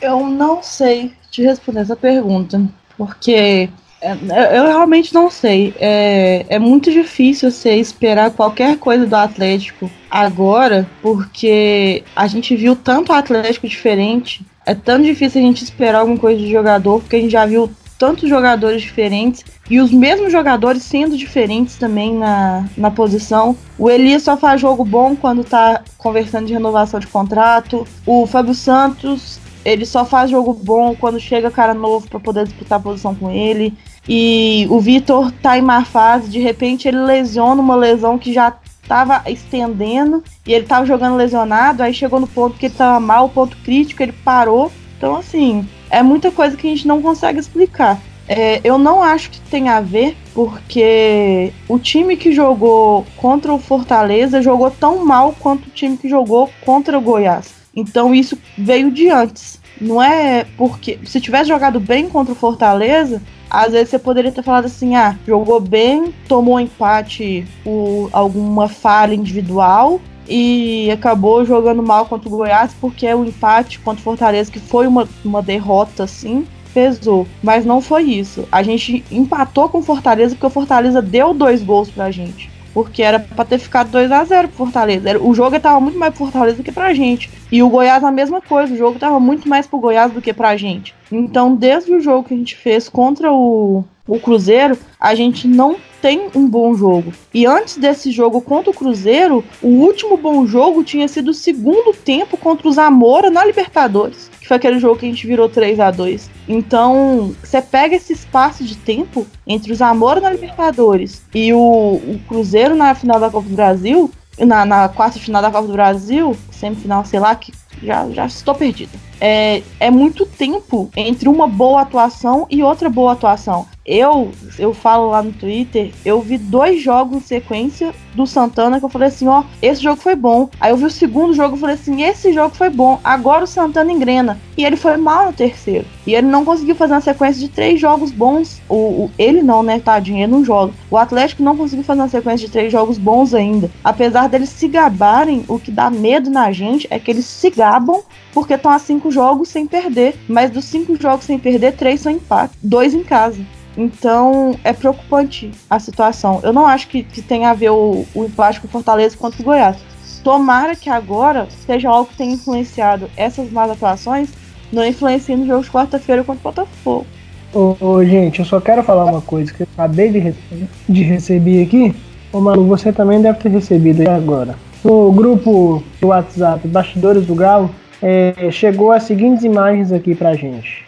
Eu 0.01 0.27
não 0.27 0.63
sei 0.63 1.13
te 1.31 1.43
responder 1.43 1.81
essa 1.81 1.97
pergunta, 1.97 2.63
porque 2.97 3.69
é, 4.01 4.59
eu 4.59 4.67
realmente 4.67 5.13
não 5.15 5.31
sei. 5.31 5.75
É, 5.79 6.47
é 6.49 6.59
muito 6.59 6.91
difícil 6.91 7.51
você 7.51 7.75
esperar 7.75 8.31
qualquer 8.31 8.79
coisa 8.79 9.07
do 9.07 9.15
Atlético 9.15 9.91
agora, 10.11 10.89
porque 11.03 12.05
a 12.15 12.27
gente 12.27 12.55
viu 12.55 12.77
tanto 12.77 13.13
Atlético 13.13 13.67
diferente. 13.67 14.45
É 14.65 14.75
tão 14.75 15.01
difícil 15.01 15.41
a 15.41 15.45
gente 15.45 15.65
esperar 15.65 16.01
alguma 16.01 16.19
coisa 16.19 16.41
de 16.41 16.51
jogador, 16.51 17.01
porque 17.01 17.17
a 17.17 17.21
gente 17.21 17.33
já 17.33 17.47
viu 17.47 17.71
tantos 17.99 18.29
jogadores 18.29 18.83
diferentes 18.83 19.45
e 19.71 19.81
os 19.81 19.91
mesmos 19.91 20.31
jogadores 20.31 20.83
sendo 20.83 21.17
diferentes 21.17 21.77
também 21.77 22.15
na, 22.15 22.65
na 22.77 22.91
posição. 22.91 23.57
O 23.79 23.91
Elias 23.91 24.23
só 24.23 24.37
faz 24.37 24.61
jogo 24.61 24.85
bom 24.85 25.17
quando 25.17 25.43
tá 25.43 25.83
conversando 25.97 26.47
de 26.47 26.53
renovação 26.53 27.01
de 27.01 27.07
contrato. 27.07 27.87
O 28.05 28.27
Fábio 28.27 28.55
Santos 28.55 29.41
ele 29.67 29.85
só 29.85 30.05
faz 30.05 30.31
jogo 30.31 30.55
bom 30.55 30.95
quando 30.95 31.19
chega 31.19 31.51
cara 31.51 31.75
novo 31.75 32.09
para 32.09 32.21
poder 32.21 32.45
disputar 32.45 32.79
a 32.79 32.83
posição 32.83 33.17
com 33.17 33.29
ele. 33.31 33.75
E 34.09 34.65
o 34.71 34.79
Vitor 34.79 35.33
tá 35.43 35.59
em 35.59 35.63
má 35.63 35.85
fase, 35.85 36.31
de 36.31 36.39
repente 36.39 36.87
ele 36.87 36.99
lesiona 36.99 37.61
uma 37.61 37.75
lesão 37.75 38.17
que 38.17 38.33
já 38.33 38.55
tava 38.87 39.29
estendendo 39.29 40.23
e 40.47 40.53
ele 40.53 40.67
tava 40.67 40.87
jogando 40.87 41.17
lesionado, 41.17 41.83
aí 41.83 41.93
chegou 41.93 42.21
no 42.21 42.29
ponto 42.29 42.57
que 42.57 42.67
ele 42.67 42.75
tava 42.75 43.01
mal, 43.01 43.29
ponto 43.29 43.57
crítico, 43.65 44.01
ele 44.01 44.13
parou. 44.13 44.71
Então, 44.97 45.17
assim, 45.17 45.69
é 45.91 46.01
muita 46.01 46.31
coisa 46.31 46.57
que 46.57 46.69
a 46.69 46.71
gente 46.71 46.87
não 46.87 47.03
consegue 47.03 47.41
explicar. 47.41 48.01
É, 48.29 48.61
eu 48.63 48.79
não 48.79 49.03
acho 49.03 49.31
que 49.31 49.41
tem 49.41 49.69
a 49.69 49.81
ver, 49.81 50.17
porque 50.33 51.53
o 51.69 51.77
time 51.77 52.17
que 52.17 52.31
jogou 52.31 53.05
contra 53.17 53.53
o 53.53 53.59
Fortaleza 53.59 54.41
jogou 54.41 54.71
tão 54.71 55.05
mal 55.05 55.35
quanto 55.41 55.67
o 55.67 55.71
time 55.71 55.97
que 55.97 56.09
jogou 56.09 56.49
contra 56.65 56.97
o 56.97 57.01
Goiás. 57.01 57.56
Então 57.77 58.15
isso 58.15 58.39
veio 58.57 58.91
de 58.91 59.11
antes. 59.11 59.61
Não 59.79 60.03
é 60.03 60.47
porque. 60.57 60.99
Se 61.05 61.21
tivesse 61.21 61.49
jogado 61.49 61.79
bem 61.79 62.09
contra 62.09 62.33
o 62.33 62.37
Fortaleza, 62.37 63.21
às 63.51 63.73
vezes 63.73 63.91
você 63.91 63.99
poderia 63.99 64.33
ter 64.33 64.43
falado 64.43 64.65
assim: 64.65 64.97
ah, 64.97 65.17
jogou 65.27 65.61
bem, 65.61 66.15
tomou 66.27 66.57
um 66.57 66.61
empate 66.61 67.47
por 67.63 68.09
alguma 68.13 68.69
falha 68.69 69.15
individual 69.15 70.01
e 70.27 70.91
acabou 70.91 71.45
jogando 71.45 71.83
mal 71.83 72.07
contra 72.07 72.29
o 72.29 72.33
Goiás 72.33 72.75
porque 72.81 73.13
o 73.13 73.25
empate 73.25 73.79
contra 73.79 74.01
o 74.01 74.05
Fortaleza, 74.05 74.51
que 74.51 74.59
foi 74.59 74.87
uma, 74.87 75.07
uma 75.25 75.43
derrota 75.43 76.05
assim, 76.05 76.47
pesou. 76.73 77.27
Mas 77.43 77.67
não 77.67 77.83
foi 77.83 78.05
isso. 78.05 78.49
A 78.51 78.63
gente 78.63 79.05
empatou 79.11 79.69
com 79.69 79.79
o 79.79 79.83
Fortaleza 79.83 80.35
porque 80.35 80.47
o 80.47 80.51
Fortaleza 80.51 81.03
deu 81.03 81.35
dois 81.35 81.63
gols 81.63 81.91
pra 81.91 82.11
gente 82.11 82.56
porque 82.77 83.03
era 83.03 83.19
para 83.19 83.47
ter 83.47 83.59
ficado 83.59 83.91
2 83.91 84.13
a 84.13 84.23
0 84.23 84.49
pro 84.49 84.59
Fortaleza. 84.59 85.19
O 85.19 85.33
jogo 85.33 85.57
estava 85.57 85.81
muito 85.81 85.99
mais 85.99 86.13
pro 86.15 86.27
Fortaleza 86.27 86.59
do 86.59 86.63
que 86.63 86.71
pra 86.71 86.93
gente. 86.93 87.31
E 87.51 87.63
o 87.63 87.71
Goiás 87.71 88.05
a 88.05 88.13
mesma 88.13 88.39
coisa, 88.43 88.75
o 88.75 88.77
jogo 88.77 88.97
estava 88.97 89.19
muito 89.19 89.49
mais 89.49 89.67
pro 89.67 89.79
Goiás 89.79 90.13
do 90.13 90.21
que 90.21 90.31
pra 90.31 90.59
gente. 90.59 90.95
Então, 91.11 91.55
desde 91.55 91.95
o 91.95 92.03
jogo 92.03 92.29
que 92.29 92.35
a 92.35 92.37
gente 92.37 92.55
fez 92.55 92.87
contra 92.87 93.33
o, 93.33 93.83
o 94.07 94.21
Cruzeiro, 94.21 94.77
a 95.01 95.15
gente 95.15 95.49
não 95.49 95.77
tem 96.03 96.29
um 96.35 96.47
bom 96.47 96.75
jogo. 96.75 97.15
E 97.33 97.47
antes 97.47 97.79
desse 97.79 98.11
jogo 98.11 98.43
contra 98.43 98.71
o 98.71 98.75
Cruzeiro, 98.75 99.43
o 99.63 99.69
último 99.69 100.19
bom 100.19 100.47
jogo 100.47 100.85
tinha 100.85 101.09
sido 101.09 101.31
o 101.31 101.35
segundo 101.35 101.95
tempo 101.95 102.37
contra 102.37 102.69
o 102.69 102.73
Zamora 102.73 103.31
na 103.31 103.43
Libertadores 103.43 104.31
que 104.47 104.49
foi 104.49 104.59
aquele 104.59 104.79
jogo 104.79 104.97
que 104.97 105.05
a 105.05 105.09
gente 105.09 105.27
virou 105.27 105.49
3 105.49 105.81
a 105.81 105.91
2 105.91 106.31
Então, 106.49 107.35
você 107.43 107.61
pega 107.61 107.97
esse 107.97 108.13
espaço 108.13 108.63
de 108.63 108.77
tempo 108.77 109.27
entre 109.45 109.73
os 109.73 109.79
Zamora 109.79 110.21
na 110.21 110.31
Libertadores 110.31 111.21
e 111.35 111.53
o, 111.53 111.59
o 111.59 112.21
Cruzeiro 112.29 112.77
na 112.77 112.95
final 112.95 113.19
da 113.19 113.29
Copa 113.29 113.49
do 113.49 113.57
Brasil, 113.57 114.09
na, 114.39 114.65
na 114.65 114.89
quarta 114.89 115.19
final 115.19 115.43
da 115.43 115.51
Copa 115.51 115.67
do 115.67 115.73
Brasil, 115.73 116.37
semifinal, 116.53 117.05
sei 117.05 117.19
lá, 117.19 117.35
que 117.35 117.53
já, 117.83 118.09
já 118.11 118.27
estou 118.27 118.55
perdida. 118.55 118.93
É, 119.21 119.65
é 119.81 119.91
muito 119.91 120.25
tempo 120.25 120.91
entre 120.97 121.29
uma 121.29 121.49
boa 121.49 121.81
atuação 121.81 122.47
e 122.49 122.63
outra 122.63 122.89
boa 122.89 123.15
atuação. 123.15 123.67
Eu, 123.87 124.33
eu 124.59 124.75
falo 124.75 125.11
lá 125.11 125.23
no 125.23 125.33
Twitter, 125.33 125.93
eu 126.05 126.21
vi 126.21 126.37
dois 126.37 126.83
jogos 126.83 127.19
em 127.19 127.21
sequência 127.21 127.95
do 128.17 128.27
Santana 128.27 128.81
que 128.81 128.85
eu 128.85 128.89
falei 128.89 129.09
assim, 129.09 129.29
ó, 129.29 129.45
esse 129.63 129.81
jogo 129.81 130.01
foi 130.01 130.17
bom. 130.17 130.49
Aí 130.61 130.73
eu 130.73 130.77
vi 130.77 130.87
o 130.87 130.91
segundo 130.91 131.33
jogo 131.35 131.57
e 131.57 131.61
falei 131.61 131.77
assim, 131.77 132.03
esse 132.03 132.33
jogo 132.33 132.55
foi 132.55 132.69
bom. 132.69 132.99
Agora 133.05 133.45
o 133.45 133.47
Santana 133.47 133.93
engrena. 133.93 134.41
E 134.57 134.65
ele 134.65 134.75
foi 134.77 134.97
mal 134.97 135.27
no 135.27 135.33
terceiro. 135.33 135.87
E 136.07 136.15
ele 136.15 136.27
não 136.27 136.45
conseguiu 136.45 136.75
fazer 136.75 136.95
uma 136.95 137.01
sequência 137.01 137.41
de 137.41 137.49
três 137.49 137.79
jogos 137.79 138.11
bons. 138.11 138.61
O, 138.69 138.75
o 138.75 139.11
ele 139.19 139.43
não, 139.43 139.63
né, 139.63 139.79
tadinho, 139.79 140.19
ele 140.19 140.33
não 140.33 140.45
joga. 140.45 140.73
O 140.91 140.97
Atlético 140.97 141.43
não 141.43 141.57
conseguiu 141.57 141.85
fazer 141.85 142.01
uma 142.01 142.09
sequência 142.09 142.47
de 142.47 142.53
três 142.53 142.73
jogos 142.73 142.99
bons 142.99 143.35
ainda. 143.35 143.71
Apesar 143.85 144.29
deles 144.29 144.49
se 144.49 144.67
gabarem, 144.67 145.45
o 145.47 145.59
que 145.59 145.71
dá 145.71 145.91
medo 145.91 146.31
na 146.31 146.51
gente 146.51 146.89
é 146.91 146.99
que 146.99 147.11
eles 147.11 147.27
se 147.27 147.51
gabam 147.51 148.01
porque 148.33 148.55
estão 148.55 148.71
a 148.71 148.79
cinco 148.79 149.11
jogos 149.11 149.49
sem 149.49 149.67
perder. 149.67 150.17
Mas 150.27 150.51
dos 150.51 150.65
cinco 150.65 151.01
jogos 151.01 151.27
sem 151.27 151.39
perder, 151.39 151.77
três 151.77 152.01
são 152.01 152.11
empate, 152.11 152.55
dois 152.63 152.95
em 152.95 153.05
casa. 153.05 153.39
Então 153.77 154.55
é 154.65 154.73
preocupante 154.73 155.51
a 155.69 155.79
situação. 155.79 156.41
Eu 156.43 156.53
não 156.53 156.67
acho 156.67 156.89
que, 156.89 157.03
que 157.03 157.21
tenha 157.21 157.51
a 157.51 157.55
ver 157.55 157.71
o, 157.71 158.07
empate 158.15 158.61
com 158.61 158.67
o 158.67 158.71
Fortaleza 158.71 159.17
contra 159.17 159.41
o 159.41 159.45
Goiás. 159.45 159.77
Tomara 160.25 160.75
que 160.75 160.89
agora 160.89 161.47
seja 161.67 161.89
algo 161.89 162.11
que 162.11 162.17
tenha 162.17 162.35
influenciado 162.35 163.09
essas 163.17 163.51
más 163.51 163.71
atuações, 163.71 164.31
não 164.73 164.85
influencie 164.85 165.37
no 165.37 165.47
jogo 165.47 165.63
de 165.63 165.71
quarta-feira 165.71 166.25
contra 166.25 166.41
o 166.41 166.53
Botafogo. 166.53 167.07
Ô, 167.55 167.77
ô, 167.81 168.05
gente, 168.05 168.41
eu 168.41 168.45
só 168.45 168.61
quero 168.61 168.83
falar 168.83 169.05
uma 169.05 169.21
coisa 169.21 169.53
que 169.53 169.63
eu 169.63 169.69
acabei 169.75 170.11
de, 170.11 170.19
receber, 170.19 170.69
de 170.89 171.03
receber 171.03 171.63
aqui. 171.63 171.95
Ô, 172.33 172.41
Malu, 172.41 172.67
você 172.67 172.93
também 172.93 173.23
deve 173.23 173.39
ter 173.39 173.51
recebido 173.51 174.09
agora. 174.09 174.57
No 174.83 175.13
grupo 175.13 175.83
do 176.01 176.09
WhatsApp 176.09 176.67
Bastidores 176.67 177.25
do 177.25 177.35
Galo, 177.35 177.71
é, 178.03 178.51
chegou 178.51 178.91
as 178.91 179.05
seguintes 179.05 179.45
imagens 179.45 179.93
aqui 179.93 180.15
pra 180.15 180.35
gente 180.35 180.87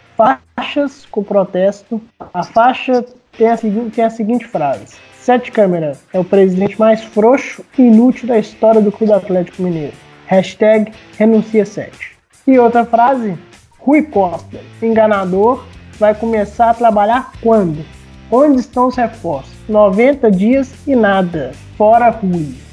faixas 0.59 1.07
com 1.09 1.23
protesto. 1.23 2.01
A 2.33 2.43
faixa 2.43 3.05
tem 3.37 3.47
a 3.47 3.55
seguinte, 3.55 3.95
tem 3.95 4.03
a 4.03 4.09
seguinte 4.09 4.45
frase: 4.45 4.97
Sete 5.17 5.51
Câmara 5.51 5.93
é 6.11 6.19
o 6.19 6.23
presidente 6.23 6.77
mais 6.77 7.01
frouxo 7.01 7.63
e 7.77 7.83
inútil 7.83 8.27
da 8.27 8.37
história 8.37 8.81
do 8.81 8.91
Clube 8.91 9.13
Atlético 9.13 9.63
Mineiro. 9.63 9.93
Hashtag 10.27 10.91
renuncia 11.17 11.65
7. 11.65 12.17
E 12.45 12.59
outra 12.59 12.83
frase: 12.83 13.37
Rui 13.77 14.03
Costa, 14.03 14.59
enganador, 14.81 15.63
vai 15.97 16.13
começar 16.13 16.71
a 16.71 16.73
trabalhar 16.73 17.31
quando? 17.41 17.85
Onde 18.29 18.59
estão 18.59 18.87
os 18.87 18.95
reforços? 18.95 19.53
90 19.69 20.29
dias 20.29 20.75
e 20.85 20.93
nada. 20.93 21.53
Fora 21.77 22.09
Rui. 22.09 22.68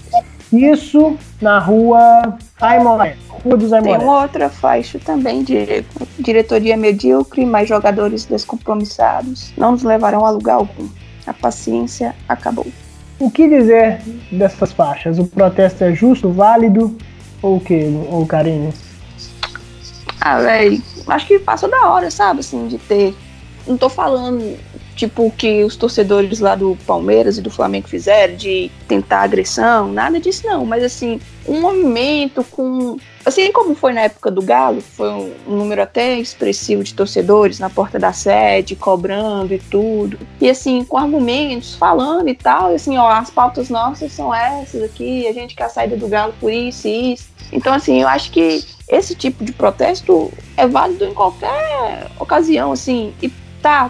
Isso 0.52 1.16
na 1.40 1.59
rua 1.59 2.38
Aimoré. 2.61 3.16
Rua 3.28 3.56
dos 3.56 3.72
Aimoré. 3.72 3.98
Tem 3.98 4.06
uma 4.06 4.22
outra 4.22 4.48
faixa 4.48 4.98
também 4.98 5.42
de 5.42 5.85
diretoria 6.18 6.76
medíocre, 6.76 7.44
mais 7.44 7.68
jogadores 7.68 8.24
descompromissados. 8.24 9.52
Não 9.56 9.72
nos 9.72 9.82
levarão 9.82 10.24
a 10.24 10.30
lugar 10.30 10.54
algum. 10.54 10.88
A 11.26 11.35
paciência 11.35 12.14
acabou. 12.28 12.66
O 13.18 13.30
que 13.30 13.48
dizer 13.48 14.00
dessas 14.30 14.72
faixas? 14.72 15.18
O 15.18 15.26
protesto 15.26 15.82
é 15.85 15.94
justo, 15.94 16.30
válido 16.30 16.96
ou 17.42 17.56
o 17.56 17.61
que, 17.61 17.85
ou 18.11 18.26
Karine? 18.26 18.72
Ah, 20.20 20.38
velho, 20.40 20.82
acho 21.06 21.26
que 21.26 21.38
passou 21.38 21.70
da 21.70 21.88
hora, 21.88 22.11
sabe, 22.11 22.40
assim, 22.40 22.66
de 22.68 22.78
ter. 22.78 23.14
Não 23.66 23.76
tô 23.76 23.88
falando 23.88 24.56
tipo 24.96 25.26
o 25.26 25.30
que 25.30 25.62
os 25.62 25.76
torcedores 25.76 26.40
lá 26.40 26.55
do 26.57 26.76
Palmeiras 26.86 27.38
e 27.38 27.42
do 27.42 27.51
Flamengo 27.51 27.86
fizeram, 27.86 28.34
de 28.34 28.70
tentar 28.88 29.20
agressão, 29.20 29.92
nada 29.92 30.18
disso 30.18 30.47
não, 30.47 30.64
mas 30.64 30.82
assim, 30.82 31.20
um 31.47 31.61
movimento 31.61 32.42
com. 32.44 32.97
Assim 33.24 33.51
como 33.53 33.74
foi 33.74 33.92
na 33.92 34.03
época 34.03 34.30
do 34.30 34.40
Galo, 34.40 34.80
foi 34.80 35.09
um, 35.09 35.32
número 35.47 35.82
até 35.82 36.18
expressivo 36.18 36.84
de 36.84 36.94
torcedores 36.94 37.59
na 37.59 37.68
porta 37.68 37.99
da 37.99 38.12
sede, 38.12 38.76
cobrando 38.76 39.53
e 39.53 39.59
tudo. 39.59 40.18
E 40.40 40.49
assim, 40.49 40.84
com 40.84 40.97
argumentos, 40.97 41.74
falando 41.74 42.28
e 42.28 42.34
tal. 42.34 42.70
E 42.70 42.76
assim, 42.76 42.97
ó, 42.97 43.09
as 43.09 43.28
pautas 43.28 43.68
nossas 43.68 44.12
são 44.12 44.32
essas 44.32 44.82
aqui, 44.82 45.26
a 45.26 45.32
gente 45.32 45.57
quer 45.57 45.64
a 45.64 45.68
saída 45.68 45.97
do 45.97 46.09
Galo 46.09 46.34
por 46.40 46.53
isso 46.53 46.86
e 46.86 47.14
isso. 47.14 47.28
Então, 47.53 47.74
assim, 47.74 48.01
eu 48.01 48.09
acho 48.09 48.30
que 48.30 48.64
esse 48.88 49.14
tipo 49.14 49.44
de 49.44 49.53
protesto 49.53 50.32
é 50.57 50.66
válido 50.66 51.05
em 51.05 51.14
qualquer 51.14 52.09
ocasião, 52.18 52.70
assim. 52.70 53.12
E 53.20 53.28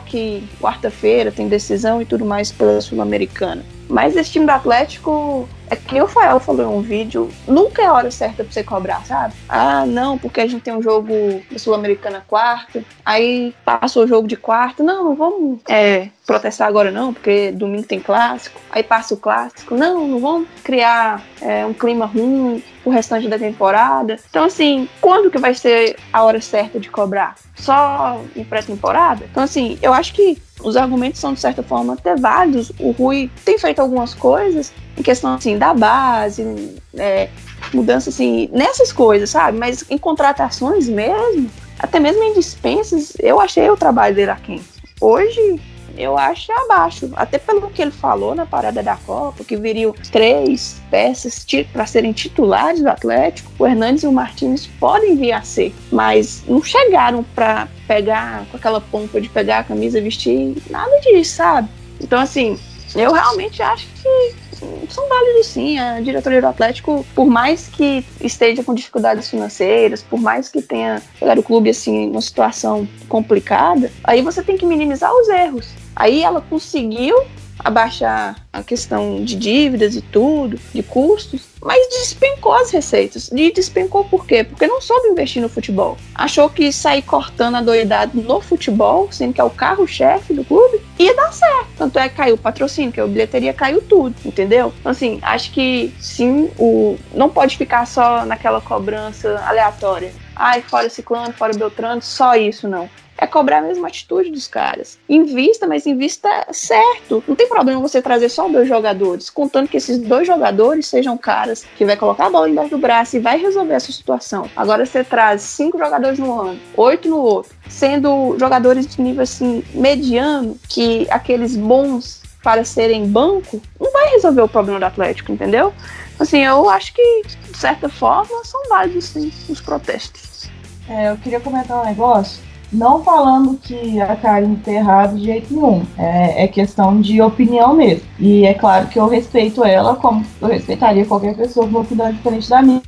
que 0.07 0.43
quarta-feira 0.61 1.31
tem 1.31 1.49
decisão 1.49 2.01
e 2.01 2.05
tudo 2.05 2.25
mais 2.25 2.51
pela 2.51 2.81
Sul-Americana. 2.81 3.65
Mas 3.89 4.17
esse 4.17 4.33
time 4.33 4.47
do 4.47 4.51
Atlético, 4.51 5.49
é 5.71 5.77
que 5.77 6.01
o 6.01 6.07
Fael 6.07 6.41
falou 6.41 6.63
em 6.63 6.79
um 6.79 6.81
vídeo, 6.81 7.31
nunca 7.47 7.83
é 7.83 7.91
hora 7.91 8.11
certa 8.11 8.45
pra 8.45 8.53
você 8.53 8.63
cobrar, 8.63 9.05
sabe? 9.05 9.35
Ah, 9.49 9.85
não, 9.87 10.17
porque 10.19 10.41
a 10.41 10.47
gente 10.47 10.63
tem 10.63 10.75
um 10.75 10.83
jogo 10.83 11.13
da 11.51 11.59
Sul-Americana 11.59 12.25
quarta, 12.27 12.85
aí 13.05 13.55
passa 13.65 14.01
o 14.01 14.07
jogo 14.07 14.29
de 14.29 14.37
quarta, 14.37 14.83
não, 14.83 15.05
não 15.05 15.15
vamos 15.15 15.61
é, 15.69 16.09
protestar 16.27 16.69
agora 16.69 16.91
não, 16.91 17.13
porque 17.13 17.53
domingo 17.53 17.87
tem 17.87 18.01
clássico, 18.01 18.61
aí 18.71 18.83
passa 18.83 19.15
o 19.15 19.17
clássico, 19.17 19.75
não, 19.75 20.07
não 20.07 20.21
vamos 20.21 20.49
criar 20.63 21.23
é, 21.41 21.65
um 21.67 21.73
clima 21.73 22.07
ruim 22.07 22.63
o 22.85 22.91
restante 22.91 23.29
da 23.29 23.39
temporada. 23.39 24.17
Então, 24.31 24.45
assim, 24.45 24.89
quando 25.01 25.31
que 25.31 25.39
vai 25.39 25.55
ser 25.55 25.97
a 26.13 26.23
hora 26.23 26.41
certa 26.41 26.79
de 26.79 26.89
cobrar? 26.89 27.35
Só 27.57 28.21
em 28.37 28.45
pré-temporada? 28.45 29.25
Então, 29.29 29.43
assim, 29.43 29.77
eu 29.83 29.93
acho 29.93 30.15
que 30.15 30.41
os 30.63 30.77
argumentos 30.77 31.21
são, 31.21 31.35
de 31.35 31.41
certa 31.41 31.63
forma, 31.63 31.95
até 31.95 32.15
válidos. 32.15 32.71
O 32.79 32.93
Rui 32.93 33.31
tem 33.45 33.59
feito 33.59 33.81
algumas 33.81 34.15
coisas 34.15 34.73
em 34.97 35.03
questão, 35.03 35.35
assim, 35.35 35.59
da 35.59 35.75
base, 35.75 36.77
é, 36.95 37.29
mudança, 37.73 38.11
assim, 38.11 38.49
nessas 38.53 38.93
coisas, 38.93 39.31
sabe? 39.31 39.59
Mas 39.59 39.85
em 39.91 39.99
contratações 39.99 40.89
mesmo, 40.89 41.51
até 41.79 42.01
mesmo 42.01 42.23
em 42.23 42.35
dispensas, 42.35 43.13
eu 43.21 43.41
achei 43.41 43.69
o 43.69 43.77
trabalho 43.77 44.15
dele 44.15 44.31
aqui. 44.31 44.63
Hoje, 45.01 45.61
eu 45.97 46.17
acho 46.17 46.53
abaixo. 46.53 47.11
Até 47.15 47.39
pelo 47.39 47.71
que 47.71 47.83
ele 47.83 47.91
falou 47.91 48.35
na 48.35 48.47
parada 48.47 48.83
da 48.83 48.97
Copa, 48.97 49.45
que 49.45 49.57
viriam 49.57 49.95
três 50.13 50.81
peças 50.91 51.45
para 51.73 51.87
serem 51.87 52.13
titulares 52.13 52.81
do 52.81 52.89
Atlético. 52.89 53.51
O 53.59 53.67
Hernandes 53.67 54.05
e 54.05 54.07
o 54.07 54.13
Martins 54.13 54.67
podem 54.79 55.17
vir 55.17 55.33
a 55.33 55.43
ser, 55.43 55.75
mas 55.91 56.43
não 56.47 56.63
chegaram 56.63 57.25
para 57.35 57.69
pegar 57.87 58.45
com 58.51 58.57
aquela 58.57 58.81
pompa 58.81 59.21
de 59.21 59.29
pegar 59.29 59.61
a 59.61 59.65
camisa, 59.65 60.01
vestir, 60.01 60.57
nada 60.71 61.01
disso, 61.01 61.37
sabe? 61.37 61.69
Então, 62.01 62.21
assim, 62.21 62.59
eu 62.95 63.13
realmente 63.13 63.63
acho 63.63 63.87
que 64.03 64.46
são 64.89 65.09
válidos 65.09 65.47
sim. 65.47 65.79
A 65.79 66.01
diretoria 66.01 66.41
do 66.41 66.47
Atlético, 66.49 67.05
por 67.15 67.27
mais 67.27 67.69
que 67.69 68.05
esteja 68.21 68.63
com 68.63 68.75
dificuldades 68.75 69.29
financeiras, 69.29 70.03
por 70.03 70.21
mais 70.21 70.49
que 70.49 70.63
tenha 70.63 71.03
o 71.21 71.43
clube 71.43 71.71
assim 71.71 72.09
numa 72.09 72.21
situação 72.21 72.89
complicada, 73.09 73.91
aí 74.03 74.23
você 74.23 74.43
tem 74.43 74.57
que 74.57 74.67
minimizar 74.67 75.13
os 75.13 75.29
erros. 75.29 75.69
Aí 75.95 76.23
ela 76.23 76.41
conseguiu 76.41 77.17
abaixar 77.59 78.37
a 78.53 78.63
questão 78.63 79.25
de 79.25 79.37
dívidas 79.37 79.97
e 79.97 80.01
tudo, 80.01 80.59
de 80.75 80.83
custos, 80.83 81.43
mas 81.63 81.89
despencou 81.89 82.53
as 82.53 82.71
receitas. 82.71 83.31
E 83.33 83.53
despencou 83.53 84.05
por 84.05 84.27
quê? 84.27 84.45
Porque 84.45 84.67
não 84.67 84.81
soube 84.81 85.09
investir 85.09 85.43
no 85.43 85.49
futebol. 85.49 85.97
Achou 86.15 86.49
que 86.49 86.71
sair 86.73 87.03
cortando 87.03 87.57
a 87.57 87.63
doidade 87.63 88.17
no 88.17 88.41
futebol, 88.41 89.09
sendo 89.11 89.33
que 89.33 89.41
é 89.41 89.45
o 89.45 89.51
carro-chefe 89.51 90.33
do 90.33 90.45
clube, 90.45 90.81
ia 90.99 91.15
dar 91.15 91.33
certo. 91.33 91.69
Tanto 91.77 91.99
é 91.99 92.09
que 92.09 92.17
caiu 92.17 92.35
o 92.35 92.39
patrocínio, 92.39 92.93
que 92.93 93.01
a 93.01 93.07
bilheteria 93.07 93.53
caiu 93.53 93.83
tudo, 93.83 94.15
entendeu? 94.25 94.73
Então, 94.81 94.93
assim, 94.93 95.19
acho 95.23 95.51
que 95.51 95.93
sim, 95.99 96.51
o 96.59 96.97
não 97.15 97.29
pode 97.29 97.57
ficar 97.57 97.87
só 97.87 98.25
naquela 98.25 98.61
cobrança 98.61 99.41
aleatória. 99.47 100.13
Ai, 100.35 100.63
fora 100.63 100.89
ciclano, 100.89 101.33
fora 101.33 101.57
Beltrano, 101.57 102.03
só 102.03 102.37
isso 102.37 102.69
não 102.69 102.89
é 103.19 103.27
cobrar 103.27 103.59
a 103.59 103.63
mesma 103.63 103.89
atitude 103.89 104.31
dos 104.31 104.47
caras. 104.47 104.99
Invista, 105.09 105.67
mas 105.67 105.87
invista 105.87 106.29
certo. 106.53 107.23
Não 107.27 107.35
tem 107.35 107.49
problema 107.49 107.81
você 107.81 108.03
trazer 108.03 108.29
só 108.29 108.49
dois 108.49 108.69
jogadores, 108.69 109.31
contando 109.31 109.69
que 109.69 109.77
esses 109.77 109.99
dois 109.99 110.27
jogadores 110.27 110.87
sejam 110.87 111.17
caras 111.17 111.65
que 111.77 111.85
vai 111.85 111.97
colocar 111.97 112.27
a 112.27 112.31
bola 112.31 112.49
embaixo 112.49 112.71
do 112.71 112.79
braço 112.79 113.17
e 113.17 113.21
vai 113.21 113.39
resolver 113.39 113.75
essa 113.75 113.93
situação. 113.93 114.49
Agora 114.57 114.85
você 114.85 115.03
traz 115.03 115.43
cinco 115.43 115.79
jogadores 115.79 116.19
no 116.19 116.41
ano, 116.41 116.61
oito 116.77 117.09
no 117.09 117.19
outro, 117.19 117.55
sendo 117.69 118.37
jogadores 118.39 118.87
de 118.87 119.01
nível 119.01 119.23
assim 119.23 119.63
mediano, 119.73 120.59
que 120.69 121.07
aqueles 121.11 121.57
bons 121.57 122.23
para 122.43 122.65
serem 122.65 123.09
banco, 123.09 123.61
não 123.81 123.91
vai 123.91 124.11
resolver 124.11 124.41
o 124.41 124.49
problema 124.49 124.79
do 124.79 124.85
Atlético, 124.85 125.33
entendeu? 125.33 125.75
Assim, 126.17 126.45
eu 126.45 126.71
acho 126.71 126.95
que, 126.95 127.23
de 127.51 127.59
certa 127.59 127.89
forma, 127.89 128.45
são 128.45 128.69
válidos 128.69 129.07
sim 129.07 129.33
os 129.49 129.61
protestos. 129.61 130.49
É, 130.89 131.11
eu 131.11 131.17
queria 131.17 131.41
comentar 131.41 131.83
um 131.83 131.85
negócio 131.85 132.41
não 132.73 133.03
falando 133.03 133.59
que 133.59 134.01
a 134.01 134.17
Karine 134.17 134.57
tem 134.57 134.77
errado 134.77 135.17
de 135.17 135.25
jeito 135.25 135.55
nenhum. 135.55 135.83
É, 135.97 136.45
é, 136.45 136.49
questão 136.49 137.01
de 137.01 137.21
opinião 137.21 137.75
mesmo. 137.75 138.05
E 138.19 138.45
é 138.45 138.55
claro 138.55 138.89
que 138.89 138.99
eu 138.99 139.09
respeito 139.09 139.65
ela 139.65 139.97
como 139.97 140.25
eu 140.41 140.49
respeitaria 140.49 141.07
qualquer 141.07 141.37
pessoa 141.37 141.67
com 141.67 141.73
uma 141.73 141.81
opinião 141.81 142.13
diferente 142.13 142.49
da 142.49 142.63
minha. 142.63 142.83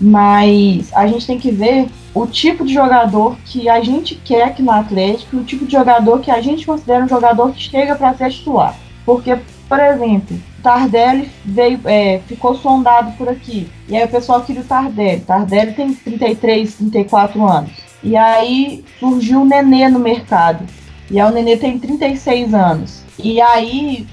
Mas 0.00 0.90
a 0.94 1.06
gente 1.06 1.26
tem 1.26 1.38
que 1.38 1.50
ver 1.50 1.88
o 2.14 2.26
tipo 2.26 2.64
de 2.64 2.72
jogador 2.72 3.36
que 3.44 3.68
a 3.68 3.82
gente 3.82 4.14
quer 4.14 4.44
aqui 4.44 4.62
no 4.62 4.70
Atlético, 4.70 5.36
o 5.36 5.44
tipo 5.44 5.66
de 5.66 5.72
jogador 5.72 6.20
que 6.20 6.30
a 6.30 6.40
gente 6.40 6.64
considera 6.64 7.04
um 7.04 7.08
jogador 7.08 7.52
que 7.52 7.62
chega 7.62 7.94
para 7.94 8.14
ser 8.14 8.30
titular. 8.30 8.74
Porque, 9.04 9.36
por 9.68 9.78
exemplo, 9.78 10.40
Tardelli 10.62 11.30
veio, 11.44 11.80
é, 11.84 12.20
ficou 12.26 12.54
sondado 12.54 13.12
por 13.12 13.28
aqui. 13.28 13.68
E 13.88 13.96
aí 13.96 14.04
o 14.04 14.08
pessoal 14.08 14.40
queria 14.42 14.62
o 14.62 14.64
Tardelli. 14.64 15.20
Tardelli 15.20 15.72
tem 15.72 15.94
33, 15.94 16.74
34 16.74 17.44
anos. 17.46 17.89
E 18.02 18.16
aí 18.16 18.84
surgiu 18.98 19.42
o 19.42 19.44
Nenê 19.44 19.88
no 19.88 19.98
mercado. 19.98 20.64
E 21.10 21.20
aí 21.20 21.30
o 21.30 21.34
Nenê 21.34 21.56
tem 21.56 21.78
36 21.78 22.54
anos. 22.54 23.02
E 23.18 23.40
aí 23.40 24.06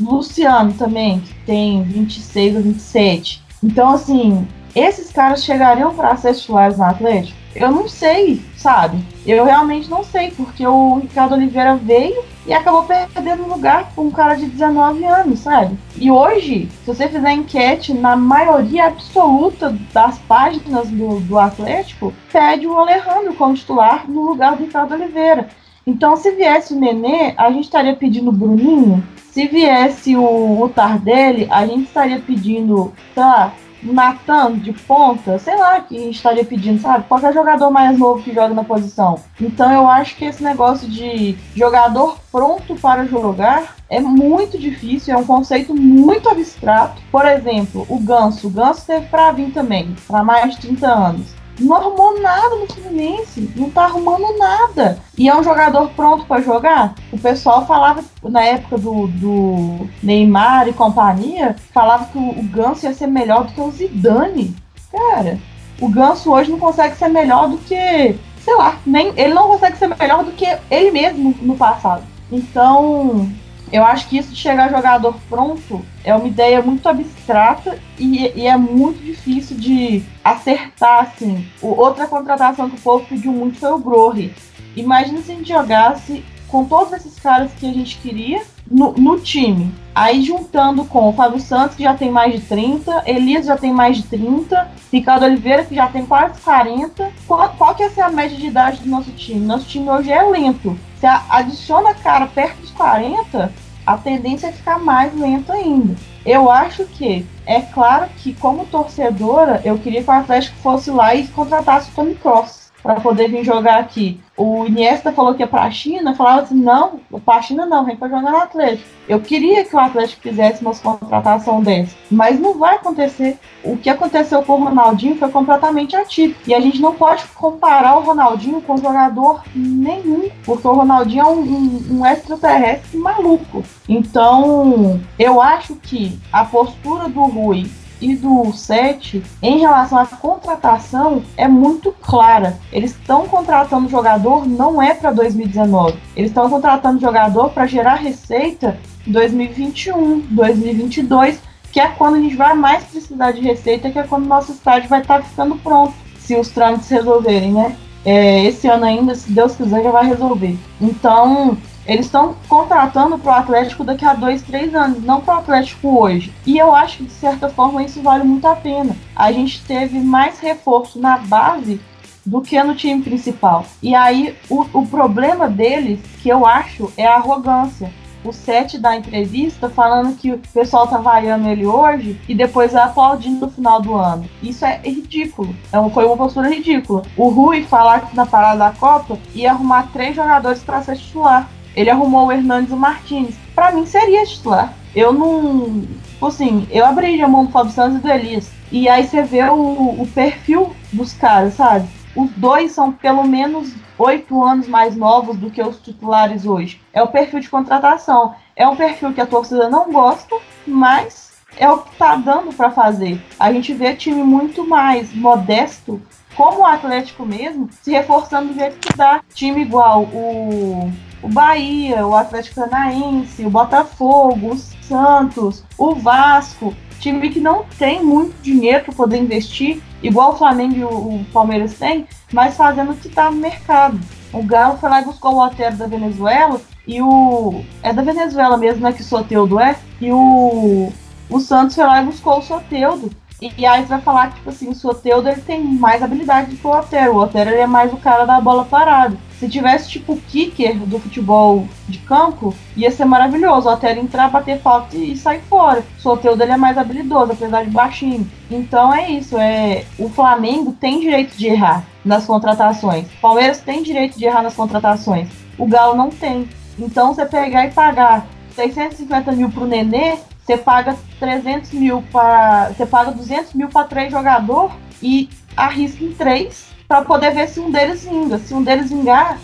Luciano 0.00 0.72
também, 0.72 1.20
que 1.20 1.34
tem 1.46 1.82
26 1.82 2.56
ou 2.56 2.62
27. 2.62 3.42
Então, 3.62 3.90
assim, 3.90 4.46
esses 4.74 5.12
caras 5.12 5.44
chegariam 5.44 5.94
para 5.94 6.16
ser 6.16 6.34
titulares 6.34 6.78
no 6.78 6.84
Atlético? 6.84 7.41
Eu 7.54 7.70
não 7.70 7.86
sei, 7.88 8.40
sabe? 8.56 8.98
Eu 9.26 9.44
realmente 9.44 9.90
não 9.90 10.02
sei, 10.02 10.30
porque 10.30 10.66
o 10.66 10.98
Ricardo 10.98 11.34
Oliveira 11.34 11.76
veio 11.76 12.22
e 12.46 12.52
acabou 12.52 12.84
perdendo 12.84 13.48
lugar 13.48 13.92
com 13.94 14.02
um 14.02 14.10
cara 14.10 14.34
de 14.34 14.46
19 14.46 15.04
anos, 15.04 15.40
sabe? 15.40 15.78
E 15.96 16.10
hoje, 16.10 16.68
se 16.80 16.86
você 16.86 17.08
fizer 17.08 17.32
enquete, 17.32 17.92
na 17.92 18.16
maioria 18.16 18.86
absoluta 18.86 19.76
das 19.92 20.18
páginas 20.18 20.88
do, 20.88 21.20
do 21.20 21.38
Atlético, 21.38 22.12
pede 22.32 22.66
o 22.66 22.76
Alejandro 22.76 23.34
como 23.34 23.54
titular 23.54 24.10
no 24.10 24.22
lugar 24.22 24.56
do 24.56 24.64
Ricardo 24.64 24.94
Oliveira. 24.94 25.48
Então, 25.86 26.16
se 26.16 26.30
viesse 26.32 26.74
o 26.74 26.78
Nenê, 26.78 27.34
a 27.36 27.50
gente 27.50 27.64
estaria 27.64 27.94
pedindo 27.94 28.30
o 28.30 28.32
Bruninho. 28.32 29.02
Se 29.30 29.46
viesse 29.48 30.16
o, 30.16 30.62
o 30.62 30.68
Tardelli, 30.68 31.48
a 31.50 31.66
gente 31.66 31.86
estaria 31.86 32.20
pedindo, 32.20 32.92
sei 33.14 33.22
lá, 33.22 33.52
Natan 33.82 34.58
de 34.58 34.72
ponta, 34.72 35.38
sei 35.38 35.56
lá, 35.56 35.80
que 35.80 35.96
estaria 36.10 36.44
pedindo, 36.44 36.80
sabe? 36.80 37.04
Qualquer 37.08 37.32
jogador 37.32 37.70
mais 37.70 37.98
novo 37.98 38.22
que 38.22 38.34
joga 38.34 38.54
na 38.54 38.64
posição. 38.64 39.18
Então 39.40 39.70
eu 39.72 39.88
acho 39.88 40.16
que 40.16 40.24
esse 40.24 40.42
negócio 40.42 40.88
de 40.88 41.36
jogador 41.54 42.18
pronto 42.30 42.74
para 42.76 43.04
jogar 43.06 43.76
é 43.88 44.00
muito 44.00 44.58
difícil, 44.58 45.14
é 45.14 45.16
um 45.16 45.24
conceito 45.24 45.74
muito 45.74 46.28
abstrato. 46.28 47.00
Por 47.10 47.26
exemplo, 47.26 47.86
o 47.88 47.98
Ganso. 47.98 48.46
O 48.46 48.50
Ganso 48.50 48.86
teve 48.86 49.06
para 49.06 49.32
vir 49.32 49.52
também, 49.52 49.94
para 50.06 50.22
mais 50.24 50.54
de 50.54 50.60
30 50.62 50.86
anos 50.86 51.41
não 51.60 51.76
arrumou 51.76 52.20
nada 52.20 52.56
no 52.56 52.66
Fluminense, 52.66 53.52
não 53.56 53.70
tá 53.70 53.84
arrumando 53.84 54.36
nada. 54.38 54.98
E 55.16 55.28
é 55.28 55.36
um 55.36 55.42
jogador 55.42 55.90
pronto 55.90 56.24
para 56.26 56.42
jogar? 56.42 56.94
O 57.12 57.18
pessoal 57.18 57.66
falava, 57.66 58.04
na 58.22 58.42
época 58.42 58.78
do, 58.78 59.06
do 59.08 59.88
Neymar 60.02 60.68
e 60.68 60.72
companhia, 60.72 61.56
falava 61.72 62.06
que 62.06 62.18
o, 62.18 62.42
Ganso 62.44 62.86
ia 62.86 62.94
ser 62.94 63.06
melhor 63.06 63.44
do 63.44 63.52
que 63.52 63.60
o 63.60 63.70
Zidane. 63.70 64.56
Cara, 64.90 65.38
o 65.80 65.88
Ganso 65.88 66.30
hoje 66.32 66.50
não 66.50 66.58
consegue 66.58 66.96
ser 66.96 67.08
melhor 67.08 67.48
do 67.48 67.58
que, 67.58 68.18
sei 68.40 68.54
lá, 68.56 68.78
nem 68.84 69.12
ele 69.16 69.34
não 69.34 69.48
consegue 69.48 69.76
ser 69.76 69.88
melhor 69.88 70.24
do 70.24 70.32
que 70.32 70.46
ele 70.70 70.90
mesmo 70.90 71.34
no 71.40 71.56
passado. 71.56 72.02
Então, 72.30 73.28
eu 73.72 73.82
acho 73.84 74.06
que 74.06 74.18
isso 74.18 74.30
de 74.30 74.36
chegar 74.36 74.70
jogador 74.70 75.14
pronto 75.30 75.80
é 76.04 76.14
uma 76.14 76.28
ideia 76.28 76.60
muito 76.60 76.86
abstrata 76.86 77.78
e, 77.98 78.30
e 78.38 78.46
é 78.46 78.56
muito 78.56 79.02
difícil 79.02 79.56
de 79.56 80.04
acertar, 80.22 81.04
assim. 81.04 81.46
O, 81.62 81.68
outra 81.68 82.06
contratação 82.06 82.68
que 82.68 82.76
o 82.76 82.80
povo 82.80 83.06
pediu 83.06 83.32
muito 83.32 83.58
foi 83.58 83.72
o 83.72 83.78
Grohe. 83.78 84.34
Imagina 84.76 85.22
se 85.22 85.32
a 85.32 85.34
gente 85.34 85.48
jogasse 85.48 86.22
com 86.48 86.66
todos 86.66 86.92
esses 86.92 87.18
caras 87.18 87.50
que 87.54 87.66
a 87.66 87.72
gente 87.72 87.96
queria 87.96 88.42
no, 88.70 88.92
no, 88.92 89.18
time. 89.18 89.72
Aí 89.94 90.22
juntando 90.22 90.84
com 90.84 91.08
o 91.08 91.12
Fábio 91.14 91.40
Santos, 91.40 91.76
que 91.76 91.82
já 91.82 91.94
tem 91.94 92.10
mais 92.10 92.34
de 92.34 92.40
30, 92.42 93.04
Elias 93.06 93.46
já 93.46 93.56
tem 93.56 93.72
mais 93.72 93.96
de 93.96 94.02
30, 94.04 94.70
Ricardo 94.92 95.24
Oliveira, 95.24 95.64
que 95.64 95.74
já 95.74 95.86
tem 95.86 96.04
quase 96.04 96.38
40. 96.42 97.10
Qual, 97.26 97.48
qual 97.56 97.74
que 97.74 97.82
é 97.82 98.02
a 98.02 98.10
média 98.10 98.36
de 98.36 98.46
idade 98.46 98.80
do 98.80 98.88
nosso 98.88 99.10
time? 99.12 99.40
Nosso 99.40 99.66
time 99.66 99.88
hoje 99.88 100.10
é 100.10 100.22
lento. 100.22 100.78
Se 101.00 101.06
adiciona 101.06 101.94
cara 101.94 102.26
perto 102.26 102.60
dos 102.60 102.70
40, 102.70 103.52
a 103.86 103.96
tendência 103.96 104.48
é 104.48 104.52
ficar 104.52 104.78
mais 104.78 105.14
lento 105.18 105.52
ainda. 105.52 105.94
Eu 106.24 106.50
acho 106.50 106.84
que 106.84 107.26
é 107.44 107.60
claro 107.60 108.08
que, 108.18 108.32
como 108.34 108.66
torcedora, 108.66 109.60
eu 109.64 109.78
queria 109.78 110.02
que 110.02 110.10
o 110.10 110.12
Atlético 110.12 110.56
fosse 110.58 110.90
lá 110.90 111.14
e 111.14 111.26
contratasse 111.28 111.90
o 111.90 111.94
Tony 111.94 112.14
Cross 112.14 112.61
para 112.82 113.00
poder 113.00 113.28
vir 113.28 113.44
jogar 113.44 113.78
aqui. 113.78 114.20
O 114.36 114.64
Iniesta 114.66 115.12
falou 115.12 115.34
que 115.34 115.42
ia 115.42 115.46
para 115.46 115.62
a 115.62 115.70
China, 115.70 116.14
falava 116.14 116.42
assim: 116.42 116.54
não, 116.54 117.00
para 117.24 117.38
a 117.38 117.42
China 117.42 117.66
não, 117.66 117.84
vem 117.84 117.96
para 117.96 118.08
jogar 118.08 118.30
no 118.30 118.38
Atlético. 118.38 118.88
Eu 119.08 119.20
queria 119.20 119.64
que 119.64 119.74
o 119.74 119.78
Atlético 119.78 120.22
fizesse 120.22 120.62
uma 120.62 120.74
contratação 120.74 121.62
dessa, 121.62 121.94
mas 122.10 122.40
não 122.40 122.58
vai 122.58 122.76
acontecer. 122.76 123.38
O 123.62 123.76
que 123.76 123.90
aconteceu 123.90 124.42
com 124.42 124.54
o 124.54 124.64
Ronaldinho 124.64 125.16
foi 125.16 125.28
completamente 125.28 125.94
atípico. 125.94 126.40
E 126.46 126.54
a 126.54 126.60
gente 126.60 126.80
não 126.80 126.94
pode 126.94 127.24
comparar 127.34 127.98
o 127.98 128.02
Ronaldinho 128.02 128.60
com 128.62 128.76
jogador 128.76 129.42
nenhum, 129.54 130.30
porque 130.44 130.66
o 130.66 130.72
Ronaldinho 130.72 131.22
é 131.22 131.28
um, 131.28 131.40
um, 131.40 131.86
um 131.90 132.06
extraterrestre 132.06 132.96
maluco. 132.96 133.62
Então, 133.88 135.00
eu 135.18 135.40
acho 135.40 135.76
que 135.76 136.18
a 136.32 136.44
postura 136.44 137.08
do 137.08 137.22
Rui 137.22 137.70
e 138.02 138.16
do 138.16 138.52
7 138.52 139.22
em 139.40 139.60
relação 139.60 139.96
à 139.96 140.06
contratação 140.06 141.22
é 141.36 141.46
muito 141.46 141.92
clara. 142.02 142.58
Eles 142.72 142.90
estão 142.90 143.26
contratando 143.28 143.88
jogador 143.88 144.46
não 144.46 144.82
é 144.82 144.92
para 144.92 145.12
2019. 145.12 145.96
Eles 146.16 146.30
estão 146.30 146.50
contratando 146.50 147.00
jogador 147.00 147.50
para 147.50 147.66
gerar 147.66 147.94
receita 147.94 148.78
em 149.06 149.12
2021, 149.12 150.20
2022, 150.30 151.40
que 151.70 151.80
é 151.80 151.88
quando 151.88 152.16
a 152.16 152.20
gente 152.20 152.36
vai 152.36 152.54
mais 152.54 152.84
precisar 152.84 153.30
de 153.32 153.40
receita, 153.40 153.90
que 153.90 153.98
é 153.98 154.02
quando 154.02 154.26
nosso 154.26 154.52
estádio 154.52 154.88
vai 154.88 155.00
estar 155.00 155.20
tá 155.20 155.24
ficando 155.24 155.56
pronto, 155.56 155.94
se 156.18 156.36
os 156.36 156.48
trâmites 156.48 156.88
resolverem, 156.88 157.52
né? 157.52 157.76
É, 158.04 158.44
esse 158.44 158.66
ano 158.66 158.84
ainda, 158.84 159.14
se 159.14 159.30
Deus 159.30 159.54
quiser, 159.54 159.82
já 159.82 159.90
vai 159.90 160.06
resolver. 160.06 160.58
Então, 160.80 161.56
eles 161.86 162.06
estão 162.06 162.36
contratando 162.48 163.18
para 163.18 163.32
o 163.32 163.34
Atlético 163.34 163.84
daqui 163.84 164.04
a 164.04 164.14
dois, 164.14 164.42
três 164.42 164.74
anos, 164.74 165.02
não 165.02 165.20
para 165.20 165.36
o 165.36 165.38
Atlético 165.38 166.00
hoje. 166.00 166.32
E 166.46 166.58
eu 166.58 166.74
acho 166.74 166.98
que, 166.98 167.04
de 167.04 167.12
certa 167.12 167.48
forma, 167.48 167.82
isso 167.82 168.00
vale 168.02 168.24
muito 168.24 168.46
a 168.46 168.54
pena. 168.54 168.96
A 169.16 169.32
gente 169.32 169.64
teve 169.64 169.98
mais 169.98 170.38
reforço 170.38 170.98
na 170.98 171.18
base 171.18 171.80
do 172.24 172.40
que 172.40 172.62
no 172.62 172.74
time 172.74 173.02
principal. 173.02 173.66
E 173.82 173.94
aí, 173.94 174.36
o, 174.48 174.64
o 174.72 174.86
problema 174.86 175.48
deles, 175.48 176.00
que 176.22 176.28
eu 176.28 176.46
acho, 176.46 176.92
é 176.96 177.06
a 177.06 177.16
arrogância. 177.16 177.92
O 178.24 178.32
Sete 178.32 178.78
da 178.78 178.96
entrevista 178.96 179.68
falando 179.68 180.16
que 180.16 180.30
o 180.30 180.38
pessoal 180.54 180.86
tá 180.86 180.98
vaiando 180.98 181.48
ele 181.48 181.66
hoje 181.66 182.20
e 182.28 182.34
depois 182.36 182.72
vai 182.72 182.84
aplaudindo 182.84 183.46
no 183.46 183.50
final 183.50 183.82
do 183.82 183.96
ano. 183.96 184.24
Isso 184.40 184.64
é 184.64 184.80
ridículo. 184.84 185.52
É 185.72 185.90
foi 185.90 186.04
uma 186.04 186.16
postura 186.16 186.48
ridícula. 186.48 187.02
O 187.16 187.30
Rui 187.30 187.64
falar 187.64 188.02
que 188.02 188.14
na 188.14 188.24
parada 188.24 188.60
da 188.60 188.70
Copa 188.70 189.18
ia 189.34 189.50
arrumar 189.50 189.88
três 189.92 190.14
jogadores 190.14 190.62
para 190.62 190.82
ser 190.82 190.96
titular. 190.96 191.50
Ele 191.74 191.90
arrumou 191.90 192.26
o 192.26 192.32
Hernandes 192.32 192.70
e 192.70 192.74
o 192.74 192.76
Martins. 192.76 193.34
Para 193.54 193.72
mim 193.72 193.86
seria 193.86 194.24
titular. 194.24 194.74
Eu 194.94 195.12
não. 195.12 195.84
Assim, 196.20 196.66
eu 196.70 196.84
abriria 196.84 197.24
a 197.24 197.28
mão 197.28 197.46
do 197.46 197.52
Fábio 197.52 197.72
Santos 197.72 197.98
e 197.98 198.02
do 198.02 198.10
Elias. 198.10 198.50
E 198.70 198.88
aí 198.88 199.06
você 199.06 199.22
vê 199.22 199.42
o, 199.44 200.02
o 200.02 200.08
perfil 200.14 200.74
dos 200.92 201.12
caras, 201.12 201.54
sabe? 201.54 201.88
Os 202.14 202.30
dois 202.32 202.72
são 202.72 202.92
pelo 202.92 203.24
menos 203.24 203.74
oito 203.98 204.42
anos 204.42 204.68
mais 204.68 204.94
novos 204.94 205.36
do 205.36 205.50
que 205.50 205.62
os 205.62 205.80
titulares 205.80 206.46
hoje. 206.46 206.80
É 206.92 207.02
o 207.02 207.08
perfil 207.08 207.40
de 207.40 207.48
contratação. 207.48 208.34
É 208.54 208.68
um 208.68 208.76
perfil 208.76 209.12
que 209.12 209.20
a 209.20 209.26
torcida 209.26 209.68
não 209.68 209.90
gosta, 209.90 210.36
mas 210.66 211.32
é 211.56 211.68
o 211.70 211.78
que 211.78 211.96
tá 211.96 212.16
dando 212.16 212.52
para 212.52 212.70
fazer. 212.70 213.20
A 213.38 213.52
gente 213.52 213.72
vê 213.72 213.94
time 213.94 214.22
muito 214.22 214.66
mais 214.66 215.14
modesto, 215.14 216.00
como 216.34 216.60
o 216.60 216.66
Atlético 216.66 217.24
mesmo, 217.24 217.68
se 217.82 217.92
reforçando 217.92 218.52
do 218.52 218.58
jeito 218.58 218.78
que 218.78 218.96
dá. 218.96 219.22
Time 219.34 219.62
igual 219.62 220.02
o 220.02 220.92
o 221.22 221.28
Bahia, 221.28 222.06
o 222.06 222.14
Atlético 222.14 222.56
Paranaense, 222.56 223.46
o 223.46 223.50
Botafogo, 223.50 224.52
o 224.52 224.56
Santos, 224.56 225.64
o 225.78 225.94
Vasco, 225.94 226.74
time 226.98 227.30
que 227.30 227.40
não 227.40 227.64
tem 227.78 228.02
muito 228.02 228.34
dinheiro 228.42 228.84
para 228.84 228.94
poder 228.94 229.18
investir, 229.18 229.82
igual 230.02 230.32
o 230.32 230.36
Flamengo 230.36 230.76
e 230.76 230.84
o, 230.84 231.24
Palmeiras 231.32 231.74
têm, 231.74 232.06
mas 232.32 232.56
fazendo 232.56 232.92
o 232.92 232.96
que 232.96 233.08
está 233.08 233.30
no 233.30 233.36
mercado. 233.36 233.98
O 234.32 234.42
Galo 234.42 234.78
foi 234.78 234.88
lá 234.88 235.02
e 235.02 235.04
buscou 235.04 235.34
o 235.34 235.44
Otero 235.44 235.76
da 235.76 235.86
Venezuela 235.86 236.60
e 236.86 237.02
o. 237.02 237.62
É 237.82 237.92
da 237.92 238.02
Venezuela 238.02 238.56
mesmo, 238.56 238.82
né? 238.82 238.92
Que 238.92 239.02
o 239.02 239.04
Soteudo 239.04 239.60
é. 239.60 239.76
E 240.00 240.10
o. 240.10 240.90
O 241.28 241.40
Santos 241.40 241.74
foi 241.74 241.84
lá 241.84 242.02
e 242.02 242.06
buscou 242.06 242.38
o 242.38 242.42
Soteudo. 242.42 243.10
E, 243.40 243.52
e 243.58 243.66
aí 243.66 243.82
você 243.82 243.88
vai 243.88 244.00
falar 244.00 244.28
que, 244.28 244.36
tipo 244.36 244.50
assim, 244.50 244.70
o 244.70 244.74
Soteudo 244.74 245.28
ele 245.28 245.40
tem 245.40 245.62
mais 245.62 246.02
habilidade 246.02 246.50
do 246.50 246.56
que 246.56 246.66
o 246.66 246.70
Otero. 246.70 247.14
O 247.14 247.18
Otero 247.18 247.50
ele 247.50 247.60
é 247.60 247.66
mais 247.66 247.92
o 247.92 247.96
cara 247.96 248.24
da 248.24 248.40
bola 248.40 248.64
parada. 248.64 249.16
Se 249.42 249.48
tivesse 249.48 249.90
tipo 249.90 250.12
o 250.12 250.20
kicker 250.20 250.76
do 250.76 251.00
futebol 251.00 251.66
de 251.88 251.98
campo, 251.98 252.54
ia 252.76 252.92
ser 252.92 253.04
maravilhoso. 253.04 253.68
Até 253.68 253.90
ele 253.90 253.98
entrar, 253.98 254.30
bater 254.30 254.60
falta 254.60 254.96
e 254.96 255.16
sair 255.16 255.40
fora. 255.40 255.84
O 255.98 256.00
sorteio 256.00 256.36
dele 256.36 256.52
é 256.52 256.56
mais 256.56 256.78
habilidoso, 256.78 257.32
apesar 257.32 257.64
de 257.64 257.70
baixinho. 257.70 258.30
Então 258.48 258.94
é 258.94 259.10
isso. 259.10 259.36
É 259.36 259.84
o 259.98 260.08
Flamengo 260.08 260.70
tem 260.70 261.00
direito 261.00 261.36
de 261.36 261.48
errar 261.48 261.84
nas 262.04 262.24
contratações. 262.24 263.08
O 263.14 263.20
Palmeiras 263.20 263.60
tem 263.60 263.82
direito 263.82 264.16
de 264.16 264.26
errar 264.26 264.42
nas 264.42 264.54
contratações. 264.54 265.28
O 265.58 265.66
Galo 265.66 265.96
não 265.96 266.10
tem. 266.10 266.48
Então 266.78 267.12
você 267.12 267.26
pegar 267.26 267.66
e 267.66 267.72
pagar 267.72 268.24
650 268.54 269.32
mil 269.32 269.50
pro 269.50 269.66
Nenê, 269.66 270.18
você 270.46 270.56
paga 270.56 270.96
300 271.18 271.72
mil 271.72 272.00
para. 272.12 272.68
Você 272.68 272.86
paga 272.86 273.10
200 273.10 273.54
mil 273.54 273.68
para 273.68 273.88
três 273.88 274.12
jogadores 274.12 274.72
e 275.02 275.28
arrisca 275.56 276.04
em 276.04 276.12
três 276.12 276.71
para 276.92 277.06
poder 277.06 277.30
ver 277.30 277.48
se 277.48 277.58
um 277.58 277.70
deles 277.70 278.04
vinga. 278.04 278.36
Se 278.36 278.52
um 278.52 278.62
deles 278.62 278.90
vingar, 278.90 279.38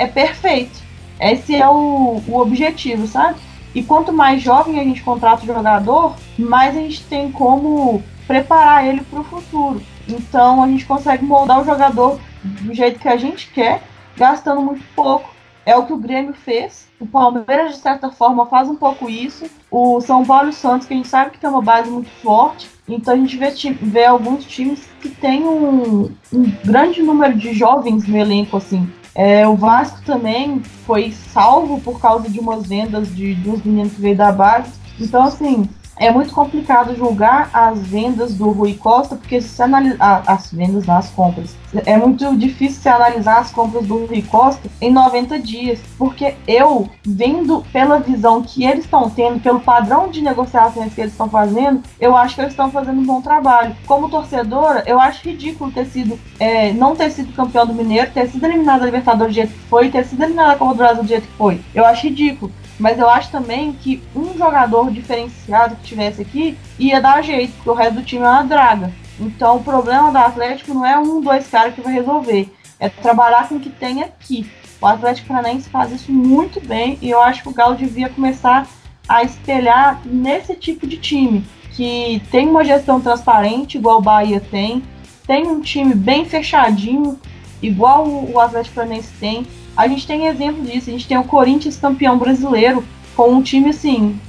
é 0.00 0.06
perfeito. 0.08 0.82
Esse 1.20 1.54
é 1.54 1.68
o, 1.68 2.20
o 2.26 2.40
objetivo, 2.40 3.06
sabe? 3.06 3.38
E 3.72 3.84
quanto 3.84 4.12
mais 4.12 4.42
jovem 4.42 4.80
a 4.80 4.82
gente 4.82 5.04
contrata 5.04 5.44
o 5.44 5.46
jogador, 5.46 6.16
mais 6.36 6.76
a 6.76 6.80
gente 6.80 7.04
tem 7.04 7.30
como 7.30 8.02
preparar 8.26 8.84
ele 8.84 9.02
para 9.02 9.20
o 9.20 9.24
futuro. 9.24 9.80
Então 10.08 10.60
a 10.60 10.66
gente 10.66 10.84
consegue 10.84 11.24
moldar 11.24 11.60
o 11.60 11.64
jogador 11.64 12.18
do 12.42 12.74
jeito 12.74 12.98
que 12.98 13.08
a 13.08 13.16
gente 13.16 13.48
quer, 13.52 13.80
gastando 14.16 14.60
muito 14.60 14.82
pouco. 14.96 15.30
É 15.68 15.76
o 15.76 15.84
que 15.84 15.92
o 15.92 15.98
Grêmio 15.98 16.32
fez. 16.32 16.88
O 16.98 17.06
Palmeiras, 17.06 17.74
de 17.74 17.82
certa 17.82 18.10
forma, 18.10 18.46
faz 18.46 18.70
um 18.70 18.74
pouco 18.74 19.10
isso. 19.10 19.44
O 19.70 20.00
São 20.00 20.24
Paulo 20.24 20.46
e 20.46 20.48
o 20.48 20.52
Santos, 20.54 20.86
que 20.86 20.94
a 20.94 20.96
gente 20.96 21.08
sabe 21.08 21.32
que 21.32 21.38
tem 21.38 21.50
uma 21.50 21.60
base 21.60 21.90
muito 21.90 22.08
forte, 22.22 22.70
então 22.88 23.12
a 23.12 23.16
gente 23.18 23.36
vê, 23.36 23.50
vê 23.82 24.06
alguns 24.06 24.46
times 24.46 24.88
que 24.98 25.10
têm 25.10 25.44
um, 25.44 26.10
um, 26.32 26.52
grande 26.64 27.02
número 27.02 27.36
de 27.36 27.52
jovens 27.52 28.08
no 28.08 28.16
elenco, 28.16 28.56
assim. 28.56 28.90
É, 29.14 29.46
o 29.46 29.56
Vasco 29.56 30.00
também 30.06 30.62
foi 30.86 31.12
salvo 31.12 31.78
por 31.82 32.00
causa 32.00 32.30
de 32.30 32.40
umas 32.40 32.66
vendas 32.66 33.14
de, 33.14 33.34
de 33.34 33.50
uns 33.50 33.62
meninos 33.62 33.92
que 33.92 34.00
veio 34.00 34.16
da 34.16 34.32
base. 34.32 34.72
Então, 34.98 35.22
assim, 35.22 35.68
é 35.98 36.10
muito 36.10 36.32
complicado 36.32 36.94
julgar 36.96 37.50
as 37.52 37.78
vendas 37.86 38.34
do 38.34 38.50
Rui 38.50 38.74
Costa, 38.74 39.16
porque 39.16 39.40
se 39.40 39.62
analisar 39.62 40.22
as 40.26 40.52
vendas 40.52 40.86
nas 40.86 41.10
compras, 41.10 41.56
é 41.84 41.96
muito 41.96 42.36
difícil 42.36 42.80
se 42.80 42.88
analisar 42.88 43.38
as 43.38 43.50
compras 43.50 43.86
do 43.86 44.06
Rui 44.06 44.22
Costa 44.22 44.68
em 44.80 44.90
90 44.90 45.38
dias, 45.38 45.80
porque 45.98 46.34
eu, 46.46 46.88
vendo 47.04 47.64
pela 47.72 47.98
visão 47.98 48.42
que 48.42 48.64
eles 48.64 48.84
estão 48.84 49.10
tendo, 49.10 49.40
pelo 49.40 49.60
padrão 49.60 50.08
de 50.08 50.22
negociações 50.22 50.94
que 50.94 51.00
eles 51.00 51.12
estão 51.12 51.28
fazendo, 51.28 51.82
eu 52.00 52.16
acho 52.16 52.34
que 52.34 52.40
eles 52.40 52.52
estão 52.52 52.70
fazendo 52.70 53.00
um 53.00 53.06
bom 53.06 53.20
trabalho. 53.20 53.76
Como 53.86 54.08
torcedora, 54.08 54.82
eu 54.86 55.00
acho 55.00 55.28
ridículo 55.28 55.70
ter 55.70 55.86
sido, 55.86 56.18
é, 56.38 56.72
não 56.72 56.94
ter 56.96 57.10
sido 57.10 57.34
campeão 57.34 57.66
do 57.66 57.74
Mineiro, 57.74 58.10
ter 58.12 58.28
sido 58.28 58.44
eliminado 58.46 58.80
da 58.80 58.86
Libertadores 58.86 59.32
do 59.32 59.36
jeito 59.36 59.52
que 59.52 59.68
foi, 59.68 59.90
ter 59.90 60.04
sido 60.04 60.22
eliminado 60.22 60.52
da 60.52 60.56
Copa 60.56 60.72
do 60.72 60.78
Brasil 60.78 61.02
do 61.02 61.08
jeito 61.08 61.26
que 61.26 61.36
foi. 61.36 61.60
Eu 61.74 61.84
acho 61.84 62.06
ridículo. 62.06 62.52
Mas 62.78 62.98
eu 62.98 63.08
acho 63.08 63.30
também 63.30 63.72
que 63.72 64.02
um 64.14 64.36
jogador 64.36 64.90
diferenciado 64.90 65.76
que 65.76 65.82
tivesse 65.82 66.22
aqui 66.22 66.56
ia 66.78 67.00
dar 67.00 67.22
jeito, 67.22 67.52
porque 67.54 67.70
o 67.70 67.74
resto 67.74 67.94
do 67.94 68.02
time 68.02 68.24
é 68.24 68.28
uma 68.28 68.44
draga. 68.44 68.92
Então 69.18 69.56
o 69.56 69.64
problema 69.64 70.10
do 70.10 70.18
Atlético 70.18 70.72
não 70.72 70.86
é 70.86 70.96
um, 70.98 71.20
dois 71.20 71.48
caras 71.48 71.74
que 71.74 71.80
vai 71.80 71.92
resolver. 71.92 72.54
É 72.78 72.88
trabalhar 72.88 73.48
com 73.48 73.56
o 73.56 73.60
que 73.60 73.70
tem 73.70 74.02
aqui. 74.02 74.48
O 74.80 74.86
Atlético 74.86 75.28
Paranaense 75.28 75.68
faz 75.68 75.90
isso 75.90 76.12
muito 76.12 76.60
bem 76.60 76.96
e 77.02 77.10
eu 77.10 77.20
acho 77.20 77.42
que 77.42 77.48
o 77.48 77.52
Galo 77.52 77.74
devia 77.74 78.08
começar 78.08 78.68
a 79.08 79.24
espelhar 79.24 80.00
nesse 80.04 80.54
tipo 80.54 80.86
de 80.86 80.98
time, 80.98 81.44
que 81.72 82.22
tem 82.30 82.48
uma 82.48 82.62
gestão 82.62 83.00
transparente, 83.00 83.78
igual 83.78 83.98
o 83.98 84.02
Bahia 84.02 84.40
tem, 84.40 84.82
tem 85.26 85.46
um 85.48 85.60
time 85.60 85.94
bem 85.94 86.26
fechadinho, 86.26 87.18
igual 87.62 88.06
o 88.06 88.38
Atlético 88.38 88.76
Paranaense 88.76 89.12
tem, 89.18 89.46
a 89.78 89.86
gente 89.86 90.08
tem 90.08 90.26
exemplo 90.26 90.64
disso. 90.64 90.90
A 90.90 90.92
gente 90.92 91.06
tem 91.06 91.16
o 91.16 91.22
Corinthians 91.22 91.76
campeão 91.76 92.18
brasileiro 92.18 92.84
com 93.14 93.30
um 93.32 93.40
time 93.40 93.70
assim 93.70 94.20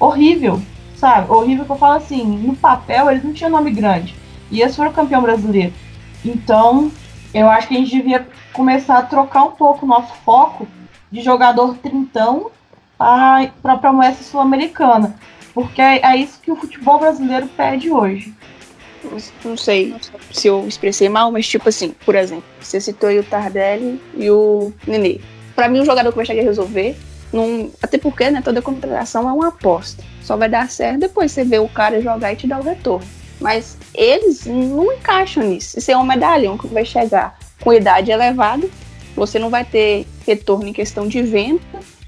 horrível, 0.00 0.62
sabe? 0.96 1.30
Horrível 1.30 1.66
que 1.66 1.72
eu 1.72 1.76
falo 1.76 1.98
assim, 1.98 2.24
no 2.24 2.56
papel 2.56 3.10
eles 3.10 3.22
não 3.22 3.34
tinham 3.34 3.50
nome 3.50 3.70
grande. 3.70 4.14
E 4.50 4.62
eles 4.62 4.74
foram 4.74 4.90
campeão 4.90 5.20
brasileiro. 5.20 5.74
Então, 6.24 6.90
eu 7.34 7.50
acho 7.50 7.68
que 7.68 7.76
a 7.76 7.78
gente 7.78 7.94
devia 7.94 8.26
começar 8.54 8.96
a 8.96 9.02
trocar 9.02 9.44
um 9.44 9.50
pouco 9.50 9.84
o 9.84 9.88
nosso 9.88 10.14
foco 10.24 10.66
de 11.12 11.20
jogador 11.20 11.76
trintão 11.76 12.50
para 12.96 13.50
a 13.64 13.76
promessa 13.76 14.24
sul-americana. 14.24 15.16
Porque 15.52 15.82
é, 15.82 16.00
é 16.02 16.16
isso 16.16 16.40
que 16.40 16.50
o 16.50 16.56
futebol 16.56 16.98
brasileiro 16.98 17.46
pede 17.48 17.90
hoje 17.90 18.34
não 19.44 19.56
sei 19.56 19.94
se 20.32 20.48
eu 20.48 20.66
expressei 20.66 21.08
mal, 21.08 21.30
mas 21.30 21.46
tipo 21.46 21.68
assim, 21.68 21.94
por 22.04 22.14
exemplo, 22.14 22.44
você 22.60 22.80
citou 22.80 23.10
o 23.10 23.22
Tardelli 23.22 24.00
e 24.16 24.30
o 24.30 24.72
Nenê. 24.86 25.20
Para 25.54 25.68
mim, 25.68 25.80
um 25.80 25.84
jogador 25.84 26.10
que 26.10 26.16
vai 26.16 26.26
chegar 26.26 26.42
a 26.42 26.44
resolver, 26.44 26.96
até 27.82 27.98
porque 27.98 28.30
né, 28.30 28.40
toda 28.42 28.62
contratação 28.62 29.28
é 29.28 29.32
uma 29.32 29.48
aposta. 29.48 30.02
Só 30.22 30.36
vai 30.36 30.48
dar 30.48 30.70
certo 30.70 31.00
depois 31.00 31.32
você 31.32 31.44
ver 31.44 31.60
o 31.60 31.68
cara 31.68 32.00
jogar 32.00 32.32
e 32.32 32.36
te 32.36 32.46
dar 32.46 32.60
o 32.60 32.62
retorno. 32.62 33.06
Mas 33.40 33.76
eles 33.94 34.46
não 34.46 34.92
encaixam 34.92 35.44
nisso. 35.44 35.78
Isso 35.78 35.90
é 35.90 35.96
um 35.96 36.04
medalhão 36.04 36.58
que 36.58 36.66
vai 36.66 36.84
chegar 36.84 37.38
com 37.60 37.72
idade 37.72 38.10
elevada, 38.10 38.68
você 39.16 39.38
não 39.38 39.50
vai 39.50 39.64
ter 39.64 40.06
retorno 40.26 40.68
em 40.68 40.72
questão 40.72 41.08
de 41.08 41.22
venda 41.22 41.60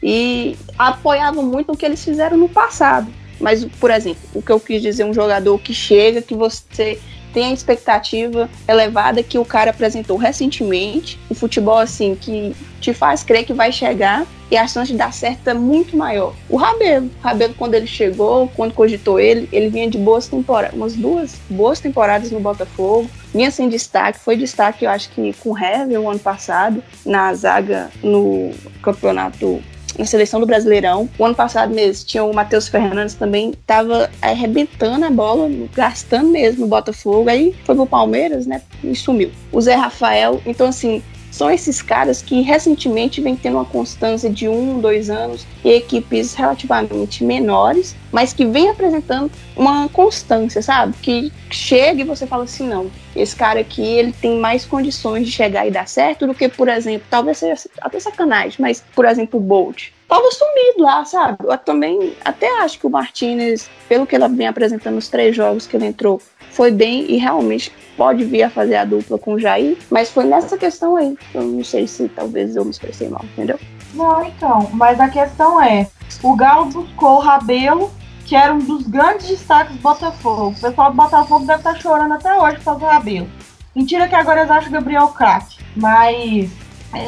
e 0.03 0.57
apoiavam 0.79 1.43
muito 1.43 1.73
o 1.73 1.77
que 1.77 1.85
eles 1.85 2.05
fizeram 2.05 2.37
no 2.37 2.49
passado. 2.49 3.13
Mas, 3.41 3.65
por 3.65 3.91
exemplo, 3.91 4.21
o 4.35 4.43
que 4.43 4.53
eu 4.53 4.61
quis 4.61 4.83
dizer, 4.83 5.05
um 5.05 5.15
jogador 5.15 5.59
que 5.59 5.73
chega, 5.73 6.21
que 6.21 6.35
você 6.35 6.99
tem 7.33 7.47
a 7.47 7.53
expectativa 7.53 8.49
elevada 8.69 9.23
que 9.23 9.39
o 9.39 9.45
cara 9.45 9.71
apresentou 9.71 10.17
recentemente, 10.17 11.19
o 11.29 11.35
futebol 11.35 11.79
assim 11.79 12.15
que 12.15 12.55
te 12.81 12.93
faz 12.93 13.23
crer 13.23 13.45
que 13.45 13.53
vai 13.53 13.71
chegar 13.71 14.27
e 14.51 14.57
a 14.57 14.67
chance 14.67 14.91
de 14.91 14.99
dar 14.99 15.13
certo 15.13 15.49
é 15.49 15.55
muito 15.55 15.97
maior. 15.97 16.35
O 16.49 16.57
Rabelo, 16.57 17.07
o 17.07 17.23
Rabelo 17.23 17.55
quando 17.55 17.75
ele 17.75 17.87
chegou, 17.87 18.49
quando 18.57 18.75
cogitou 18.75 19.21
ele, 19.21 19.49
ele 19.53 19.69
vinha 19.69 19.89
de 19.89 19.99
boas 19.99 20.27
temporadas, 20.27 20.75
umas 20.75 20.97
duas 20.97 21.37
boas 21.49 21.79
temporadas 21.79 22.31
no 22.33 22.41
Botafogo, 22.41 23.09
vinha 23.33 23.51
sem 23.51 23.69
destaque, 23.69 24.19
foi 24.19 24.37
destaque 24.37 24.85
eu 24.85 24.91
acho 24.91 25.11
que 25.11 25.33
com 25.35 25.51
o 25.51 25.59
Hever 25.59 26.01
o 26.01 26.11
ano 26.11 26.19
passado, 26.19 26.83
na 27.05 27.33
zaga 27.35 27.91
no 28.03 28.51
campeonato 28.83 29.63
na 29.99 30.05
seleção 30.05 30.41
do 30.41 30.47
Brasileirão. 30.47 31.09
O 31.19 31.25
ano 31.25 31.35
passado 31.35 31.75
mesmo 31.75 32.07
tinha 32.07 32.25
o 32.25 32.35
Matheus 32.35 32.69
Fernandes 32.69 33.15
também, 33.15 33.55
tava 33.67 34.11
arrebentando 34.21 35.05
a 35.05 35.11
bola, 35.11 35.49
gastando 35.75 36.31
mesmo 36.31 36.65
o 36.65 36.69
Botafogo. 36.69 37.29
Aí 37.29 37.55
foi 37.65 37.75
pro 37.75 37.87
Palmeiras, 37.87 38.47
né? 38.47 38.63
E 38.83 38.95
sumiu. 38.95 39.31
O 39.53 39.61
Zé 39.61 39.75
Rafael, 39.75 40.41
então 40.47 40.67
assim, 40.69 41.03
são 41.31 41.51
esses 41.51 41.81
caras 41.81 42.21
que 42.21 42.41
recentemente 42.41 43.21
vem 43.21 43.37
tendo 43.37 43.57
uma 43.57 43.65
constância 43.65 44.29
de 44.29 44.49
um, 44.49 44.81
dois 44.81 45.09
anos 45.09 45.47
e 45.65 45.71
equipes 45.71 46.35
relativamente 46.35 47.25
menores, 47.25 47.95
mas 48.11 48.33
que 48.33 48.45
vem 48.45 48.69
apresentando 48.69 49.31
uma 49.57 49.89
constância, 49.89 50.61
sabe? 50.61 50.95
Que 51.01 51.33
chega 51.51 52.03
e 52.03 52.05
você 52.05 52.27
fala 52.27 52.45
assim, 52.45 52.67
não, 52.67 52.91
esse 53.15 53.35
cara 53.37 53.61
aqui 53.61 53.83
ele 53.83 54.13
tem 54.13 54.39
mais 54.39 54.65
condições 54.65 55.27
de 55.27 55.33
chegar 55.33 55.67
e 55.67 55.71
dar 55.71 55.87
certo 55.87 56.27
do 56.27 56.35
que, 56.35 56.49
por 56.49 56.69
exemplo, 56.69 57.07
talvez 57.11 57.39
seja 57.39 57.69
até 57.81 58.01
sacanagem, 58.01 58.57
mas 58.59 58.83
por 58.95 59.05
exemplo 59.05 59.39
o 59.39 59.43
Bolt 59.43 59.91
tava 60.11 60.29
sumido 60.33 60.83
lá, 60.83 61.05
sabe? 61.05 61.39
Eu 61.45 61.57
também 61.57 62.17
até 62.25 62.61
acho 62.61 62.81
que 62.81 62.87
o 62.87 62.91
Martinez, 62.91 63.71
pelo 63.89 64.05
que 64.05 64.17
ela 64.17 64.29
vem 64.29 64.49
apresentando 64.49 64.97
nos 64.97 65.09
três 65.09 65.37
jogos 65.37 65.69
que 65.69 65.77
ele 65.77 65.87
entrou, 65.87 66.21
foi 66.51 66.73
bem 66.73 67.09
e 67.09 67.17
realmente 67.17 67.73
pode 67.97 68.25
vir 68.25 68.43
a 68.43 68.51
fazer 68.51 68.75
a 68.75 68.85
dupla 68.85 69.17
com 69.17 69.35
o 69.35 69.39
Jair, 69.39 69.79
mas 69.89 70.11
foi 70.11 70.25
nessa 70.25 70.59
questão 70.59 70.97
aí. 70.97 71.17
Eu 71.33 71.43
não 71.43 71.63
sei 71.63 71.87
se 71.87 72.09
talvez 72.09 72.57
eu 72.57 72.65
me 72.65 72.73
expressei 72.73 73.09
mal, 73.09 73.25
entendeu? 73.25 73.59
Não, 73.95 74.25
então, 74.25 74.69
mas 74.75 74.99
a 74.99 75.09
questão 75.09 75.63
é, 75.63 75.87
o 76.23 76.35
Galo 76.35 76.67
buscou 76.67 77.17
o 77.17 77.21
Rabelo, 77.21 77.91
que 78.27 78.35
era 78.35 78.53
um 78.53 78.59
dos 78.59 78.87
grandes 78.89 79.29
destaques 79.29 79.77
do 79.77 79.83
Botafogo. 79.83 80.49
O 80.49 80.61
pessoal 80.61 80.91
do 80.91 80.97
Botafogo 80.97 81.47
deve 81.47 81.61
estar 81.61 81.77
chorando 81.77 82.15
até 82.15 82.37
hoje 82.37 82.57
por 82.57 82.65
causa 82.65 82.81
do 82.81 82.87
Rabelo. 82.87 83.31
Mentira 83.77 84.09
que 84.09 84.15
agora 84.17 84.41
eles 84.41 84.51
acham 84.51 84.71
o 84.71 84.73
Gabriel 84.73 85.09
craque, 85.09 85.59
mas 85.77 86.51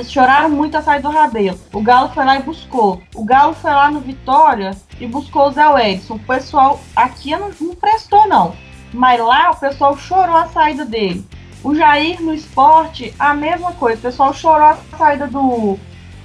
choraram 0.04 0.48
muito 0.48 0.76
a 0.76 0.82
sair 0.82 1.02
do 1.02 1.10
Rabelo. 1.10 1.58
O 1.72 1.80
Galo 1.80 2.10
foi 2.10 2.24
lá 2.24 2.36
e 2.36 2.42
buscou. 2.42 3.02
O 3.14 3.24
Galo 3.24 3.54
foi 3.54 3.70
lá 3.70 3.90
no 3.90 4.00
Vitória 4.00 4.76
e 5.00 5.06
buscou 5.06 5.48
o 5.48 5.50
Zé 5.50 5.90
Edson. 5.90 6.14
O 6.14 6.18
pessoal 6.18 6.80
aqui 6.94 7.36
não, 7.36 7.50
não 7.60 7.74
prestou, 7.74 8.28
não. 8.28 8.54
Mas 8.92 9.20
lá 9.20 9.50
o 9.50 9.56
pessoal 9.56 9.96
chorou 9.96 10.36
a 10.36 10.48
saída 10.48 10.84
dele. 10.84 11.26
O 11.64 11.74
Jair 11.74 12.20
no 12.20 12.34
esporte, 12.34 13.14
a 13.18 13.34
mesma 13.34 13.72
coisa. 13.72 13.98
O 13.98 14.02
pessoal 14.02 14.32
chorou 14.34 14.66
a 14.66 14.78
saída 14.96 15.26
do, 15.26 15.78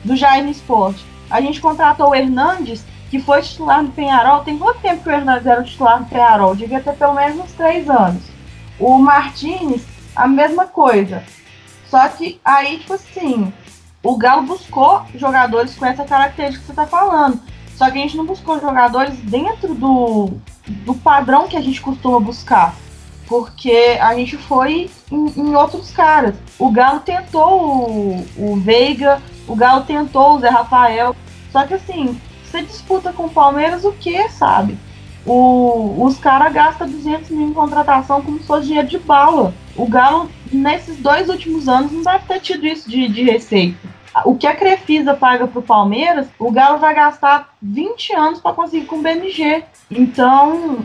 do 0.03 0.15
Jair 0.15 0.43
no 0.43 0.51
esporte. 0.51 1.05
A 1.29 1.41
gente 1.41 1.61
contratou 1.61 2.09
o 2.09 2.15
Hernandes, 2.15 2.83
que 3.09 3.19
foi 3.19 3.41
titular 3.41 3.81
no 3.81 3.91
Penharol. 3.91 4.43
Tem 4.43 4.57
quanto 4.57 4.79
tempo 4.79 5.03
que 5.03 5.09
o 5.09 5.11
Hernandes 5.11 5.45
era 5.45 5.63
titular 5.63 5.99
no 5.99 6.05
Penharol? 6.05 6.55
Devia 6.55 6.79
ter 6.79 6.93
pelo 6.93 7.13
menos 7.13 7.39
uns 7.39 7.51
três 7.53 7.89
anos. 7.89 8.23
O 8.79 8.97
Martinez, 8.97 9.85
a 10.15 10.27
mesma 10.27 10.65
coisa. 10.67 11.23
Só 11.89 12.07
que 12.09 12.39
aí, 12.43 12.79
tipo 12.79 12.93
assim, 12.93 13.53
o 14.03 14.15
Galo 14.17 14.43
buscou 14.43 15.03
jogadores 15.15 15.75
com 15.75 15.85
essa 15.85 16.03
característica 16.05 16.61
que 16.61 16.67
você 16.67 16.73
tá 16.73 16.85
falando. 16.85 17.39
Só 17.75 17.89
que 17.91 17.97
a 17.97 18.01
gente 18.01 18.17
não 18.17 18.25
buscou 18.25 18.59
jogadores 18.59 19.15
dentro 19.17 19.75
do, 19.75 20.31
do 20.67 20.93
padrão 20.95 21.47
que 21.47 21.55
a 21.55 21.61
gente 21.61 21.81
costuma 21.81 22.19
buscar. 22.19 22.73
Porque 23.27 23.97
a 24.01 24.15
gente 24.15 24.37
foi 24.37 24.89
em, 25.11 25.33
em 25.35 25.55
outros 25.55 25.91
caras. 25.91 26.35
O 26.57 26.71
Galo 26.71 27.01
tentou 27.01 27.89
o, 27.89 28.25
o 28.37 28.55
Veiga, 28.55 29.21
o 29.47 29.55
Galo 29.55 29.83
tentou 29.83 30.35
o 30.35 30.39
Zé 30.39 30.49
Rafael. 30.49 31.15
Só 31.51 31.65
que 31.67 31.73
assim, 31.73 32.19
você 32.43 32.61
disputa 32.61 33.11
com 33.11 33.25
o 33.25 33.29
Palmeiras 33.29 33.83
o 33.83 33.91
que, 33.91 34.27
sabe? 34.29 34.77
O, 35.25 36.05
os 36.05 36.17
caras 36.17 36.53
gastam 36.53 36.89
200 36.89 37.29
mil 37.31 37.49
em 37.49 37.53
contratação 37.53 38.21
como 38.21 38.39
se 38.39 38.47
fosse 38.47 38.67
dinheiro 38.67 38.87
de 38.87 38.97
bala. 38.97 39.53
O 39.75 39.85
Galo, 39.85 40.29
nesses 40.51 40.97
dois 40.97 41.29
últimos 41.29 41.67
anos, 41.67 41.91
não 41.91 42.01
deve 42.01 42.25
ter 42.25 42.39
tido 42.39 42.65
isso 42.65 42.89
de, 42.89 43.07
de 43.07 43.23
receita. 43.23 43.77
O 44.25 44.35
que 44.35 44.47
a 44.47 44.55
Crefisa 44.55 45.13
paga 45.13 45.47
para 45.47 45.59
o 45.59 45.63
Palmeiras, 45.63 46.27
o 46.39 46.51
Galo 46.51 46.79
vai 46.79 46.95
gastar 46.95 47.53
20 47.61 48.13
anos 48.15 48.39
para 48.39 48.53
conseguir 48.53 48.85
com 48.85 48.97
o 48.97 49.01
BMG. 49.01 49.63
Então, 49.91 50.79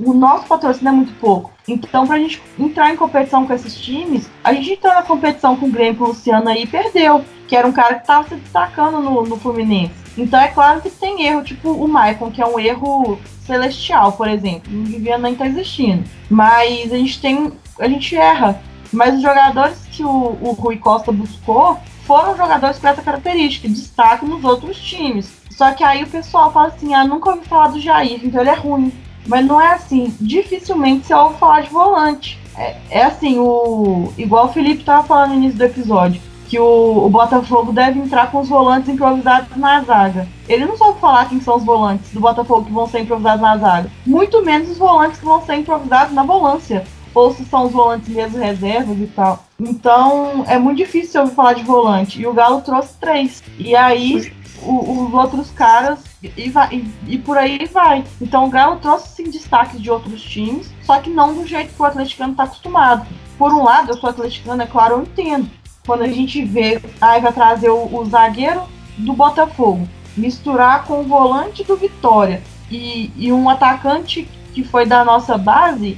o 0.00 0.14
nosso 0.14 0.46
patrocínio 0.46 0.88
é 0.88 0.92
muito 0.92 1.12
pouco. 1.20 1.52
Então, 1.66 2.06
para 2.06 2.16
a 2.16 2.18
gente 2.18 2.42
entrar 2.58 2.92
em 2.92 2.96
competição 2.96 3.46
com 3.46 3.52
esses 3.52 3.78
times, 3.78 4.30
a 4.42 4.54
gente 4.54 4.72
entrou 4.72 4.94
na 4.94 5.02
competição 5.02 5.54
com 5.56 5.66
o 5.66 5.70
Grêmio, 5.70 5.96
com 5.96 6.04
o 6.04 6.08
Luciano 6.08 6.48
aí 6.48 6.62
e 6.62 6.66
perdeu, 6.66 7.24
que 7.46 7.54
era 7.54 7.66
um 7.66 7.72
cara 7.72 7.96
que 7.96 8.02
estava 8.02 8.26
se 8.26 8.36
destacando 8.36 9.00
no, 9.00 9.22
no 9.22 9.36
Fluminense. 9.36 9.92
Então, 10.16 10.40
é 10.40 10.48
claro 10.48 10.80
que 10.80 10.90
tem 10.90 11.26
erro, 11.26 11.44
tipo 11.44 11.70
o 11.70 11.86
Maicon, 11.86 12.30
que 12.30 12.42
é 12.42 12.46
um 12.46 12.58
erro 12.58 13.18
celestial, 13.48 14.12
por 14.12 14.28
exemplo. 14.28 14.70
Não 14.72 14.84
devia 14.84 15.18
nem 15.18 15.32
estar 15.32 15.44
tá 15.44 15.50
existindo. 15.50 16.04
Mas 16.28 16.92
a 16.92 16.96
gente 16.96 17.20
tem. 17.20 17.52
A 17.78 17.88
gente 17.88 18.16
erra. 18.16 18.60
Mas 18.92 19.14
os 19.14 19.22
jogadores 19.22 19.78
que 19.90 20.04
o, 20.04 20.38
o 20.40 20.52
Rui 20.52 20.76
Costa 20.76 21.12
buscou 21.12 21.78
foram 22.04 22.36
jogadores 22.36 22.78
com 22.78 22.88
essa 22.88 23.02
característica, 23.02 23.68
destaque 23.68 24.24
nos 24.24 24.42
outros 24.44 24.78
times. 24.80 25.30
Só 25.50 25.72
que 25.72 25.84
aí 25.84 26.04
o 26.04 26.08
pessoal 26.08 26.52
fala 26.52 26.68
assim: 26.68 26.94
ah, 26.94 27.04
nunca 27.04 27.30
ouvi 27.30 27.46
falar 27.46 27.68
do 27.68 27.80
Jair, 27.80 28.20
então 28.24 28.40
ele 28.40 28.50
é 28.50 28.54
ruim. 28.54 28.92
Mas 29.26 29.44
não 29.44 29.60
é 29.60 29.72
assim. 29.72 30.14
Dificilmente 30.20 31.06
você 31.06 31.14
ouve 31.14 31.38
falar 31.38 31.62
de 31.62 31.70
volante. 31.70 32.38
É, 32.56 32.76
é 32.90 33.04
assim, 33.04 33.38
o 33.38 34.12
igual 34.16 34.46
o 34.46 34.52
Felipe 34.52 34.80
estava 34.80 35.06
falando 35.06 35.30
no 35.30 35.36
início 35.36 35.58
do 35.58 35.64
episódio 35.64 36.20
que 36.48 36.58
o, 36.58 37.04
o, 37.04 37.10
Botafogo 37.10 37.72
deve 37.72 38.00
entrar 38.00 38.30
com 38.30 38.40
os 38.40 38.48
volantes 38.48 38.88
improvisados 38.88 39.54
na 39.54 39.82
zaga. 39.82 40.26
Ele 40.48 40.64
não 40.64 40.78
soube 40.78 40.98
falar 40.98 41.28
quem 41.28 41.40
são 41.40 41.56
os 41.56 41.64
volantes 41.64 42.10
do 42.10 42.20
Botafogo 42.20 42.64
que 42.64 42.72
vão 42.72 42.88
ser 42.88 43.00
improvisados 43.00 43.42
na 43.42 43.58
zaga. 43.58 43.90
Muito 44.06 44.42
menos 44.42 44.70
os 44.70 44.78
volantes 44.78 45.18
que 45.18 45.26
vão 45.26 45.44
ser 45.44 45.56
improvisados 45.56 46.14
na 46.14 46.22
volância. 46.22 46.86
Ou 47.18 47.34
se 47.34 47.44
são 47.44 47.66
os 47.66 47.72
volantes 47.72 48.08
mesmo 48.08 48.38
reservas 48.38 48.96
e 48.96 49.06
tal. 49.08 49.44
Então 49.58 50.44
é 50.46 50.56
muito 50.56 50.76
difícil 50.76 51.20
ouvir 51.20 51.34
falar 51.34 51.54
de 51.54 51.64
volante. 51.64 52.20
E 52.20 52.26
o 52.26 52.32
Galo 52.32 52.60
trouxe 52.60 52.94
três. 53.00 53.42
E 53.58 53.74
aí 53.74 54.32
o, 54.62 55.06
os 55.06 55.14
outros 55.14 55.50
caras 55.50 55.98
e, 56.22 56.48
vai, 56.48 56.68
e, 56.76 57.14
e, 57.14 57.18
por 57.18 57.36
aí 57.36 57.66
vai. 57.66 58.04
Então 58.20 58.46
o 58.46 58.50
Galo 58.50 58.76
trouxe 58.76 59.16
sim 59.16 59.30
destaques 59.30 59.80
de 59.80 59.90
outros 59.90 60.22
times, 60.22 60.72
só 60.82 61.00
que 61.00 61.10
não 61.10 61.34
do 61.34 61.46
jeito 61.46 61.74
que 61.74 61.82
o 61.82 61.84
atleticano 61.84 62.32
está 62.32 62.44
acostumado. 62.44 63.06
Por 63.36 63.52
um 63.52 63.64
lado, 63.64 63.90
eu 63.90 63.96
sou 63.96 64.10
atleticano, 64.10 64.62
é 64.62 64.66
claro, 64.66 64.94
eu 64.94 65.02
entendo 65.02 65.50
quando 65.84 66.02
a 66.02 66.08
gente 66.08 66.44
vê, 66.44 66.80
aí 67.00 67.20
vai 67.20 67.32
trazer 67.32 67.70
o, 67.70 67.96
o 67.96 68.04
zagueiro 68.04 68.62
do 68.98 69.12
Botafogo, 69.12 69.88
misturar 70.16 70.84
com 70.84 71.00
o 71.00 71.04
volante 71.04 71.64
do 71.64 71.76
Vitória 71.76 72.42
e, 72.70 73.10
e 73.16 73.32
um 73.32 73.48
atacante 73.48 74.28
que 74.52 74.62
foi 74.62 74.84
da 74.84 75.04
nossa 75.04 75.38
base, 75.38 75.96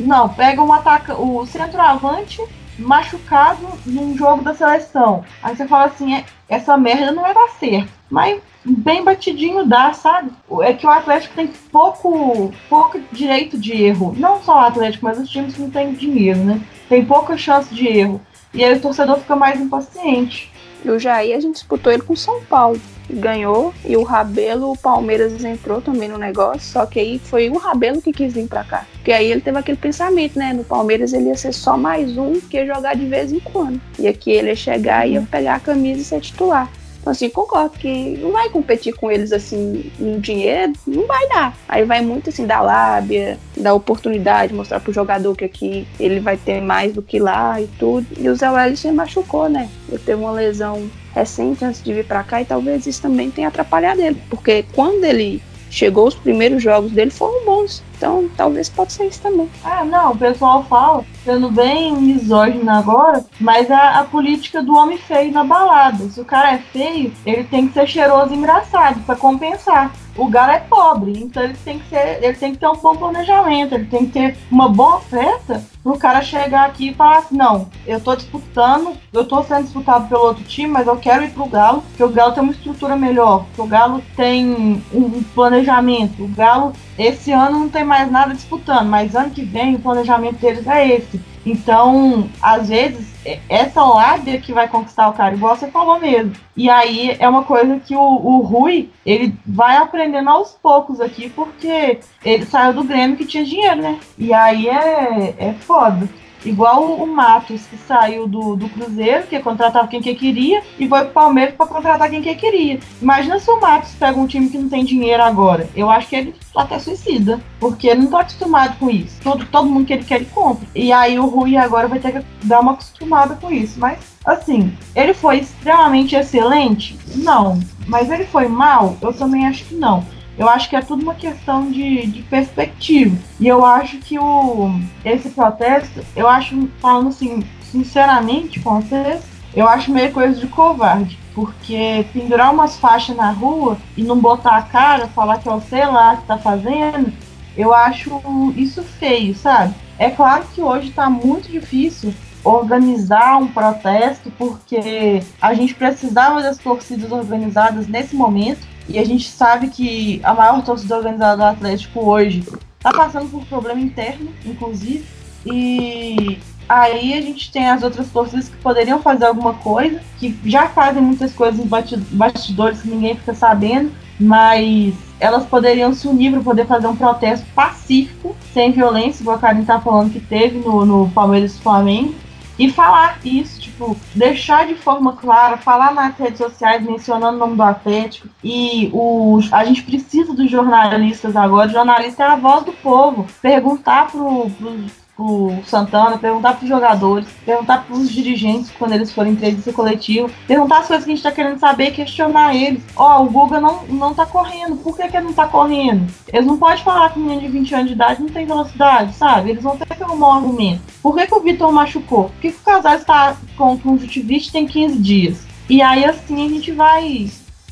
não, 0.00 0.28
pega 0.28 0.62
um 0.62 0.72
ataca, 0.72 1.20
o 1.20 1.46
centroavante 1.46 2.42
machucado 2.78 3.66
num 3.84 4.16
jogo 4.16 4.42
da 4.42 4.54
seleção. 4.54 5.24
Aí 5.42 5.54
você 5.54 5.66
fala 5.66 5.86
assim, 5.86 6.14
é, 6.14 6.24
essa 6.48 6.76
merda 6.76 7.12
não 7.12 7.22
vai 7.22 7.34
dar 7.34 7.48
certo. 7.58 7.90
Mas 8.08 8.40
bem 8.64 9.04
batidinho 9.04 9.66
dá, 9.66 9.92
sabe? 9.92 10.30
É 10.62 10.72
que 10.72 10.86
o 10.86 10.90
Atlético 10.90 11.34
tem 11.34 11.46
pouco, 11.70 12.52
pouco 12.68 13.00
direito 13.12 13.58
de 13.58 13.72
erro. 13.72 14.14
Não 14.16 14.42
só 14.42 14.56
o 14.56 14.66
Atlético, 14.66 15.04
mas 15.04 15.18
os 15.18 15.28
times 15.28 15.54
que 15.54 15.60
não 15.60 15.70
têm 15.70 15.92
dinheiro, 15.92 16.40
né? 16.40 16.60
Tem 16.88 17.04
pouca 17.04 17.36
chance 17.36 17.72
de 17.72 17.86
erro. 17.86 18.20
E 18.52 18.64
aí 18.64 18.76
o 18.76 18.80
torcedor 18.80 19.18
fica 19.18 19.36
mais 19.36 19.60
impaciente. 19.60 20.50
E 20.84 20.90
o 20.90 20.98
Jair, 20.98 21.36
a 21.36 21.40
gente 21.40 21.54
disputou 21.54 21.92
ele 21.92 22.02
com 22.02 22.14
o 22.14 22.16
São 22.16 22.42
Paulo. 22.44 22.80
Ganhou. 23.14 23.74
E 23.84 23.96
o 23.96 24.02
Rabelo, 24.02 24.72
o 24.72 24.78
Palmeiras 24.78 25.42
entrou 25.44 25.80
também 25.80 26.08
no 26.08 26.18
negócio. 26.18 26.60
Só 26.60 26.86
que 26.86 26.98
aí 27.00 27.18
foi 27.18 27.48
o 27.48 27.58
Rabelo 27.58 28.00
que 28.02 28.12
quis 28.12 28.32
vir 28.32 28.46
pra 28.46 28.64
cá. 28.64 28.86
Porque 28.94 29.12
aí 29.12 29.30
ele 29.30 29.40
teve 29.40 29.58
aquele 29.58 29.78
pensamento, 29.78 30.38
né? 30.38 30.52
No 30.52 30.64
Palmeiras 30.64 31.12
ele 31.12 31.28
ia 31.28 31.36
ser 31.36 31.52
só 31.52 31.76
mais 31.76 32.16
um 32.16 32.40
que 32.40 32.56
ia 32.56 32.66
jogar 32.66 32.94
de 32.94 33.06
vez 33.06 33.32
em 33.32 33.40
quando. 33.40 33.80
E 33.98 34.06
aqui 34.06 34.30
ele 34.30 34.48
ia 34.48 34.56
chegar 34.56 35.08
e 35.08 35.12
ia 35.12 35.26
pegar 35.30 35.54
a 35.56 35.60
camisa 35.60 36.00
e 36.00 36.04
ser 36.04 36.20
titular. 36.20 36.70
Então, 37.00 37.10
assim, 37.12 37.30
concordo 37.30 37.78
que 37.78 38.18
não 38.18 38.32
vai 38.32 38.50
competir 38.50 38.94
com 38.94 39.10
eles, 39.10 39.32
assim, 39.32 39.90
no 39.98 40.20
dinheiro, 40.20 40.72
não 40.86 41.06
vai 41.06 41.26
dar. 41.28 41.56
Aí 41.66 41.84
vai 41.84 42.02
muito, 42.02 42.28
assim, 42.28 42.46
da 42.46 42.60
lábia, 42.60 43.38
da 43.56 43.72
oportunidade, 43.72 44.52
mostrar 44.52 44.80
pro 44.80 44.92
jogador 44.92 45.34
que 45.34 45.44
aqui 45.44 45.86
ele 45.98 46.20
vai 46.20 46.36
ter 46.36 46.60
mais 46.60 46.92
do 46.92 47.00
que 47.02 47.18
lá 47.18 47.60
e 47.60 47.66
tudo. 47.78 48.06
E 48.18 48.28
o 48.28 48.34
Zé 48.34 48.50
Welles 48.50 48.80
se 48.80 48.92
machucou, 48.92 49.48
né? 49.48 49.68
Ele 49.88 49.98
teve 49.98 50.20
uma 50.20 50.32
lesão 50.32 50.90
recente 51.14 51.64
antes 51.64 51.82
de 51.82 51.92
vir 51.92 52.04
para 52.04 52.22
cá 52.22 52.42
e 52.42 52.44
talvez 52.44 52.86
isso 52.86 53.00
também 53.00 53.30
tenha 53.30 53.48
atrapalhado 53.48 54.00
ele. 54.00 54.20
Porque 54.28 54.64
quando 54.74 55.04
ele 55.04 55.42
chegou 55.70 56.08
os 56.08 56.14
primeiros 56.14 56.62
jogos 56.62 56.90
dele 56.90 57.10
foram 57.10 57.46
bons. 57.60 57.82
Então, 57.96 58.28
talvez 58.36 58.68
possa 58.68 58.96
ser 58.96 59.06
isso 59.06 59.20
também. 59.20 59.48
Ah, 59.62 59.84
não, 59.84 60.12
o 60.12 60.16
pessoal 60.16 60.64
fala, 60.64 61.04
sendo 61.24 61.50
bem 61.50 61.94
misógino 61.96 62.70
agora, 62.70 63.24
mas 63.38 63.68
é 63.68 63.74
a 63.74 64.04
política 64.04 64.62
do 64.62 64.74
homem 64.74 64.96
feio 64.96 65.32
na 65.32 65.44
balada. 65.44 66.08
Se 66.08 66.20
o 66.20 66.24
cara 66.24 66.54
é 66.54 66.58
feio, 66.58 67.12
ele 67.26 67.44
tem 67.44 67.68
que 67.68 67.74
ser 67.74 67.86
cheiroso 67.86 68.32
e 68.32 68.36
engraçado 68.36 69.00
para 69.04 69.16
compensar. 69.16 69.92
O 70.16 70.26
Galo 70.26 70.52
é 70.52 70.58
pobre, 70.58 71.22
então 71.22 71.42
ele 71.42 71.56
tem 71.64 71.78
que 71.78 71.88
ser, 71.88 72.22
ele 72.22 72.36
tem 72.36 72.52
que 72.52 72.58
ter 72.58 72.68
um 72.68 72.76
bom 72.76 72.96
planejamento, 72.96 73.74
ele 73.74 73.86
tem 73.86 74.06
que 74.06 74.12
ter 74.12 74.36
uma 74.50 74.68
boa 74.68 74.96
oferta 74.96 75.62
pro 75.82 75.96
cara 75.96 76.20
chegar 76.20 76.66
aqui 76.66 76.88
e 76.88 76.94
falar 76.94 77.18
assim, 77.18 77.36
não, 77.36 77.68
eu 77.86 78.00
tô 78.00 78.14
disputando, 78.16 78.92
eu 79.12 79.24
tô 79.24 79.42
sendo 79.44 79.62
disputado 79.62 80.08
pelo 80.08 80.24
outro 80.24 80.42
time, 80.44 80.68
mas 80.68 80.86
eu 80.86 80.96
quero 80.96 81.24
ir 81.24 81.30
pro 81.30 81.46
Galo, 81.46 81.82
porque 81.82 82.02
o 82.02 82.08
Galo 82.08 82.32
tem 82.32 82.42
uma 82.42 82.52
estrutura 82.52 82.96
melhor, 82.96 83.46
o 83.56 83.66
Galo 83.66 84.02
tem 84.16 84.82
um 84.92 85.22
planejamento, 85.34 86.24
o 86.24 86.28
Galo 86.28 86.72
esse 87.00 87.32
ano 87.32 87.60
não 87.60 87.68
tem 87.68 87.84
mais 87.84 88.10
nada 88.10 88.34
disputando, 88.34 88.88
mas 88.88 89.16
ano 89.16 89.30
que 89.30 89.42
vem 89.42 89.74
o 89.74 89.80
planejamento 89.80 90.36
deles 90.36 90.66
é 90.66 90.86
esse. 90.96 91.20
Então, 91.44 92.28
às 92.42 92.68
vezes, 92.68 93.08
é, 93.24 93.40
essa 93.48 93.82
lábia 93.82 94.38
que 94.38 94.52
vai 94.52 94.68
conquistar 94.68 95.08
o 95.08 95.14
cara, 95.14 95.34
igual 95.34 95.56
você 95.56 95.70
falou 95.70 95.98
mesmo. 95.98 96.32
E 96.54 96.68
aí 96.68 97.16
é 97.18 97.26
uma 97.26 97.44
coisa 97.44 97.80
que 97.80 97.96
o, 97.96 98.00
o 98.00 98.40
Rui, 98.40 98.90
ele 99.06 99.34
vai 99.46 99.76
aprendendo 99.78 100.28
aos 100.28 100.50
poucos 100.52 101.00
aqui, 101.00 101.30
porque 101.30 102.00
ele 102.22 102.44
saiu 102.44 102.74
do 102.74 102.84
Grêmio 102.84 103.16
que 103.16 103.24
tinha 103.24 103.44
dinheiro, 103.44 103.80
né? 103.80 103.98
E 104.18 104.34
aí 104.34 104.68
é, 104.68 105.34
é 105.38 105.54
foda. 105.60 106.06
Igual 106.44 106.94
o 106.94 107.06
Matos, 107.06 107.62
que 107.66 107.76
saiu 107.76 108.26
do, 108.26 108.56
do 108.56 108.68
Cruzeiro, 108.68 109.26
que 109.26 109.38
contratava 109.40 109.88
quem 109.88 110.00
que 110.00 110.14
queria, 110.14 110.62
e 110.78 110.88
foi 110.88 111.00
pro 111.04 111.12
Palmeiras 111.12 111.54
para 111.54 111.66
contratar 111.66 112.10
quem 112.10 112.22
que 112.22 112.34
queria. 112.34 112.80
Imagina 113.00 113.38
se 113.38 113.50
o 113.50 113.60
Matos 113.60 113.92
pega 113.98 114.18
um 114.18 114.26
time 114.26 114.48
que 114.48 114.58
não 114.58 114.68
tem 114.68 114.84
dinheiro 114.84 115.22
agora. 115.22 115.68
Eu 115.74 115.90
acho 115.90 116.08
que 116.08 116.16
ele 116.16 116.34
até 116.56 116.78
suicida, 116.78 117.40
porque 117.58 117.88
ele 117.88 118.02
não 118.02 118.10
tá 118.10 118.20
acostumado 118.20 118.78
com 118.78 118.90
isso. 118.90 119.20
Todo, 119.22 119.44
todo 119.46 119.68
mundo 119.68 119.86
que 119.86 119.92
ele 119.92 120.04
quer, 120.04 120.16
ele 120.16 120.26
compra. 120.26 120.66
E 120.74 120.92
aí 120.92 121.18
o 121.18 121.26
Rui 121.26 121.56
agora 121.56 121.88
vai 121.88 121.98
ter 121.98 122.12
que 122.12 122.46
dar 122.46 122.60
uma 122.60 122.72
acostumada 122.72 123.34
com 123.36 123.50
isso. 123.50 123.78
Mas, 123.78 123.98
assim, 124.24 124.72
ele 124.94 125.14
foi 125.14 125.38
extremamente 125.38 126.16
excelente? 126.16 126.98
Não. 127.16 127.60
Mas 127.86 128.10
ele 128.10 128.24
foi 128.24 128.48
mal? 128.48 128.96
Eu 129.00 129.12
também 129.12 129.46
acho 129.46 129.64
que 129.64 129.74
não. 129.74 130.04
Eu 130.40 130.48
acho 130.48 130.70
que 130.70 130.76
é 130.76 130.80
tudo 130.80 131.02
uma 131.02 131.14
questão 131.14 131.70
de, 131.70 132.06
de 132.06 132.22
perspectiva. 132.22 133.14
E 133.38 133.46
eu 133.46 133.62
acho 133.62 133.98
que 133.98 134.18
o, 134.18 134.74
esse 135.04 135.28
protesto, 135.28 136.00
eu 136.16 136.26
acho, 136.26 136.66
falando 136.80 137.08
assim, 137.10 137.44
sinceramente 137.60 138.58
com 138.58 138.80
vocês, 138.80 139.22
eu 139.54 139.68
acho 139.68 139.92
meio 139.92 140.10
coisa 140.12 140.40
de 140.40 140.46
covarde. 140.46 141.18
Porque 141.34 142.06
pendurar 142.14 142.54
umas 142.54 142.78
faixas 142.78 143.14
na 143.14 143.30
rua 143.30 143.76
e 143.94 144.02
não 144.02 144.18
botar 144.18 144.56
a 144.56 144.62
cara, 144.62 145.08
falar 145.08 145.36
que 145.36 145.48
é 145.48 145.52
o 145.52 145.60
sei 145.60 145.84
lá 145.84 146.16
que 146.16 146.26
tá 146.26 146.38
fazendo, 146.38 147.12
eu 147.54 147.74
acho 147.74 148.10
isso 148.56 148.82
feio, 148.82 149.34
sabe? 149.34 149.74
É 149.98 150.08
claro 150.08 150.44
que 150.54 150.62
hoje 150.62 150.88
está 150.88 151.10
muito 151.10 151.50
difícil 151.52 152.14
organizar 152.44 153.38
um 153.38 153.48
protesto, 153.48 154.30
porque 154.38 155.22
a 155.40 155.54
gente 155.54 155.74
precisava 155.74 156.42
das 156.42 156.58
torcidas 156.58 157.12
organizadas 157.12 157.86
nesse 157.86 158.16
momento, 158.16 158.66
e 158.88 158.98
a 158.98 159.04
gente 159.04 159.28
sabe 159.28 159.68
que 159.68 160.20
a 160.24 160.34
maior 160.34 160.62
torcida 160.64 160.96
organizada 160.96 161.36
do 161.36 161.44
Atlético 161.44 162.00
hoje 162.00 162.44
está 162.76 162.92
passando 162.92 163.30
por 163.30 163.44
problema 163.46 163.80
interno, 163.80 164.30
inclusive. 164.44 165.04
E 165.46 166.38
aí 166.68 167.14
a 167.14 167.20
gente 167.20 167.52
tem 167.52 167.68
as 167.68 167.82
outras 167.82 168.08
torcidas 168.10 168.48
que 168.48 168.56
poderiam 168.56 169.00
fazer 169.00 169.26
alguma 169.26 169.54
coisa, 169.54 170.00
que 170.18 170.36
já 170.44 170.68
fazem 170.68 171.02
muitas 171.02 171.32
coisas 171.32 171.60
em 171.60 171.68
bastidores 172.10 172.82
que 172.82 172.88
ninguém 172.88 173.14
fica 173.14 173.34
sabendo, 173.34 173.92
mas 174.18 174.94
elas 175.20 175.44
poderiam 175.46 175.94
se 175.94 176.08
unir 176.08 176.32
para 176.32 176.40
poder 176.40 176.66
fazer 176.66 176.86
um 176.86 176.96
protesto 176.96 177.46
pacífico, 177.54 178.34
sem 178.52 178.72
violência, 178.72 179.22
igual 179.22 179.36
a 179.36 179.38
Karin 179.38 179.64
tá 179.64 179.80
falando 179.80 180.12
que 180.12 180.20
teve 180.20 180.58
no, 180.58 180.84
no 180.84 181.08
Palmeiras 181.10 181.58
Flamengo 181.58 182.14
e 182.60 182.70
falar 182.70 183.18
isso, 183.24 183.58
tipo, 183.58 183.96
deixar 184.14 184.66
de 184.66 184.74
forma 184.74 185.16
clara, 185.16 185.56
falar 185.56 185.94
nas 185.94 186.14
redes 186.14 186.36
sociais 186.36 186.84
mencionando 186.84 187.38
o 187.38 187.40
nome 187.40 187.56
do 187.56 187.62
Atlético. 187.62 188.28
E 188.44 188.90
os, 188.92 189.50
a 189.50 189.64
gente 189.64 189.82
precisa 189.82 190.34
dos 190.34 190.50
jornalistas 190.50 191.34
agora. 191.34 191.70
O 191.70 191.72
jornalista 191.72 192.22
é 192.22 192.26
a 192.26 192.36
voz 192.36 192.66
do 192.66 192.72
povo. 192.72 193.26
Perguntar 193.40 194.10
pro, 194.10 194.50
pros 194.50 194.92
pro 195.20 195.62
Santana, 195.66 196.16
perguntar 196.16 196.54
pros 196.54 196.68
jogadores, 196.68 197.28
perguntar 197.44 197.84
pros 197.84 198.10
dirigentes 198.10 198.72
quando 198.78 198.94
eles 198.94 199.12
forem 199.12 199.32
entrevista 199.32 199.70
coletiva, 199.70 200.30
perguntar 200.46 200.78
as 200.78 200.86
coisas 200.86 201.04
que 201.04 201.12
a 201.12 201.14
gente 201.14 201.22
tá 201.22 201.30
querendo 201.30 201.58
saber 201.58 201.90
questionar 201.90 202.56
eles. 202.56 202.82
Ó, 202.96 203.18
oh, 203.18 203.24
o 203.24 203.30
Guga 203.30 203.60
não, 203.60 203.84
não 203.86 204.14
tá 204.14 204.24
correndo, 204.24 204.76
por 204.76 204.96
que, 204.96 205.06
que 205.08 205.16
ele 205.16 205.26
não 205.26 205.34
tá 205.34 205.46
correndo? 205.46 206.10
Eles 206.32 206.46
não 206.46 206.56
podem 206.56 206.82
falar 206.82 207.10
que 207.10 207.18
um 207.18 207.22
menino 207.22 207.42
de 207.42 207.48
20 207.48 207.74
anos 207.74 207.86
de 207.88 207.92
idade 207.92 208.22
não 208.22 208.30
tem 208.30 208.46
velocidade, 208.46 209.14
sabe? 209.14 209.50
Eles 209.50 209.62
vão 209.62 209.76
ter 209.76 209.94
que 209.94 210.02
arrumar 210.02 210.28
um 210.28 210.32
argumento. 210.32 210.82
Por 211.02 211.14
que, 211.14 211.26
que 211.26 211.34
o 211.34 211.40
Vitor 211.40 211.70
machucou? 211.70 212.24
Por 212.24 212.40
que, 212.40 212.52
que 212.52 212.58
o 212.58 212.64
casal 212.64 212.94
está 212.94 213.36
com 213.56 213.78
conjuntivite 213.78 214.50
tem 214.50 214.66
15 214.66 214.98
dias? 214.98 215.46
E 215.68 215.82
aí 215.82 216.04
assim 216.04 216.46
a 216.46 216.48
gente 216.48 216.72
vai 216.72 217.30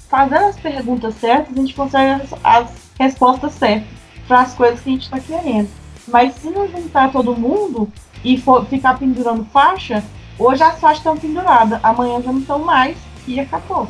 fazendo 0.09 0.44
as 0.44 0.57
perguntas 0.57 1.14
certas, 1.14 1.57
a 1.57 1.61
gente 1.61 1.74
consegue 1.74 2.22
as, 2.22 2.34
as 2.44 2.68
respostas 2.99 3.55
certas 3.55 3.99
para 4.26 4.42
as 4.42 4.55
coisas 4.55 4.80
que 4.80 4.90
a 4.90 4.92
gente 4.92 5.05
está 5.05 5.18
querendo. 5.18 5.78
Mas 6.11 6.35
se 6.37 6.51
não 6.51 6.69
juntar 6.69 7.13
todo 7.13 7.37
mundo 7.37 7.89
e 8.25 8.39
for, 8.39 8.65
ficar 8.67 8.99
pendurando 8.99 9.45
faixa, 9.53 10.03
hoje 10.39 10.63
as 10.63 10.81
faixas 10.81 10.99
estão 10.99 11.17
penduradas, 11.17 11.79
amanhã 11.83 12.21
já 12.23 12.33
não 12.33 12.41
estão 12.41 12.59
mais 12.59 12.97
e 13.27 13.39
acabou. 13.39 13.87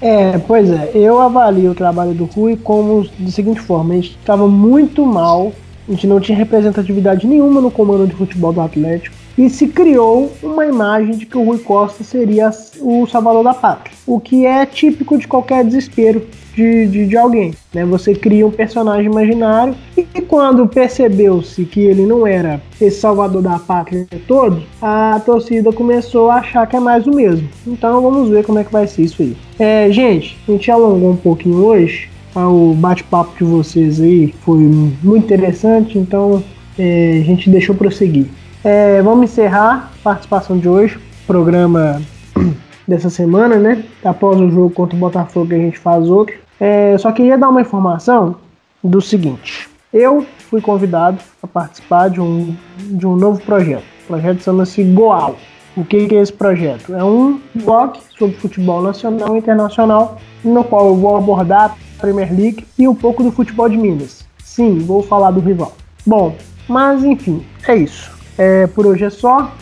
É, 0.00 0.38
pois 0.38 0.70
é, 0.70 0.90
eu 0.94 1.20
avalio 1.20 1.70
o 1.70 1.74
trabalho 1.74 2.12
do 2.12 2.24
Rui 2.24 2.56
como 2.56 3.08
da 3.18 3.30
seguinte 3.30 3.60
forma, 3.60 3.94
a 3.94 3.96
gente 3.96 4.10
estava 4.10 4.46
muito 4.46 5.06
mal, 5.06 5.52
a 5.88 5.92
gente 5.92 6.06
não 6.06 6.20
tinha 6.20 6.36
representatividade 6.36 7.26
nenhuma 7.26 7.60
no 7.60 7.70
comando 7.70 8.06
de 8.06 8.14
futebol 8.14 8.52
do 8.52 8.60
Atlético 8.60 9.23
e 9.36 9.50
se 9.50 9.66
criou 9.68 10.32
uma 10.42 10.66
imagem 10.66 11.16
de 11.16 11.26
que 11.26 11.36
o 11.36 11.44
Rui 11.44 11.58
Costa 11.58 12.04
seria 12.04 12.50
o 12.80 13.06
salvador 13.06 13.42
da 13.42 13.54
pátria, 13.54 13.94
o 14.06 14.20
que 14.20 14.46
é 14.46 14.64
típico 14.64 15.18
de 15.18 15.26
qualquer 15.26 15.64
desespero 15.64 16.24
de, 16.54 16.86
de, 16.86 17.06
de 17.06 17.16
alguém. 17.16 17.52
Né? 17.72 17.84
Você 17.84 18.14
cria 18.14 18.46
um 18.46 18.50
personagem 18.50 19.06
imaginário 19.06 19.74
e 19.96 20.04
quando 20.22 20.66
percebeu-se 20.66 21.64
que 21.64 21.80
ele 21.80 22.06
não 22.06 22.26
era 22.26 22.62
esse 22.80 23.00
salvador 23.00 23.42
da 23.42 23.58
pátria 23.58 24.06
todo, 24.26 24.62
a 24.80 25.20
torcida 25.24 25.72
começou 25.72 26.30
a 26.30 26.36
achar 26.36 26.66
que 26.66 26.76
é 26.76 26.80
mais 26.80 27.06
o 27.06 27.10
mesmo. 27.10 27.48
Então 27.66 28.00
vamos 28.00 28.28
ver 28.28 28.44
como 28.44 28.58
é 28.58 28.64
que 28.64 28.72
vai 28.72 28.86
ser 28.86 29.02
isso 29.02 29.22
aí. 29.22 29.36
É, 29.58 29.90
gente, 29.90 30.38
a 30.48 30.52
gente 30.52 30.70
alongou 30.70 31.10
um 31.10 31.16
pouquinho 31.16 31.64
hoje. 31.64 32.08
O 32.36 32.74
bate-papo 32.74 33.32
de 33.38 33.44
vocês 33.44 34.00
aí 34.00 34.34
foi 34.44 34.58
muito 34.58 35.24
interessante, 35.24 35.96
então 35.96 36.42
é, 36.76 37.20
a 37.20 37.24
gente 37.24 37.48
deixou 37.48 37.76
prosseguir. 37.76 38.26
É, 38.64 39.02
vamos 39.02 39.30
encerrar 39.30 39.90
a 40.00 40.02
participação 40.02 40.56
de 40.56 40.66
hoje, 40.66 40.98
programa 41.26 42.00
dessa 42.88 43.10
semana, 43.10 43.56
né? 43.56 43.84
Após 44.02 44.40
o 44.40 44.50
jogo 44.50 44.70
contra 44.70 44.96
o 44.96 44.98
Botafogo, 44.98 45.54
a 45.54 45.58
gente 45.58 45.78
faz 45.78 46.08
outro. 46.08 46.34
É, 46.58 46.96
só 46.96 47.12
queria 47.12 47.36
dar 47.36 47.50
uma 47.50 47.60
informação 47.60 48.36
do 48.82 49.02
seguinte: 49.02 49.68
eu 49.92 50.24
fui 50.48 50.62
convidado 50.62 51.18
a 51.42 51.46
participar 51.46 52.08
de 52.08 52.22
um, 52.22 52.56
de 52.78 53.06
um 53.06 53.14
novo 53.14 53.38
projeto. 53.42 53.84
O 54.04 54.06
projeto 54.06 54.42
chama-se 54.42 54.82
Goal. 54.82 55.36
O 55.76 55.84
que 55.84 55.96
é 55.96 56.22
esse 56.22 56.32
projeto? 56.32 56.94
É 56.94 57.04
um 57.04 57.40
blog 57.54 57.98
sobre 58.16 58.36
futebol 58.36 58.80
nacional 58.80 59.34
e 59.34 59.40
internacional, 59.40 60.16
no 60.42 60.64
qual 60.64 60.86
eu 60.86 60.96
vou 60.96 61.16
abordar 61.16 61.76
a 61.98 62.00
Premier 62.00 62.32
League 62.32 62.64
e 62.78 62.88
um 62.88 62.94
pouco 62.94 63.22
do 63.22 63.30
futebol 63.30 63.68
de 63.68 63.76
Minas. 63.76 64.24
Sim, 64.38 64.78
vou 64.78 65.02
falar 65.02 65.32
do 65.32 65.40
rival. 65.40 65.72
Bom, 66.06 66.34
mas 66.68 67.04
enfim, 67.04 67.44
é 67.66 67.74
isso. 67.74 68.13
É, 68.36 68.66
por 68.66 68.86
hoje 68.86 69.04
é 69.04 69.10
só. 69.10 69.52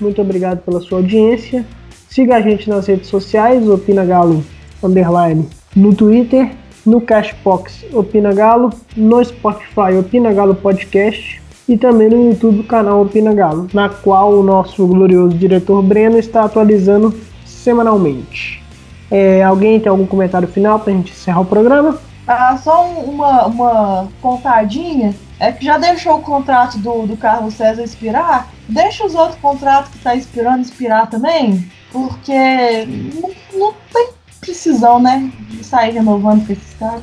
Muito 0.00 0.20
obrigado 0.20 0.58
pela 0.58 0.80
sua 0.80 0.98
audiência. 0.98 1.64
Siga 2.08 2.36
a 2.36 2.40
gente 2.40 2.68
nas 2.68 2.86
redes 2.86 3.08
sociais, 3.08 3.68
Opina 3.68 4.04
Galo 4.04 4.42
underline, 4.82 5.46
no 5.74 5.94
Twitter, 5.94 6.50
no 6.84 7.00
Cashbox 7.00 7.84
Opina 7.92 8.32
Galo, 8.32 8.70
no 8.96 9.22
Spotify 9.24 9.96
Opina 9.98 10.32
Galo 10.32 10.54
Podcast 10.54 11.42
e 11.68 11.76
também 11.76 12.08
no 12.08 12.30
YouTube 12.30 12.62
canal 12.62 13.02
Opina 13.02 13.34
Galo, 13.34 13.68
na 13.74 13.88
qual 13.88 14.38
o 14.38 14.42
nosso 14.42 14.86
glorioso 14.86 15.36
diretor 15.36 15.82
Breno 15.82 16.16
está 16.18 16.44
atualizando 16.44 17.12
semanalmente. 17.44 18.62
É, 19.10 19.42
alguém 19.42 19.80
tem 19.80 19.90
algum 19.90 20.06
comentário 20.06 20.48
final 20.48 20.78
para 20.78 20.92
a 20.92 20.96
gente 20.96 21.12
encerrar 21.12 21.40
o 21.40 21.44
programa? 21.44 21.98
Ah, 22.26 22.58
só 22.58 22.84
uma, 22.88 23.46
uma 23.46 24.08
pontadinha 24.20 25.14
é 25.38 25.52
que 25.52 25.64
já 25.64 25.78
deixou 25.78 26.16
o 26.16 26.22
contrato 26.22 26.78
do, 26.78 27.06
do 27.06 27.16
Carlos 27.16 27.54
César 27.54 27.82
expirar, 27.82 28.48
deixa 28.68 29.06
os 29.06 29.14
outros 29.14 29.38
contratos 29.38 29.92
que 29.92 29.98
tá 29.98 30.14
expirando 30.14 30.62
expirar 30.62 31.08
também, 31.08 31.70
porque 31.92 32.86
não, 33.20 33.30
não 33.58 33.74
tem 33.92 34.08
precisão, 34.40 34.98
né, 35.00 35.30
de 35.50 35.62
sair 35.62 35.92
renovando 35.92 36.46
com 36.46 36.52
esses 36.52 36.74
caras. 36.74 37.02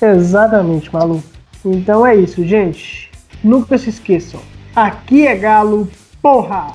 Exatamente, 0.00 0.92
Malu. 0.92 1.22
Então 1.64 2.06
é 2.06 2.14
isso, 2.14 2.44
gente. 2.44 3.10
Nunca 3.42 3.78
se 3.78 3.90
esqueçam. 3.90 4.40
Aqui 4.74 5.26
é 5.26 5.34
Galo, 5.34 5.88
porra! 6.20 6.72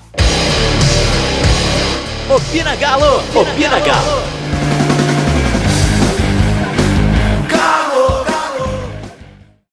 Opina 2.34 2.76
Galo! 2.76 3.18
Opina, 3.36 3.42
Opina 3.42 3.80
Galo. 3.80 4.06
Galo. 4.06 4.43